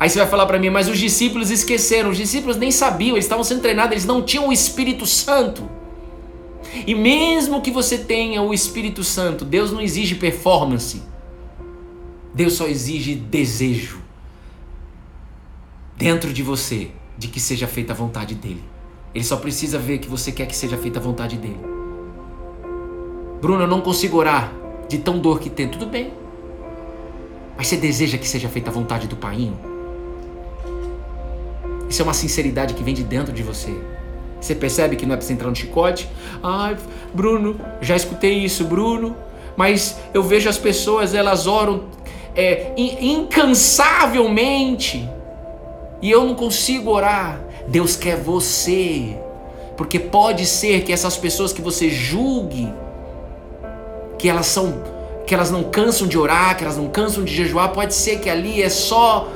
Aí 0.02 0.10
você 0.10 0.18
vai 0.18 0.28
falar 0.28 0.48
para 0.48 0.58
mim, 0.58 0.72
mas 0.72 0.88
os 0.88 0.98
discípulos 0.98 1.52
esqueceram. 1.52 2.10
Os 2.10 2.18
discípulos 2.18 2.58
nem 2.58 2.72
sabiam, 2.72 3.14
eles 3.14 3.26
estavam 3.26 3.44
sendo 3.44 3.62
treinados, 3.62 3.92
eles 3.92 4.06
não 4.06 4.24
tinham 4.24 4.48
o 4.48 4.52
Espírito 4.52 5.06
Santo. 5.06 5.70
E 6.88 6.96
mesmo 6.96 7.62
que 7.62 7.70
você 7.70 8.00
tenha 8.00 8.42
o 8.42 8.52
Espírito 8.52 9.04
Santo, 9.04 9.46
Deus 9.46 9.72
não 9.72 9.80
exige 9.80 10.16
performance. 10.16 11.04
Deus 12.34 12.54
só 12.54 12.66
exige 12.66 13.14
desejo 13.14 14.02
dentro 15.96 16.34
de 16.34 16.42
você 16.42 16.90
de 17.16 17.28
que 17.28 17.40
seja 17.40 17.68
feita 17.68 17.94
a 17.94 17.96
vontade 17.96 18.34
dele. 18.34 18.64
Ele 19.14 19.24
só 19.24 19.38
precisa 19.38 19.78
ver 19.78 20.00
que 20.00 20.10
você 20.10 20.32
quer 20.32 20.48
que 20.48 20.56
seja 20.56 20.78
feita 20.78 20.98
a 20.98 21.02
vontade 21.04 21.38
dele. 21.38 21.60
Bruno, 23.40 23.66
eu 23.66 23.68
não 23.68 23.82
consigo 23.82 24.18
orar 24.18 24.52
de 24.90 24.98
tão 24.98 25.20
dor 25.20 25.40
que 25.40 25.52
tem. 25.52 25.70
Tudo 25.70 25.86
bem. 25.86 26.12
Mas 27.56 27.68
você 27.68 27.78
deseja 27.78 28.18
que 28.18 28.28
seja 28.28 28.50
feita 28.50 28.72
a 28.72 28.74
vontade 28.74 29.08
do 29.08 29.16
Pai? 29.16 29.52
Isso 31.92 32.02
é 32.02 32.06
uma 32.06 32.14
sinceridade 32.14 32.74
que 32.74 32.82
vem 32.82 32.94
de 32.94 33.04
dentro 33.04 33.34
de 33.34 33.44
você. 33.44 33.76
Você 34.40 34.56
percebe 34.56 34.96
que 34.96 35.06
não 35.06 35.14
é 35.14 35.18
pra 35.18 35.26
você 35.26 35.34
entrar 35.34 35.50
no 35.50 35.56
chicote? 35.56 36.08
Ai, 36.42 36.78
Bruno, 37.14 37.60
já 37.82 37.98
escutei 37.98 38.36
isso, 38.36 38.64
Bruno. 38.64 39.18
Mas 39.58 39.98
eu 40.14 40.24
vejo 40.24 40.48
as 40.48 40.58
pessoas, 40.58 41.14
elas 41.14 41.48
oram 41.48 41.84
é, 42.34 42.72
incansavelmente 42.78 45.06
e 46.02 46.10
eu 46.10 46.24
não 46.24 46.34
consigo 46.34 46.90
orar. 46.90 47.42
Deus 47.68 47.98
quer 47.98 48.16
você. 48.16 49.18
Porque 49.76 50.00
pode 50.00 50.46
ser 50.46 50.84
que 50.84 50.94
essas 50.94 51.18
pessoas 51.18 51.52
que 51.52 51.62
você 51.62 51.90
julgue, 51.90 52.74
que 54.18 54.30
elas 54.30 54.46
são 54.46 54.90
que 55.28 55.36
elas 55.36 55.52
não 55.52 55.64
cansam 55.64 56.08
de 56.08 56.18
orar, 56.18 56.56
que 56.58 56.64
elas 56.64 56.78
não 56.78 56.88
cansam 56.88 57.26
de 57.26 57.36
jejuar, 57.36 57.74
pode 57.74 57.94
ser 57.94 58.20
que 58.20 58.30
ali 58.30 58.64
é 58.64 58.70
só 58.70 59.28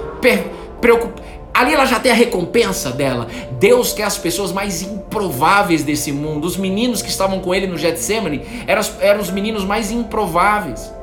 preocup... 0.80 1.22
ali 1.56 1.74
ela 1.74 1.86
já 1.86 2.00
tem 2.00 2.12
a 2.12 2.16
recompensa 2.16 2.92
dela. 2.92 3.28
Deus 3.60 3.94
quer 3.94 4.04
as 4.04 4.18
pessoas 4.18 4.52
mais 4.52 4.82
improváveis 4.82 5.84
desse 5.84 6.12
mundo. 6.12 6.46
Os 6.46 6.58
meninos 6.58 7.02
que 7.02 7.10
estavam 7.10 7.40
com 7.40 7.56
ele 7.56 7.66
no 7.66 7.78
Getsemane 7.78 8.42
eram, 8.68 8.82
eram 9.00 9.22
os 9.22 9.32
meninos 9.32 9.64
mais 9.64 9.90
improváveis. 9.90 10.94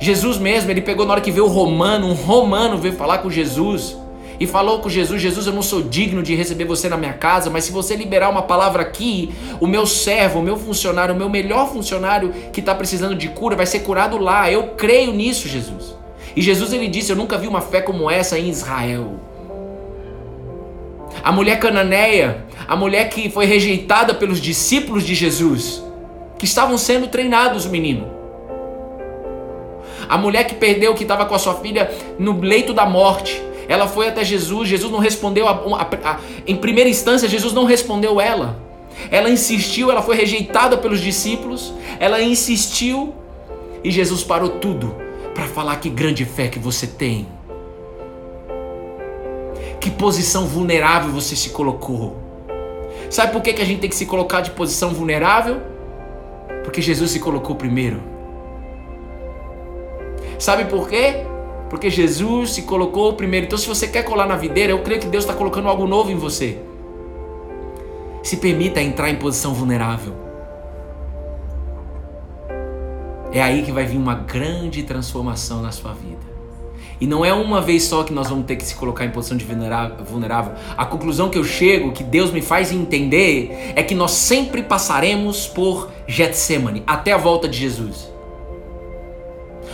Jesus 0.00 0.38
mesmo, 0.38 0.70
ele 0.70 0.80
pegou 0.80 1.04
na 1.04 1.12
hora 1.12 1.20
que 1.20 1.30
veio 1.30 1.44
o 1.44 1.48
romano, 1.48 2.08
um 2.08 2.14
romano 2.14 2.78
veio 2.78 2.94
falar 2.94 3.18
com 3.18 3.30
Jesus 3.30 3.96
e 4.40 4.46
falou 4.46 4.80
com 4.80 4.88
Jesus: 4.88 5.20
Jesus, 5.20 5.46
eu 5.46 5.52
não 5.52 5.62
sou 5.62 5.82
digno 5.82 6.22
de 6.22 6.34
receber 6.34 6.64
você 6.64 6.88
na 6.88 6.96
minha 6.96 7.12
casa, 7.12 7.50
mas 7.50 7.64
se 7.64 7.72
você 7.72 7.94
liberar 7.94 8.30
uma 8.30 8.42
palavra 8.42 8.82
aqui, 8.82 9.30
o 9.60 9.66
meu 9.66 9.86
servo, 9.86 10.38
o 10.38 10.42
meu 10.42 10.56
funcionário, 10.56 11.14
o 11.14 11.18
meu 11.18 11.28
melhor 11.28 11.70
funcionário 11.70 12.32
que 12.50 12.60
está 12.60 12.74
precisando 12.74 13.14
de 13.14 13.28
cura 13.28 13.54
vai 13.54 13.66
ser 13.66 13.80
curado 13.80 14.16
lá. 14.16 14.50
Eu 14.50 14.68
creio 14.68 15.12
nisso, 15.12 15.48
Jesus. 15.48 15.94
E 16.34 16.40
Jesus 16.40 16.72
ele 16.72 16.88
disse: 16.88 17.12
Eu 17.12 17.16
nunca 17.16 17.36
vi 17.36 17.46
uma 17.46 17.60
fé 17.60 17.80
como 17.82 18.10
essa 18.10 18.38
em 18.38 18.48
Israel. 18.48 19.35
A 21.22 21.32
mulher 21.32 21.58
cananeia, 21.58 22.44
a 22.66 22.76
mulher 22.76 23.08
que 23.08 23.30
foi 23.30 23.46
rejeitada 23.46 24.14
pelos 24.14 24.40
discípulos 24.40 25.04
de 25.04 25.14
Jesus, 25.14 25.82
que 26.38 26.44
estavam 26.44 26.76
sendo 26.78 27.08
treinados, 27.08 27.66
menino. 27.66 28.08
A 30.08 30.16
mulher 30.16 30.44
que 30.44 30.54
perdeu, 30.54 30.94
que 30.94 31.02
estava 31.02 31.26
com 31.26 31.34
a 31.34 31.38
sua 31.38 31.54
filha 31.54 31.90
no 32.18 32.40
leito 32.40 32.72
da 32.72 32.86
morte. 32.86 33.42
Ela 33.68 33.88
foi 33.88 34.08
até 34.08 34.24
Jesus, 34.24 34.68
Jesus 34.68 34.92
não 34.92 35.00
respondeu. 35.00 35.48
A, 35.48 35.52
a, 35.52 36.10
a, 36.10 36.20
em 36.46 36.56
primeira 36.56 36.88
instância, 36.88 37.28
Jesus 37.28 37.52
não 37.52 37.64
respondeu 37.64 38.20
ela. 38.20 38.60
Ela 39.10 39.28
insistiu, 39.28 39.90
ela 39.90 40.02
foi 40.02 40.16
rejeitada 40.16 40.76
pelos 40.76 41.00
discípulos. 41.00 41.72
Ela 41.98 42.22
insistiu 42.22 43.14
e 43.82 43.90
Jesus 43.90 44.22
parou 44.24 44.48
tudo 44.48 44.96
para 45.34 45.46
falar 45.46 45.76
que 45.76 45.88
grande 45.88 46.24
fé 46.24 46.48
que 46.48 46.58
você 46.58 46.86
tem. 46.86 47.26
Que 49.86 49.92
posição 49.92 50.46
vulnerável 50.48 51.12
você 51.12 51.36
se 51.36 51.50
colocou. 51.50 52.16
Sabe 53.08 53.30
por 53.30 53.40
que, 53.40 53.52
que 53.52 53.62
a 53.62 53.64
gente 53.64 53.78
tem 53.78 53.88
que 53.88 53.94
se 53.94 54.04
colocar 54.04 54.40
de 54.40 54.50
posição 54.50 54.92
vulnerável? 54.92 55.60
Porque 56.64 56.82
Jesus 56.82 57.12
se 57.12 57.20
colocou 57.20 57.54
primeiro. 57.54 58.02
Sabe 60.40 60.64
por 60.64 60.88
quê? 60.88 61.24
Porque 61.70 61.88
Jesus 61.88 62.50
se 62.50 62.62
colocou 62.62 63.12
primeiro. 63.12 63.46
Então, 63.46 63.56
se 63.56 63.68
você 63.68 63.86
quer 63.86 64.02
colar 64.02 64.26
na 64.26 64.34
videira, 64.34 64.72
eu 64.72 64.82
creio 64.82 65.00
que 65.00 65.06
Deus 65.06 65.22
está 65.22 65.34
colocando 65.34 65.68
algo 65.68 65.86
novo 65.86 66.10
em 66.10 66.16
você. 66.16 66.58
Se 68.24 68.38
permita 68.38 68.82
entrar 68.82 69.08
em 69.08 69.14
posição 69.14 69.54
vulnerável. 69.54 70.14
É 73.30 73.40
aí 73.40 73.62
que 73.62 73.70
vai 73.70 73.84
vir 73.84 73.98
uma 73.98 74.16
grande 74.16 74.82
transformação 74.82 75.62
na 75.62 75.70
sua 75.70 75.92
vida. 75.92 76.25
E 77.00 77.06
não 77.06 77.24
é 77.24 77.32
uma 77.32 77.60
vez 77.60 77.84
só 77.84 78.02
que 78.02 78.12
nós 78.12 78.28
vamos 78.28 78.46
ter 78.46 78.56
que 78.56 78.64
se 78.64 78.74
colocar 78.74 79.04
em 79.04 79.10
posição 79.10 79.36
de 79.36 79.44
vulnerável. 79.44 80.54
A 80.76 80.86
conclusão 80.86 81.28
que 81.28 81.36
eu 81.36 81.44
chego, 81.44 81.92
que 81.92 82.02
Deus 82.02 82.30
me 82.30 82.40
faz 82.40 82.72
entender, 82.72 83.72
é 83.76 83.82
que 83.82 83.94
nós 83.94 84.12
sempre 84.12 84.62
passaremos 84.62 85.46
por 85.46 85.90
Getsemane 86.06 86.82
até 86.86 87.12
a 87.12 87.18
volta 87.18 87.46
de 87.48 87.58
Jesus. 87.58 88.10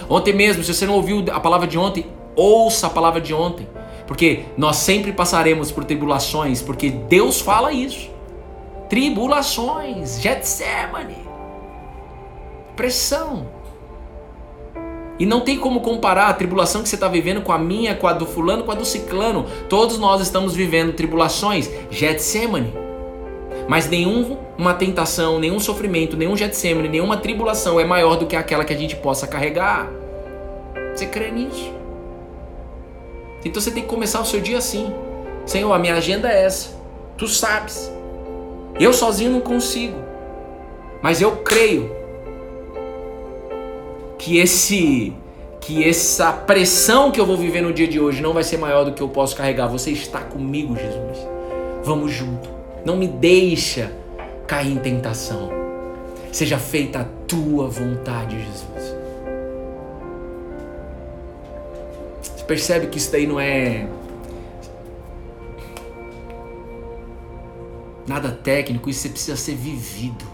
Ontem 0.08 0.34
mesmo, 0.34 0.64
se 0.64 0.74
você 0.74 0.84
não 0.84 0.94
ouviu 0.94 1.24
a 1.30 1.38
palavra 1.38 1.66
de 1.66 1.78
ontem, 1.78 2.06
ouça 2.34 2.88
a 2.88 2.90
palavra 2.90 3.20
de 3.20 3.32
ontem. 3.32 3.68
Porque 4.06 4.44
nós 4.56 4.76
sempre 4.76 5.12
passaremos 5.12 5.70
por 5.70 5.84
tribulações, 5.84 6.60
porque 6.60 6.90
Deus 6.90 7.40
fala 7.40 7.72
isso. 7.72 8.10
Tribulações, 8.88 10.20
Getsemane, 10.20 11.16
pressão. 12.74 13.61
E 15.22 15.24
não 15.24 15.40
tem 15.40 15.56
como 15.56 15.78
comparar 15.78 16.26
a 16.26 16.34
tribulação 16.34 16.82
que 16.82 16.88
você 16.88 16.96
está 16.96 17.06
vivendo 17.06 17.42
com 17.42 17.52
a 17.52 17.58
minha, 17.58 17.94
com 17.94 18.08
a 18.08 18.12
do 18.12 18.26
fulano, 18.26 18.64
com 18.64 18.72
a 18.72 18.74
do 18.74 18.84
ciclano. 18.84 19.46
Todos 19.68 19.96
nós 19.96 20.20
estamos 20.20 20.52
vivendo 20.52 20.94
tribulações, 20.94 21.70
Getsemane. 21.92 22.74
Mas 23.68 23.88
nenhuma 23.88 24.74
tentação, 24.76 25.38
nenhum 25.38 25.60
sofrimento, 25.60 26.16
nenhum 26.16 26.36
Getsemane, 26.36 26.88
nenhuma 26.88 27.16
tribulação 27.18 27.78
é 27.78 27.84
maior 27.84 28.16
do 28.16 28.26
que 28.26 28.34
aquela 28.34 28.64
que 28.64 28.72
a 28.72 28.76
gente 28.76 28.96
possa 28.96 29.28
carregar. 29.28 29.88
Você 30.92 31.06
crê 31.06 31.30
nisso? 31.30 31.72
Então 33.44 33.62
você 33.62 33.70
tem 33.70 33.84
que 33.84 33.88
começar 33.88 34.20
o 34.20 34.26
seu 34.26 34.40
dia 34.40 34.58
assim. 34.58 34.92
Senhor, 35.46 35.72
a 35.72 35.78
minha 35.78 35.94
agenda 35.94 36.28
é 36.28 36.46
essa. 36.46 36.70
Tu 37.16 37.28
sabes. 37.28 37.92
Eu 38.80 38.92
sozinho 38.92 39.30
não 39.30 39.40
consigo. 39.40 39.98
Mas 41.00 41.22
eu 41.22 41.36
creio 41.36 42.01
que 44.22 44.38
esse 44.38 45.12
que 45.60 45.84
essa 45.84 46.32
pressão 46.32 47.10
que 47.10 47.20
eu 47.20 47.26
vou 47.26 47.36
viver 47.36 47.60
no 47.60 47.72
dia 47.72 47.86
de 47.86 48.00
hoje 48.00 48.22
não 48.22 48.32
vai 48.32 48.42
ser 48.42 48.56
maior 48.56 48.84
do 48.84 48.92
que 48.92 49.02
eu 49.02 49.08
posso 49.08 49.36
carregar. 49.36 49.68
Você 49.68 49.90
está 49.90 50.20
comigo, 50.20 50.76
Jesus. 50.76 51.18
Vamos 51.84 52.12
junto. 52.12 52.48
Não 52.84 52.96
me 52.96 53.06
deixa 53.06 53.92
cair 54.46 54.72
em 54.72 54.78
tentação. 54.78 55.50
Seja 56.32 56.58
feita 56.58 57.00
a 57.00 57.04
tua 57.26 57.68
vontade, 57.68 58.36
Jesus. 58.38 58.96
Você 62.22 62.44
percebe 62.44 62.86
que 62.88 62.98
isso 62.98 63.10
daí 63.12 63.26
não 63.26 63.38
é 63.38 63.86
nada 68.06 68.30
técnico, 68.30 68.88
isso 68.90 69.08
precisa 69.08 69.36
ser 69.36 69.54
vivido. 69.54 70.24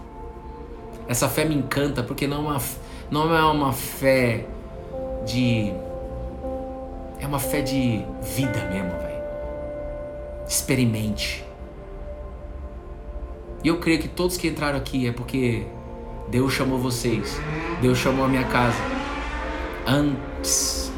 Essa 1.07 1.27
fé 1.27 1.43
me 1.45 1.55
encanta 1.55 2.03
porque 2.03 2.27
não 2.27 2.37
é 2.37 2.39
uma, 2.39 2.61
não 3.11 3.35
é 3.35 3.43
uma 3.45 3.73
fé 3.73 4.45
de. 5.25 5.73
É 7.19 7.25
uma 7.25 7.39
fé 7.39 7.61
de 7.61 8.05
vida 8.21 8.69
mesmo, 8.71 8.91
velho. 8.91 9.23
Experimente. 10.47 11.43
E 13.63 13.67
eu 13.67 13.79
creio 13.79 13.99
que 13.99 14.07
todos 14.07 14.37
que 14.37 14.47
entraram 14.47 14.77
aqui 14.77 15.07
é 15.07 15.11
porque 15.11 15.65
Deus 16.29 16.53
chamou 16.53 16.77
vocês. 16.77 17.39
Deus 17.81 17.97
chamou 17.97 18.25
a 18.25 18.27
minha 18.27 18.45
casa. 18.45 18.81
Antes. 19.85 20.91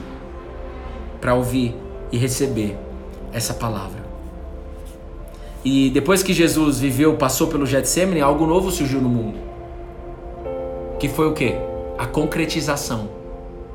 Para 1.20 1.34
ouvir 1.34 1.76
e 2.12 2.18
receber 2.18 2.78
essa 3.32 3.53
palavra. 3.53 4.01
E 5.64 5.91
depois 5.91 6.24
que 6.24 6.34
Jesus 6.34 6.80
viveu, 6.80 7.16
passou 7.16 7.47
pelo 7.47 7.66
Getsemane, 7.66 8.20
algo 8.20 8.47
novo 8.47 8.72
surgiu 8.72 8.99
no 8.99 9.09
mundo. 9.09 9.39
Que 10.99 11.07
foi 11.07 11.28
o 11.28 11.34
quê? 11.34 11.55
A 11.98 12.06
concretização 12.06 13.10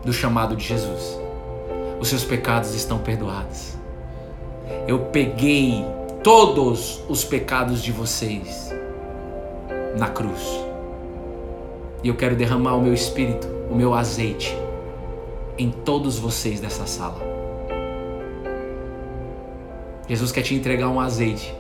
do 0.05 0.13
chamado 0.13 0.57
de 0.57 0.65
Jesus. 0.65 1.19
Os 2.01 2.09
seus 2.09 2.25
pecados 2.25 2.75
estão 2.75 2.99
perdoados. 2.99 3.75
Eu 4.87 4.99
peguei 5.07 5.85
todos 6.23 7.03
os 7.09 7.25
pecados 7.25 7.83
de 7.83 7.93
vocês 7.93 8.73
na 9.99 10.09
cruz. 10.09 10.65
E 12.03 12.09
eu 12.09 12.15
quero 12.15 12.37
derramar 12.37 12.77
o 12.77 12.83
meu 12.83 12.93
espírito, 12.93 13.49
o 13.71 13.75
meu 13.75 13.95
azeite 13.95 14.57
em 15.59 15.71
todos 15.71 16.19
vocês 16.19 16.61
dessa 16.61 16.87
sala. 16.87 17.21
Jesus 20.09 20.31
quer 20.31 20.43
te 20.43 20.55
entregar 20.55 20.89
um 20.89 21.01
azeite. 21.01 21.55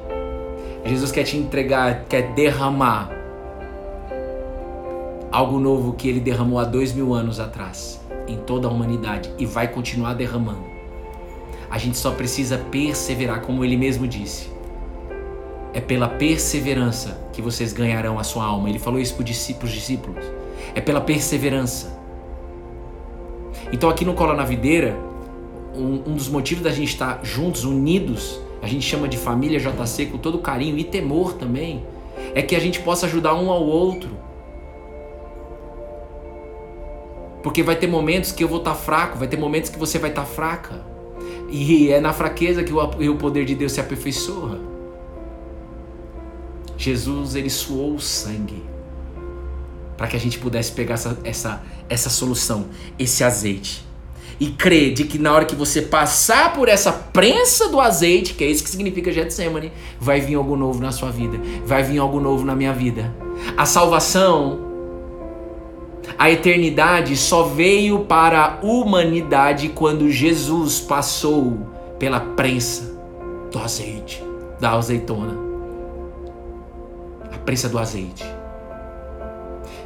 Jesus 0.84 1.10
quer 1.10 1.24
te 1.24 1.36
entregar, 1.36 2.04
quer 2.08 2.34
derramar 2.34 3.15
algo 5.36 5.60
novo 5.60 5.92
que 5.92 6.08
ele 6.08 6.18
derramou 6.18 6.58
há 6.58 6.64
dois 6.64 6.94
mil 6.94 7.12
anos 7.12 7.38
atrás 7.38 8.00
em 8.26 8.38
toda 8.38 8.66
a 8.66 8.70
humanidade 8.70 9.30
e 9.38 9.44
vai 9.44 9.68
continuar 9.68 10.14
derramando. 10.14 10.64
A 11.68 11.76
gente 11.76 11.98
só 11.98 12.10
precisa 12.10 12.56
perseverar, 12.56 13.42
como 13.42 13.62
ele 13.62 13.76
mesmo 13.76 14.08
disse. 14.08 14.48
É 15.74 15.80
pela 15.80 16.08
perseverança 16.08 17.20
que 17.34 17.42
vocês 17.42 17.74
ganharão 17.74 18.18
a 18.18 18.24
sua 18.24 18.46
alma. 18.46 18.70
Ele 18.70 18.78
falou 18.78 18.98
isso 18.98 19.14
para 19.14 19.24
os 19.64 19.70
discípulos. 19.70 20.24
É 20.74 20.80
pela 20.80 21.02
perseverança. 21.02 22.00
Então, 23.70 23.90
aqui 23.90 24.06
no 24.06 24.14
Cola 24.14 24.34
na 24.34 24.44
Videira, 24.44 24.96
um, 25.74 26.12
um 26.12 26.14
dos 26.14 26.30
motivos 26.30 26.64
da 26.64 26.70
gente 26.70 26.88
estar 26.88 27.20
juntos, 27.22 27.62
unidos, 27.62 28.40
a 28.62 28.66
gente 28.66 28.86
chama 28.86 29.06
de 29.06 29.18
família 29.18 29.60
JC 29.60 30.06
com 30.06 30.16
todo 30.16 30.38
carinho 30.38 30.78
e 30.78 30.84
temor 30.84 31.34
também, 31.34 31.84
é 32.34 32.40
que 32.40 32.56
a 32.56 32.58
gente 32.58 32.80
possa 32.80 33.04
ajudar 33.04 33.34
um 33.34 33.50
ao 33.50 33.62
outro 33.62 34.24
Porque 37.46 37.62
vai 37.62 37.76
ter 37.76 37.86
momentos 37.86 38.32
que 38.32 38.42
eu 38.42 38.48
vou 38.48 38.58
estar 38.58 38.72
tá 38.72 38.76
fraco, 38.76 39.18
vai 39.18 39.28
ter 39.28 39.36
momentos 39.36 39.70
que 39.70 39.78
você 39.78 40.00
vai 40.00 40.10
estar 40.10 40.22
tá 40.22 40.26
fraca. 40.26 40.84
E 41.48 41.92
é 41.92 42.00
na 42.00 42.12
fraqueza 42.12 42.64
que 42.64 42.72
o 42.72 43.14
poder 43.14 43.44
de 43.44 43.54
Deus 43.54 43.70
se 43.70 43.80
aperfeiçoa. 43.80 44.58
Jesus, 46.76 47.36
ele 47.36 47.48
suou 47.48 47.94
o 47.94 48.00
sangue 48.00 48.64
para 49.96 50.08
que 50.08 50.16
a 50.16 50.18
gente 50.18 50.40
pudesse 50.40 50.72
pegar 50.72 50.94
essa, 50.94 51.16
essa, 51.22 51.62
essa 51.88 52.10
solução, 52.10 52.66
esse 52.98 53.22
azeite. 53.22 53.86
E 54.40 54.48
crer 54.48 54.92
de 54.92 55.04
que 55.04 55.16
na 55.16 55.32
hora 55.32 55.44
que 55.44 55.54
você 55.54 55.80
passar 55.80 56.52
por 56.52 56.68
essa 56.68 56.92
prensa 56.92 57.68
do 57.68 57.80
azeite, 57.80 58.34
que 58.34 58.42
é 58.42 58.48
isso 58.48 58.64
que 58.64 58.70
significa 58.70 59.12
Getsemane, 59.12 59.70
vai 60.00 60.20
vir 60.20 60.34
algo 60.34 60.56
novo 60.56 60.80
na 60.82 60.90
sua 60.90 61.12
vida, 61.12 61.38
vai 61.64 61.84
vir 61.84 62.00
algo 62.00 62.18
novo 62.18 62.44
na 62.44 62.56
minha 62.56 62.72
vida. 62.72 63.14
A 63.56 63.64
salvação 63.64 64.65
a 66.18 66.30
eternidade 66.30 67.16
só 67.16 67.44
veio 67.44 68.00
para 68.00 68.44
a 68.44 68.66
humanidade 68.66 69.68
quando 69.68 70.10
Jesus 70.10 70.80
passou 70.80 71.58
pela 71.98 72.20
prensa 72.20 72.96
do 73.50 73.58
azeite, 73.58 74.22
da 74.60 74.72
azeitona. 74.72 75.36
A 77.32 77.38
prensa 77.38 77.68
do 77.68 77.78
azeite. 77.78 78.24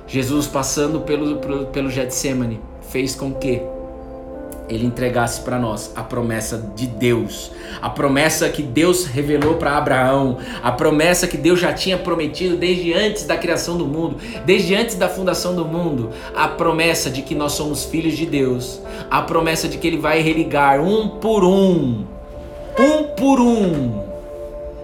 Jesus 0.06 0.46
passando 0.46 1.00
pelo, 1.00 1.36
pelo, 1.68 1.88
Getsemane 1.88 2.60
fez 2.90 3.14
com 3.14 3.32
que 3.32 3.62
ele 4.70 4.86
entregasse 4.86 5.40
para 5.40 5.58
nós 5.58 5.92
a 5.96 6.02
promessa 6.02 6.70
de 6.76 6.86
Deus, 6.86 7.50
a 7.82 7.90
promessa 7.90 8.48
que 8.48 8.62
Deus 8.62 9.04
revelou 9.04 9.54
para 9.54 9.76
Abraão, 9.76 10.38
a 10.62 10.70
promessa 10.70 11.26
que 11.26 11.36
Deus 11.36 11.58
já 11.58 11.72
tinha 11.72 11.98
prometido 11.98 12.56
desde 12.56 12.94
antes 12.94 13.24
da 13.24 13.36
criação 13.36 13.76
do 13.76 13.84
mundo, 13.84 14.16
desde 14.46 14.74
antes 14.74 14.94
da 14.94 15.08
fundação 15.08 15.56
do 15.56 15.64
mundo, 15.64 16.10
a 16.36 16.46
promessa 16.46 17.10
de 17.10 17.22
que 17.22 17.34
nós 17.34 17.52
somos 17.52 17.84
filhos 17.84 18.16
de 18.16 18.24
Deus, 18.24 18.80
a 19.10 19.20
promessa 19.22 19.68
de 19.68 19.76
que 19.76 19.86
ele 19.86 19.98
vai 19.98 20.20
religar 20.22 20.80
um 20.80 21.08
por 21.08 21.42
um, 21.42 22.04
um 22.78 23.02
por 23.16 23.40
um. 23.40 24.04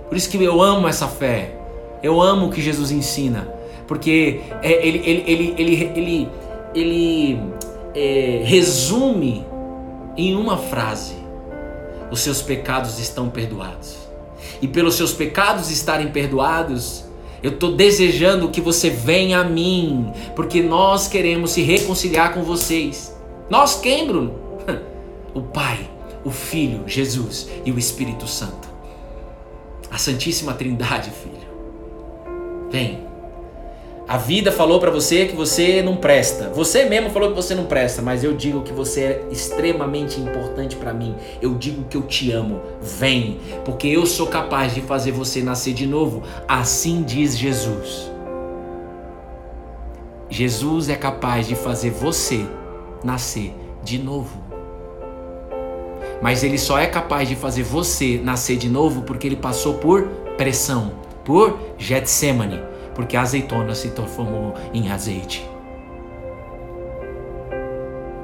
Por 0.08 0.16
isso 0.16 0.28
que 0.28 0.42
eu 0.42 0.60
amo 0.60 0.88
essa 0.88 1.06
fé. 1.06 1.52
Eu 2.02 2.20
amo 2.20 2.46
o 2.46 2.50
que 2.50 2.60
Jesus 2.60 2.90
ensina, 2.90 3.48
porque 3.86 4.40
é, 4.62 4.86
ele, 4.86 4.98
ele, 5.04 5.24
ele, 5.26 5.54
ele, 5.56 5.92
ele, 5.94 6.28
ele 6.74 7.40
é, 7.94 8.42
resume 8.44 9.45
em 10.16 10.34
uma 10.34 10.56
frase: 10.56 11.14
os 12.10 12.20
seus 12.20 12.42
pecados 12.42 12.98
estão 12.98 13.28
perdoados. 13.28 13.96
E 14.60 14.68
pelos 14.68 14.94
seus 14.94 15.12
pecados 15.12 15.70
estarem 15.70 16.08
perdoados, 16.08 17.04
eu 17.42 17.52
estou 17.52 17.72
desejando 17.74 18.48
que 18.48 18.60
você 18.60 18.90
venha 18.90 19.40
a 19.40 19.44
mim, 19.44 20.10
porque 20.34 20.62
nós 20.62 21.08
queremos 21.08 21.50
se 21.50 21.62
reconciliar 21.62 22.32
com 22.32 22.42
vocês. 22.42 23.14
Nós 23.50 23.80
quem, 23.80 24.06
Bruno? 24.06 24.46
O 25.34 25.42
Pai, 25.42 25.90
o 26.24 26.30
Filho, 26.30 26.84
Jesus 26.86 27.46
e 27.62 27.70
o 27.70 27.78
Espírito 27.78 28.26
Santo. 28.26 28.66
A 29.90 29.98
Santíssima 29.98 30.54
Trindade, 30.54 31.10
filho. 31.10 31.46
Vem. 32.70 33.06
A 34.08 34.16
vida 34.16 34.52
falou 34.52 34.78
para 34.78 34.92
você 34.92 35.26
que 35.26 35.34
você 35.34 35.82
não 35.82 35.96
presta. 35.96 36.48
Você 36.50 36.84
mesmo 36.84 37.10
falou 37.10 37.30
que 37.30 37.34
você 37.34 37.56
não 37.56 37.64
presta, 37.64 38.00
mas 38.00 38.22
eu 38.22 38.36
digo 38.36 38.62
que 38.62 38.72
você 38.72 39.00
é 39.00 39.28
extremamente 39.32 40.20
importante 40.20 40.76
para 40.76 40.94
mim. 40.94 41.16
Eu 41.42 41.54
digo 41.56 41.82
que 41.90 41.96
eu 41.96 42.02
te 42.02 42.30
amo. 42.30 42.60
Vem, 42.80 43.40
porque 43.64 43.88
eu 43.88 44.06
sou 44.06 44.28
capaz 44.28 44.72
de 44.72 44.80
fazer 44.80 45.10
você 45.10 45.42
nascer 45.42 45.74
de 45.74 45.88
novo. 45.88 46.22
Assim 46.46 47.02
diz 47.02 47.36
Jesus. 47.36 48.08
Jesus 50.30 50.88
é 50.88 50.94
capaz 50.94 51.48
de 51.48 51.56
fazer 51.56 51.90
você 51.90 52.46
nascer 53.02 53.52
de 53.82 53.98
novo. 53.98 54.40
Mas 56.22 56.44
ele 56.44 56.58
só 56.58 56.78
é 56.78 56.86
capaz 56.86 57.28
de 57.28 57.34
fazer 57.34 57.64
você 57.64 58.20
nascer 58.22 58.56
de 58.56 58.68
novo 58.68 59.02
porque 59.02 59.26
ele 59.26 59.36
passou 59.36 59.74
por 59.74 60.06
pressão, 60.36 60.92
por 61.24 61.58
Getsemane 61.76 62.75
porque 62.96 63.14
a 63.14 63.20
azeitona 63.20 63.74
se 63.74 63.90
transformou 63.90 64.54
em 64.72 64.90
azeite. 64.90 65.46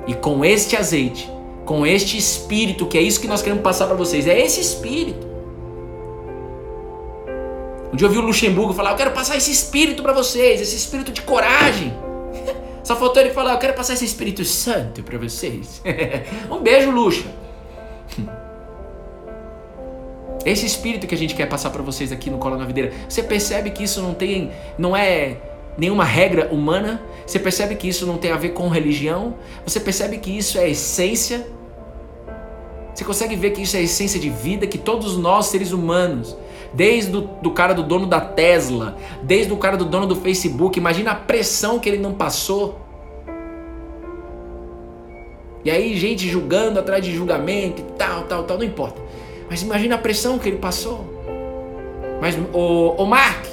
E 0.07 0.15
com 0.15 0.43
este 0.43 0.75
azeite, 0.77 1.31
com 1.67 1.87
este 1.87 2.17
espírito, 2.17 2.87
que 2.87 2.97
é 2.97 3.03
isso 3.03 3.21
que 3.21 3.29
nós 3.29 3.43
queremos 3.43 3.63
passar 3.63 3.87
para 3.87 3.95
vocês, 3.95 4.27
é 4.27 4.41
esse 4.41 4.61
espírito. 4.63 5.31
Um 7.93 7.97
dia 7.97 8.07
eu 8.07 8.11
vi 8.11 8.17
o 8.17 8.23
Luxemburgo 8.23 8.73
falar: 8.73 8.93
Eu 8.93 8.97
quero 8.97 9.11
passar 9.11 9.37
esse 9.37 9.53
espírito 9.53 10.03
para 10.03 10.15
vocês, 10.15 10.63
esse 10.63 10.75
espírito 10.75 11.13
de 11.13 11.21
coragem. 11.21 11.93
Só 12.83 12.97
faltou 12.97 13.23
ele 13.23 13.35
falar: 13.35 13.53
Eu 13.53 13.59
quero 13.59 13.75
passar 13.75 13.93
esse 13.93 14.07
Espírito 14.07 14.43
Santo 14.45 15.03
para 15.03 15.19
vocês. 15.19 15.83
um 16.51 16.61
beijo, 16.61 16.91
Luxa. 16.91 17.42
Esse 20.45 20.67
espírito 20.67 21.07
que 21.07 21.15
a 21.15 21.19
gente 21.19 21.35
quer 21.35 21.47
passar 21.47 21.71
para 21.71 21.83
vocês 21.83 22.11
aqui 22.11 22.29
no 22.29 22.39
Cola 22.39 22.57
na 22.57 22.65
Videira. 22.65 22.93
Você 23.09 23.23
percebe 23.23 23.71
que 23.71 23.85
isso 23.85 24.03
não 24.03 24.13
tem, 24.13 24.51
não 24.77 24.97
é 24.97 25.37
nenhuma 25.79 26.05
regra 26.05 26.49
humana? 26.53 27.01
Você 27.27 27.39
percebe 27.39 27.77
que 27.77 27.89
isso 27.89 28.07
não 28.07 28.19
tem 28.19 28.33
a 28.33 28.37
ver 28.37 28.51
com 28.51 28.69
religião? 28.69 29.35
Você 29.65 29.79
percebe 29.79 30.19
que 30.19 30.37
isso 30.37 30.59
é 30.59 30.69
essência? 30.69 31.47
Você 32.95 33.05
consegue 33.05 33.37
ver 33.37 33.53
que 33.53 33.63
isso 33.63 33.77
é 33.77 33.83
essência 33.83 34.21
de 34.21 34.29
vida 34.29 34.67
que 34.67 34.77
todos 34.77 35.17
nós 35.17 35.47
seres 35.47 35.73
humanos, 35.73 36.37
desde 36.75 37.17
o 37.17 37.21
do 37.21 37.51
cara 37.53 37.73
do 37.73 37.83
dono 37.83 38.07
da 38.07 38.21
Tesla, 38.21 38.97
desde 39.23 39.53
o 39.53 39.57
cara 39.57 39.77
do 39.77 39.85
dono 39.85 40.07
do 40.07 40.17
Facebook, 40.17 40.79
imagina 40.79 41.13
a 41.13 41.15
pressão 41.15 41.79
que 41.79 41.89
ele 41.89 41.99
não 41.99 42.13
passou. 42.13 42.81
E 45.65 45.71
aí 45.71 45.97
gente 45.97 46.29
julgando 46.29 46.81
atrás 46.81 47.05
de 47.05 47.15
julgamento 47.15 47.81
e 47.81 47.85
tal, 47.97 48.25
tal, 48.25 48.45
tal, 48.45 48.59
não 48.59 48.65
importa. 48.65 49.01
Mas 49.53 49.61
imagina 49.61 49.97
a 49.97 49.99
pressão 49.99 50.39
que 50.39 50.49
ele 50.49 50.57
passou. 50.57 51.05
Mas, 52.23 52.35
o, 52.55 53.05
Mark, 53.05 53.45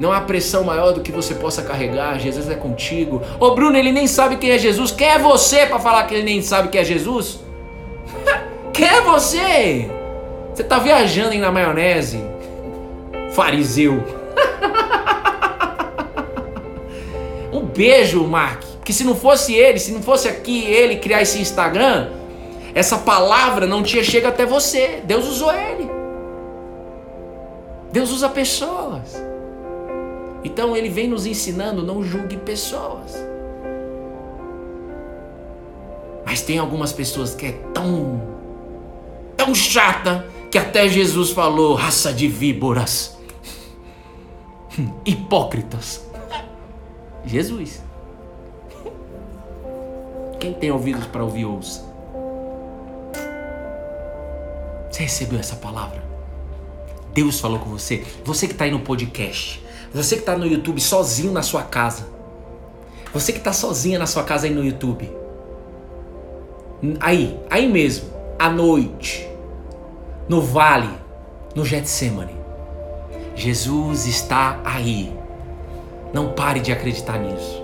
não 0.00 0.12
há 0.12 0.20
pressão 0.20 0.64
maior 0.64 0.90
do 0.90 1.00
que 1.00 1.12
você 1.12 1.32
possa 1.32 1.62
carregar. 1.62 2.18
Jesus 2.18 2.50
é 2.50 2.56
contigo. 2.56 3.22
Ô 3.38 3.54
Bruno, 3.54 3.78
ele 3.78 3.92
nem 3.92 4.08
sabe 4.08 4.36
quem 4.36 4.50
é 4.50 4.58
Jesus. 4.58 4.90
Quem 4.90 5.06
é 5.06 5.16
você 5.16 5.64
para 5.64 5.78
falar 5.78 6.02
que 6.08 6.14
ele 6.16 6.24
nem 6.24 6.42
sabe 6.42 6.70
quem 6.70 6.80
é 6.80 6.84
Jesus? 6.84 7.38
quem 8.74 8.88
é 8.88 9.00
você? 9.00 9.88
Você 10.52 10.64
tá 10.64 10.80
viajando 10.80 11.30
aí 11.30 11.38
na 11.38 11.52
maionese, 11.52 12.20
fariseu. 13.30 14.02
um 17.54 17.60
beijo, 17.60 18.24
Mark. 18.24 18.64
Que 18.84 18.92
se 18.92 19.04
não 19.04 19.14
fosse 19.14 19.54
ele, 19.54 19.78
se 19.78 19.92
não 19.92 20.02
fosse 20.02 20.26
aqui 20.26 20.64
ele 20.64 20.96
criar 20.96 21.22
esse 21.22 21.40
Instagram, 21.40 22.08
essa 22.78 22.96
palavra 22.96 23.66
não 23.66 23.82
tinha 23.82 24.04
chega 24.04 24.28
até 24.28 24.46
você. 24.46 25.02
Deus 25.04 25.26
usou 25.26 25.52
ele. 25.52 25.90
Deus 27.90 28.12
usa 28.12 28.28
pessoas. 28.28 29.20
Então 30.44 30.76
ele 30.76 30.88
vem 30.88 31.08
nos 31.08 31.26
ensinando, 31.26 31.82
não 31.82 32.04
julgue 32.04 32.36
pessoas. 32.36 33.16
Mas 36.24 36.40
tem 36.40 36.58
algumas 36.58 36.92
pessoas 36.92 37.34
que 37.34 37.46
é 37.46 37.52
tão 37.74 38.22
tão 39.36 39.52
chata 39.52 40.24
que 40.48 40.56
até 40.56 40.88
Jesus 40.88 41.30
falou, 41.30 41.74
raça 41.74 42.12
de 42.12 42.28
víboras. 42.28 43.18
Hipócritas. 45.04 46.06
Jesus. 47.24 47.82
Quem 50.38 50.54
tem 50.54 50.70
ouvidos 50.70 51.06
para 51.06 51.24
ouvir, 51.24 51.44
ouça. 51.44 51.87
Você 54.98 55.04
recebeu 55.04 55.38
essa 55.38 55.54
palavra? 55.54 56.02
Deus 57.14 57.38
falou 57.38 57.60
com 57.60 57.70
você. 57.70 58.04
Você 58.24 58.48
que 58.48 58.52
está 58.52 58.64
aí 58.64 58.72
no 58.72 58.80
podcast. 58.80 59.62
Você 59.94 60.16
que 60.16 60.22
está 60.22 60.36
no 60.36 60.44
YouTube 60.44 60.80
sozinho 60.80 61.30
na 61.30 61.40
sua 61.40 61.62
casa. 61.62 62.08
Você 63.14 63.30
que 63.30 63.38
está 63.38 63.52
sozinha 63.52 63.96
na 63.96 64.06
sua 64.06 64.24
casa 64.24 64.48
aí 64.48 64.52
no 64.52 64.64
YouTube. 64.64 65.08
Aí, 66.98 67.38
aí 67.48 67.68
mesmo, 67.68 68.10
à 68.36 68.50
noite, 68.50 69.28
no 70.28 70.42
vale, 70.42 70.90
no 71.54 71.64
Getsemane. 71.64 72.34
Jesus 73.36 74.04
está 74.04 74.60
aí. 74.64 75.16
Não 76.12 76.32
pare 76.32 76.58
de 76.58 76.72
acreditar 76.72 77.20
nisso. 77.20 77.62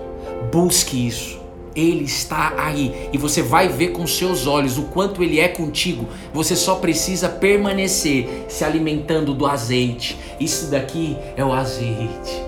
Busque 0.53 1.05
isso. 1.05 1.37
Ele 1.75 2.05
está 2.05 2.53
aí 2.57 3.09
e 3.11 3.17
você 3.17 3.41
vai 3.41 3.67
ver 3.67 3.89
com 3.89 4.07
seus 4.07 4.47
olhos 4.47 4.77
o 4.77 4.83
quanto 4.83 5.21
ele 5.21 5.39
é 5.39 5.47
contigo. 5.49 6.07
Você 6.33 6.55
só 6.55 6.75
precisa 6.75 7.27
permanecer 7.27 8.45
se 8.47 8.63
alimentando 8.63 9.33
do 9.33 9.45
azeite. 9.45 10.17
Isso 10.39 10.71
daqui 10.71 11.17
é 11.35 11.43
o 11.43 11.51
azeite. 11.51 12.41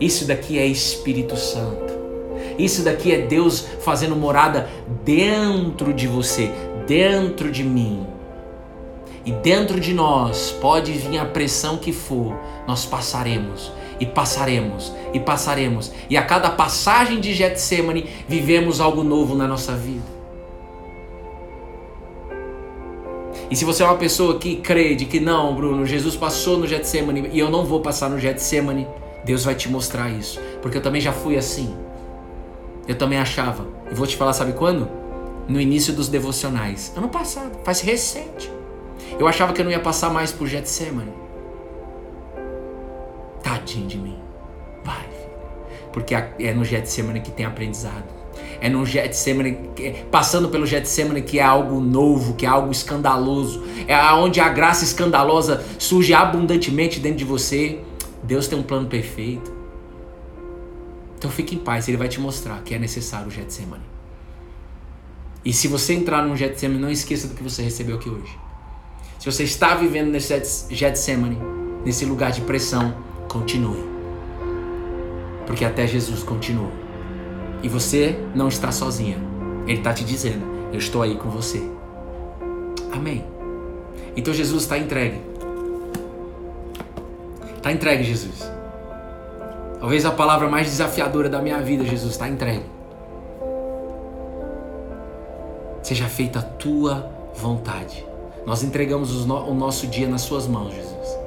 Isso 0.00 0.24
daqui 0.24 0.58
é 0.58 0.66
Espírito 0.66 1.36
Santo. 1.36 1.94
Isso 2.56 2.82
daqui 2.82 3.12
é 3.12 3.18
Deus 3.18 3.66
fazendo 3.80 4.14
morada 4.14 4.68
dentro 5.04 5.92
de 5.92 6.06
você, 6.06 6.50
dentro 6.86 7.50
de 7.50 7.64
mim. 7.64 8.06
E 9.26 9.32
dentro 9.32 9.80
de 9.80 9.92
nós 9.92 10.54
pode 10.60 10.92
vir 10.92 11.18
a 11.18 11.24
pressão 11.24 11.78
que 11.78 11.92
for, 11.92 12.38
nós 12.68 12.84
passaremos 12.84 13.72
e 14.00 14.06
passaremos 14.06 14.92
e 15.14 15.20
passaremos. 15.20 15.92
E 16.10 16.16
a 16.16 16.22
cada 16.22 16.50
passagem 16.50 17.20
de 17.20 17.32
Getsemane 17.32 18.06
vivemos 18.28 18.80
algo 18.80 19.02
novo 19.04 19.34
na 19.34 19.46
nossa 19.46 19.74
vida. 19.74 20.14
E 23.50 23.56
se 23.56 23.64
você 23.64 23.82
é 23.82 23.86
uma 23.86 23.96
pessoa 23.96 24.38
que 24.38 24.56
crê 24.56 24.96
de 24.96 25.04
que 25.04 25.20
não, 25.20 25.54
Bruno, 25.54 25.86
Jesus 25.86 26.16
passou 26.16 26.58
no 26.58 26.66
Getsemane 26.66 27.30
e 27.32 27.38
eu 27.38 27.48
não 27.48 27.64
vou 27.64 27.80
passar 27.80 28.10
no 28.10 28.18
Getsemane, 28.18 28.88
Deus 29.24 29.44
vai 29.44 29.54
te 29.54 29.68
mostrar 29.68 30.10
isso, 30.10 30.40
porque 30.60 30.76
eu 30.76 30.82
também 30.82 31.00
já 31.00 31.12
fui 31.12 31.36
assim. 31.36 31.74
Eu 32.88 32.96
também 32.96 33.18
achava. 33.18 33.66
E 33.90 33.94
vou 33.94 34.06
te 34.06 34.16
falar, 34.16 34.32
sabe 34.32 34.52
quando? 34.52 34.88
No 35.46 35.60
início 35.60 35.92
dos 35.92 36.08
devocionais. 36.08 36.92
Ano 36.96 37.08
passado, 37.08 37.52
faz 37.64 37.80
recente. 37.80 38.50
Eu 39.18 39.28
achava 39.28 39.52
que 39.52 39.60
eu 39.60 39.64
não 39.64 39.72
ia 39.72 39.80
passar 39.80 40.10
mais 40.10 40.32
por 40.32 40.46
Getsemane. 40.46 41.23
Tadinho 43.54 43.86
de 43.86 43.98
mim. 43.98 44.18
Vai, 44.84 45.02
filho. 45.02 45.30
Porque 45.92 46.14
é 46.14 46.52
no 46.52 46.64
Getsemane 46.64 47.20
que 47.20 47.30
tem 47.30 47.46
aprendizado. 47.46 48.04
É 48.60 48.68
no 48.68 48.84
Getsemane, 48.84 49.70
passando 50.10 50.48
pelo 50.48 50.66
Getsemane 50.66 51.22
que 51.22 51.38
é 51.38 51.42
algo 51.42 51.80
novo, 51.80 52.34
que 52.34 52.44
é 52.44 52.48
algo 52.48 52.72
escandaloso. 52.72 53.64
É 53.86 53.96
onde 54.12 54.40
a 54.40 54.48
graça 54.48 54.84
escandalosa 54.84 55.64
surge 55.78 56.12
abundantemente 56.12 56.98
dentro 56.98 57.18
de 57.18 57.24
você. 57.24 57.80
Deus 58.22 58.48
tem 58.48 58.58
um 58.58 58.62
plano 58.62 58.88
perfeito. 58.88 59.52
Então 61.16 61.30
fique 61.30 61.54
em 61.54 61.58
paz, 61.58 61.88
ele 61.88 61.96
vai 61.96 62.08
te 62.08 62.20
mostrar 62.20 62.60
que 62.62 62.74
é 62.74 62.78
necessário 62.78 63.28
o 63.28 63.30
Getsemane. 63.30 63.84
E 65.44 65.52
se 65.52 65.68
você 65.68 65.94
entrar 65.94 66.22
num 66.22 66.36
Getsemane, 66.36 66.80
não 66.80 66.90
esqueça 66.90 67.28
do 67.28 67.34
que 67.34 67.42
você 67.42 67.62
recebeu 67.62 67.96
aqui 67.96 68.08
hoje. 68.08 68.36
Se 69.18 69.30
você 69.30 69.44
está 69.44 69.74
vivendo 69.74 70.10
nesse 70.10 70.68
Getsemane, 70.70 71.38
nesse 71.84 72.04
lugar 72.04 72.32
de 72.32 72.40
pressão, 72.40 72.94
continue. 73.34 73.84
Porque 75.44 75.64
até 75.64 75.86
Jesus 75.88 76.22
continua. 76.22 76.70
E 77.62 77.68
você 77.68 78.16
não 78.32 78.46
está 78.46 78.70
sozinha. 78.70 79.18
Ele 79.66 79.78
está 79.78 79.92
te 79.92 80.04
dizendo: 80.04 80.44
Eu 80.72 80.78
estou 80.78 81.02
aí 81.02 81.16
com 81.16 81.28
você. 81.28 81.60
Amém. 82.92 83.24
Então 84.16 84.32
Jesus 84.32 84.62
está 84.62 84.78
entregue. 84.78 85.20
Está 87.56 87.72
entregue, 87.72 88.04
Jesus. 88.04 88.48
Talvez 89.80 90.06
a 90.06 90.12
palavra 90.12 90.48
mais 90.48 90.68
desafiadora 90.68 91.28
da 91.28 91.42
minha 91.42 91.60
vida, 91.60 91.84
Jesus, 91.84 92.12
está 92.12 92.28
entregue. 92.28 92.64
Seja 95.82 96.06
feita 96.06 96.38
a 96.38 96.42
tua 96.42 97.10
vontade. 97.34 98.06
Nós 98.46 98.62
entregamos 98.62 99.26
o 99.26 99.54
nosso 99.54 99.86
dia 99.86 100.08
nas 100.08 100.22
suas 100.22 100.46
mãos, 100.46 100.72
Jesus. 100.72 101.23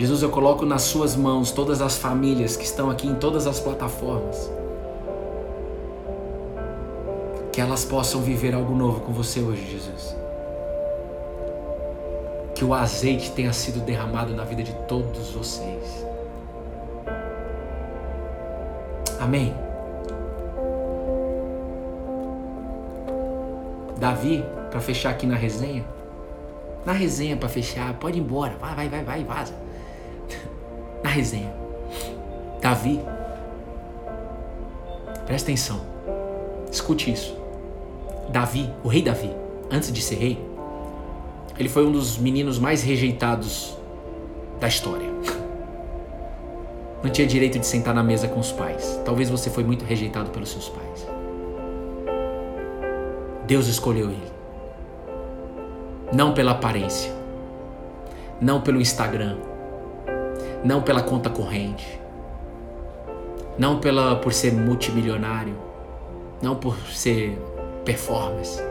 Jesus, 0.00 0.22
eu 0.22 0.30
coloco 0.30 0.64
nas 0.64 0.80
suas 0.80 1.14
mãos 1.14 1.52
todas 1.52 1.82
as 1.82 1.98
famílias 1.98 2.56
que 2.56 2.64
estão 2.64 2.88
aqui 2.88 3.06
em 3.06 3.14
todas 3.16 3.46
as 3.46 3.60
plataformas. 3.60 4.50
Que 7.52 7.60
elas 7.60 7.84
possam 7.84 8.22
viver 8.22 8.54
algo 8.54 8.74
novo 8.74 9.02
com 9.02 9.12
você 9.12 9.40
hoje, 9.40 9.62
Jesus. 9.70 10.16
Que 12.54 12.64
o 12.64 12.72
azeite 12.72 13.30
tenha 13.32 13.52
sido 13.52 13.84
derramado 13.84 14.32
na 14.32 14.42
vida 14.42 14.62
de 14.62 14.72
todos 14.88 15.32
vocês. 15.32 16.06
Amém. 19.20 19.54
Davi, 23.98 24.42
para 24.70 24.80
fechar 24.80 25.10
aqui 25.10 25.26
na 25.26 25.36
resenha, 25.36 25.84
na 26.86 26.92
resenha 26.92 27.36
para 27.36 27.50
fechar, 27.50 27.92
pode 27.98 28.16
ir 28.16 28.22
embora, 28.22 28.56
vai, 28.58 28.74
vai, 28.74 28.88
vai, 28.88 29.04
vai, 29.04 29.24
vaza. 29.24 29.69
Na 31.10 31.16
resenha, 31.16 31.52
Davi, 32.62 33.00
presta 35.26 35.50
atenção, 35.50 35.80
escute 36.70 37.10
isso. 37.10 37.36
Davi, 38.28 38.72
o 38.84 38.88
rei 38.88 39.02
Davi, 39.02 39.28
antes 39.72 39.92
de 39.92 40.00
ser 40.02 40.14
rei, 40.14 40.38
ele 41.58 41.68
foi 41.68 41.84
um 41.84 41.90
dos 41.90 42.16
meninos 42.16 42.60
mais 42.60 42.84
rejeitados 42.84 43.76
da 44.60 44.68
história. 44.68 45.08
Não 47.02 47.10
tinha 47.10 47.26
direito 47.26 47.58
de 47.58 47.66
sentar 47.66 47.92
na 47.92 48.04
mesa 48.04 48.28
com 48.28 48.38
os 48.38 48.52
pais. 48.52 49.00
Talvez 49.04 49.28
você 49.28 49.50
foi 49.50 49.64
muito 49.64 49.84
rejeitado 49.84 50.30
pelos 50.30 50.50
seus 50.50 50.68
pais. 50.68 51.08
Deus 53.48 53.66
escolheu 53.66 54.10
ele 54.10 54.30
não 56.12 56.32
pela 56.32 56.52
aparência, 56.52 57.12
não 58.40 58.60
pelo 58.60 58.80
Instagram, 58.80 59.49
não 60.64 60.82
pela 60.82 61.02
conta 61.02 61.30
corrente, 61.30 62.00
não 63.58 63.78
pela 63.78 64.16
por 64.16 64.32
ser 64.32 64.52
multimilionário, 64.52 65.54
não 66.42 66.56
por 66.56 66.76
ser 66.88 67.38
performance. 67.84 68.62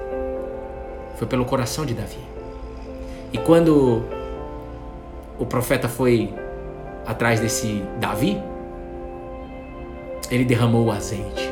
Foi 1.15 1.27
pelo 1.27 1.45
coração 1.45 1.85
de 1.85 1.93
Davi. 1.93 2.19
E 3.33 3.37
quando 3.37 4.03
o 5.37 5.45
profeta 5.45 5.87
foi 5.87 6.33
atrás 7.05 7.39
desse 7.39 7.83
Davi, 7.99 8.41
ele 10.31 10.45
derramou 10.45 10.85
o 10.85 10.91
azeite. 10.91 11.49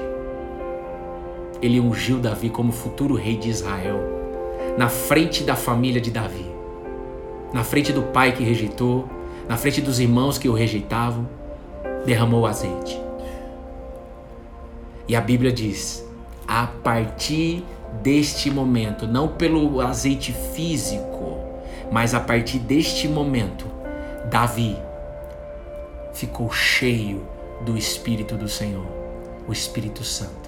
Ele 1.61 1.79
ungiu 1.79 2.19
Davi 2.19 2.49
como 2.49 2.71
futuro 2.71 3.15
rei 3.15 3.35
de 3.35 3.49
Israel 3.49 3.99
na 4.77 4.89
frente 4.89 5.43
da 5.43 5.55
família 5.55 5.99
de 5.99 6.11
Davi, 6.11 6.45
na 7.51 7.63
frente 7.63 7.91
do 7.91 8.03
pai 8.03 8.31
que 8.31 8.43
rejeitou, 8.43 9.09
na 9.47 9.57
frente 9.57 9.81
dos 9.81 9.99
irmãos 9.99 10.37
que 10.37 10.49
o 10.49 10.53
rejeitavam, 10.53 11.27
derramou 12.05 12.45
azeite. 12.45 12.99
E 15.07 15.15
a 15.15 15.21
Bíblia 15.21 15.51
diz: 15.51 16.05
a 16.47 16.67
partir 16.67 17.63
deste 18.01 18.51
momento, 18.51 19.07
não 19.07 19.29
pelo 19.29 19.81
azeite 19.81 20.33
físico, 20.53 21.37
mas 21.91 22.13
a 22.13 22.19
partir 22.19 22.59
deste 22.59 23.07
momento, 23.07 23.65
Davi 24.29 24.77
ficou 26.13 26.51
cheio 26.51 27.25
do 27.61 27.77
Espírito 27.77 28.35
do 28.35 28.47
Senhor, 28.47 28.85
o 29.47 29.51
Espírito 29.51 30.03
Santo. 30.03 30.47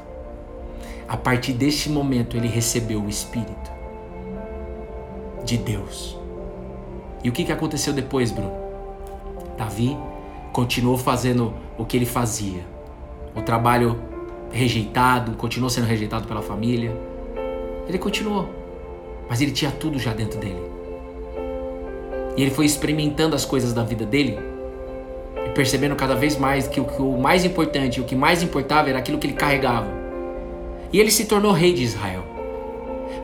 A 1.08 1.18
partir 1.18 1.54
deste 1.54 1.90
momento, 1.90 2.38
ele 2.38 2.48
recebeu 2.48 3.02
o 3.02 3.10
Espírito 3.10 3.72
de 5.44 5.58
Deus. 5.58 6.18
E 7.24 7.30
o 7.30 7.32
que, 7.32 7.52
aconteceu 7.52 7.94
depois, 7.94 8.32
Bruno? 8.32 8.69
Davi 9.60 9.98
continuou 10.54 10.98
fazendo 10.98 11.54
o 11.78 11.84
que 11.84 11.98
ele 11.98 12.06
fazia. 12.06 12.66
O 13.36 13.42
trabalho 13.42 14.02
rejeitado, 14.52 15.34
continuou 15.34 15.70
sendo 15.70 15.86
rejeitado 15.86 16.26
pela 16.26 16.42
família. 16.42 16.96
Ele 17.86 17.98
continuou. 17.98 18.48
Mas 19.30 19.42
ele 19.42 19.52
tinha 19.52 19.70
tudo 19.70 20.00
já 20.00 20.14
dentro 20.14 20.40
dele. 20.40 20.62
E 22.38 22.42
ele 22.42 22.52
foi 22.52 22.66
experimentando 22.66 23.36
as 23.36 23.44
coisas 23.44 23.74
da 23.74 23.84
vida 23.84 24.06
dele 24.06 24.40
e 25.46 25.50
percebendo 25.50 25.94
cada 25.94 26.16
vez 26.16 26.38
mais 26.38 26.66
que 26.66 26.80
o, 26.80 27.18
mais 27.18 27.44
importante, 27.44 28.00
o 28.00 28.06
que 28.06 28.16
mais 28.16 28.42
importava 28.42 28.90
era 28.90 29.00
aquilo 29.00 29.18
que 29.18 29.28
ele 29.28 29.34
carregava. 29.34 29.92
E 30.94 31.02
ele 31.02 31.12
se 31.12 31.26
tornou 31.26 31.52
rei 31.52 31.74
de 31.74 31.84
Israel. 31.84 32.24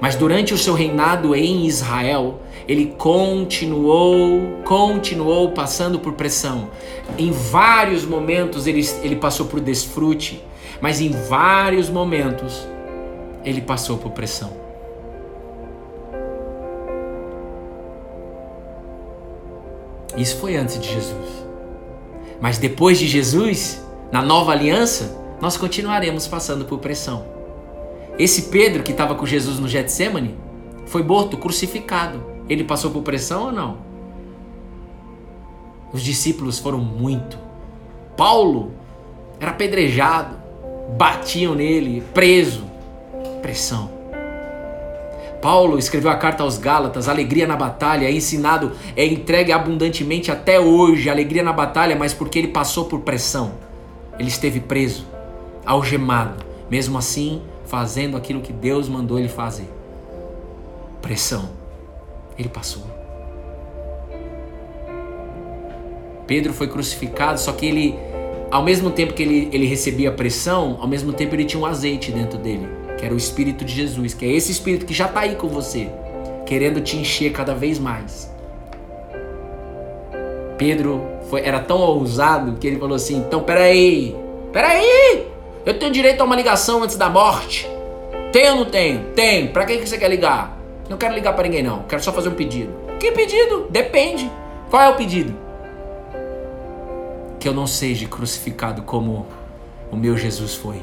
Mas 0.01 0.15
durante 0.15 0.53
o 0.53 0.57
seu 0.57 0.73
reinado 0.73 1.35
em 1.35 1.65
Israel, 1.65 2.39
ele 2.67 2.93
continuou, 2.97 4.59
continuou 4.63 5.51
passando 5.51 5.99
por 5.99 6.13
pressão. 6.13 6.69
Em 7.17 7.31
vários 7.31 8.05
momentos 8.05 8.67
ele, 8.67 8.87
ele 9.03 9.15
passou 9.15 9.45
por 9.45 9.59
desfrute, 9.59 10.43
mas 10.81 10.99
em 10.99 11.11
vários 11.11 11.89
momentos 11.89 12.67
ele 13.43 13.61
passou 13.61 13.97
por 13.97 14.11
pressão. 14.11 14.65
Isso 20.17 20.37
foi 20.37 20.55
antes 20.55 20.79
de 20.79 20.87
Jesus. 20.87 21.45
Mas 22.39 22.57
depois 22.57 22.97
de 22.97 23.07
Jesus, 23.07 23.83
na 24.11 24.21
nova 24.21 24.51
aliança, 24.51 25.17
nós 25.41 25.57
continuaremos 25.57 26.27
passando 26.27 26.65
por 26.65 26.79
pressão. 26.79 27.34
Esse 28.17 28.43
Pedro 28.43 28.81
que 28.81 28.91
estava 28.91 29.13
com 29.13 29.25
Jesus 29.25 29.59
no 29.59 29.67
Getsemane 29.67 30.35
foi 30.85 31.03
morto, 31.03 31.37
crucificado. 31.37 32.23
Ele 32.47 32.63
passou 32.63 32.91
por 32.91 33.03
pressão 33.03 33.47
ou 33.47 33.51
não? 33.51 33.77
Os 35.91 36.01
discípulos 36.01 36.57
foram 36.57 36.79
muito. 36.79 37.37
Paulo 38.15 38.71
era 39.39 39.51
apedrejado, 39.51 40.37
batiam 40.97 41.55
nele, 41.55 42.01
preso. 42.13 42.63
Pressão. 43.41 43.93
Paulo 45.41 45.77
escreveu 45.77 46.09
a 46.09 46.15
carta 46.15 46.41
aos 46.41 46.57
Gálatas, 46.57 47.09
alegria 47.09 47.45
na 47.45 47.55
batalha, 47.55 48.05
é 48.05 48.11
ensinado, 48.11 48.71
é 48.95 49.05
entregue 49.05 49.51
abundantemente 49.51 50.31
até 50.31 50.59
hoje, 50.59 51.09
alegria 51.09 51.43
na 51.43 51.53
batalha, 51.53 51.95
mas 51.95 52.13
porque 52.13 52.39
ele 52.39 52.47
passou 52.47 52.85
por 52.85 53.01
pressão. 53.01 53.51
Ele 54.17 54.29
esteve 54.29 54.59
preso, 54.61 55.05
algemado, 55.65 56.43
mesmo 56.69 56.97
assim 56.97 57.41
fazendo 57.65 58.15
aquilo 58.15 58.41
que 58.41 58.53
Deus 58.53 58.87
mandou 58.87 59.19
ele 59.19 59.29
fazer. 59.29 59.69
Pressão. 61.01 61.49
Ele 62.37 62.49
passou. 62.49 62.83
Pedro 66.27 66.53
foi 66.53 66.67
crucificado, 66.67 67.39
só 67.39 67.51
que 67.51 67.65
ele, 67.65 67.95
ao 68.49 68.63
mesmo 68.63 68.89
tempo 68.89 69.13
que 69.13 69.21
ele, 69.21 69.49
ele 69.51 69.65
recebia 69.65 70.11
pressão, 70.11 70.77
ao 70.81 70.87
mesmo 70.87 71.13
tempo 71.13 71.35
ele 71.35 71.45
tinha 71.45 71.61
um 71.61 71.65
azeite 71.65 72.11
dentro 72.11 72.37
dele 72.39 72.85
que 72.97 73.05
era 73.05 73.13
o 73.13 73.17
Espírito 73.17 73.65
de 73.65 73.73
Jesus, 73.73 74.13
que 74.13 74.25
é 74.25 74.29
esse 74.29 74.51
Espírito 74.51 74.85
que 74.85 74.93
já 74.93 75.05
está 75.05 75.21
aí 75.21 75.35
com 75.35 75.47
você, 75.47 75.89
querendo 76.45 76.81
te 76.81 76.97
encher 76.97 77.31
cada 77.31 77.53
vez 77.53 77.79
mais. 77.79 78.33
Pedro 80.57 81.05
foi, 81.29 81.41
era 81.41 81.59
tão 81.59 81.77
ousado 81.77 82.57
que 82.57 82.65
ele 82.65 82.79
falou 82.79 82.95
assim: 82.95 83.17
então 83.17 83.43
peraí, 83.43 84.15
peraí, 84.53 85.04
eu 85.65 85.77
tenho 85.79 85.91
direito 85.91 86.21
a 86.21 86.23
uma 86.23 86.35
ligação 86.35 86.83
antes 86.83 86.95
da 86.95 87.09
morte. 87.09 87.69
Tenho 88.31 88.51
ou 88.51 88.57
não 88.59 88.65
tenho? 88.65 89.05
Tem. 89.15 89.47
Pra 89.47 89.65
que 89.65 89.85
você 89.85 89.97
quer 89.97 90.09
ligar? 90.09 90.57
Não 90.89 90.97
quero 90.97 91.15
ligar 91.15 91.33
para 91.33 91.43
ninguém, 91.43 91.63
não. 91.63 91.83
Quero 91.83 92.03
só 92.03 92.13
fazer 92.13 92.29
um 92.29 92.35
pedido. 92.35 92.71
Que 92.99 93.11
pedido? 93.11 93.67
Depende. 93.69 94.29
Qual 94.69 94.81
é 94.81 94.89
o 94.89 94.95
pedido? 94.95 95.33
Que 97.39 97.47
eu 97.47 97.53
não 97.53 97.65
seja 97.65 98.07
crucificado 98.07 98.81
como 98.83 99.25
o 99.91 99.95
meu 99.95 100.17
Jesus 100.17 100.55
foi 100.55 100.81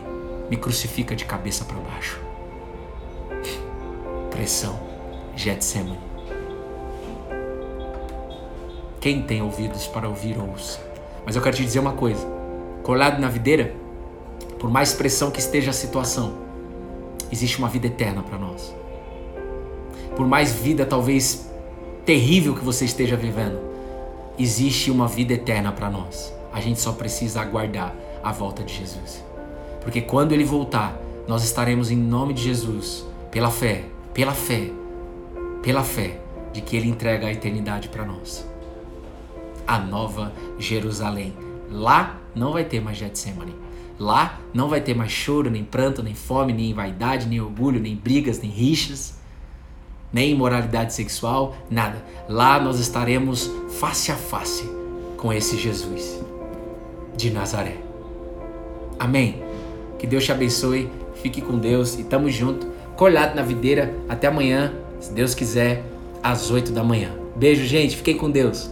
me 0.53 0.59
crucifica 0.59 1.17
de 1.17 1.25
cabeça 1.25 1.65
para 1.65 1.79
baixo. 1.79 2.21
Pressão, 4.31 4.79
Getsemane. 5.35 5.99
Quem 9.01 9.23
tem 9.23 9.41
ouvidos 9.41 9.87
para 9.87 10.07
ouvir, 10.07 10.37
ouça. 10.39 10.79
Mas 11.25 11.37
eu 11.37 11.41
quero 11.41 11.57
te 11.57 11.65
dizer 11.65 11.79
uma 11.79 11.95
coisa: 11.95 12.27
colado 12.83 13.19
na 13.19 13.31
videira, 13.31 13.75
por 14.63 14.71
mais 14.71 14.93
pressão 14.93 15.29
que 15.29 15.41
esteja 15.41 15.71
a 15.71 15.75
situação, 15.75 16.35
existe 17.33 17.59
uma 17.59 17.69
vida 17.69 17.89
eterna 17.89 18.23
para 18.23 18.39
nós. 18.39 18.73
Por 20.15 20.25
mais 20.25 20.53
vida 20.53 20.87
talvez 20.87 21.51
terrível 22.07 22.55
que 22.55 22.65
você 22.65 22.85
esteja 22.85 23.17
vivendo, 23.17 23.59
existe 24.39 24.89
uma 24.89 25.09
vida 25.09 25.33
eterna 25.33 25.73
para 25.73 25.91
nós. 25.91 26.33
A 26.53 26.61
gente 26.61 26.81
só 26.81 26.93
precisa 26.93 27.41
aguardar 27.41 27.93
a 28.23 28.31
volta 28.31 28.63
de 28.63 28.73
Jesus. 28.73 29.25
Porque 29.81 30.01
quando 30.01 30.31
ele 30.31 30.45
voltar, 30.45 30.97
nós 31.27 31.43
estaremos 31.43 31.91
em 31.91 31.97
nome 31.97 32.33
de 32.33 32.45
Jesus, 32.45 33.05
pela 33.33 33.51
fé, 33.51 33.87
pela 34.15 34.33
fé, 34.33 34.71
pela 35.61 35.83
fé 35.83 36.21
de 36.53 36.61
que 36.61 36.77
ele 36.77 36.89
entrega 36.89 37.27
a 37.27 37.33
eternidade 37.33 37.89
para 37.89 38.05
nós. 38.05 38.47
A 39.67 39.81
nova 39.81 40.33
Jerusalém. 40.57 41.35
Lá 41.69 42.21
não 42.33 42.53
vai 42.53 42.65
ter 42.65 42.81
mais 42.81 42.97
Getsemane. 42.97 43.62
Lá 44.03 44.41
não 44.53 44.69
vai 44.69 44.81
ter 44.81 44.97
mais 44.97 45.13
choro, 45.13 45.49
nem 45.49 45.63
pranto, 45.63 46.03
nem 46.03 46.13
fome, 46.13 46.53
nem 46.53 46.75
vaidade, 46.75 47.29
nem 47.29 47.41
orgulho, 47.41 47.79
nem 47.79 47.95
brigas, 47.95 48.41
nem 48.41 48.51
rixas, 48.51 49.15
nem 50.13 50.33
imoralidade 50.33 50.93
sexual, 50.93 51.55
nada. 51.71 52.05
Lá 52.29 52.59
nós 52.59 52.81
estaremos 52.81 53.49
face 53.79 54.11
a 54.11 54.17
face 54.17 54.69
com 55.17 55.33
esse 55.33 55.57
Jesus 55.57 56.21
de 57.17 57.31
Nazaré. 57.31 57.77
Amém. 58.99 59.41
Que 60.01 60.07
Deus 60.09 60.25
te 60.25 60.33
abençoe. 60.33 60.91
Fique 61.23 61.41
com 61.41 61.57
Deus 61.57 61.97
e 61.97 62.03
tamo 62.03 62.29
junto. 62.29 62.67
Colhado 62.97 63.37
na 63.37 63.43
videira. 63.43 63.95
Até 64.09 64.27
amanhã, 64.27 64.75
se 64.99 65.13
Deus 65.13 65.33
quiser, 65.33 65.85
às 66.21 66.51
8 66.51 66.73
da 66.73 66.83
manhã. 66.83 67.13
Beijo, 67.37 67.65
gente. 67.65 67.97
Fiquem 67.97 68.17
com 68.17 68.29
Deus. 68.29 68.69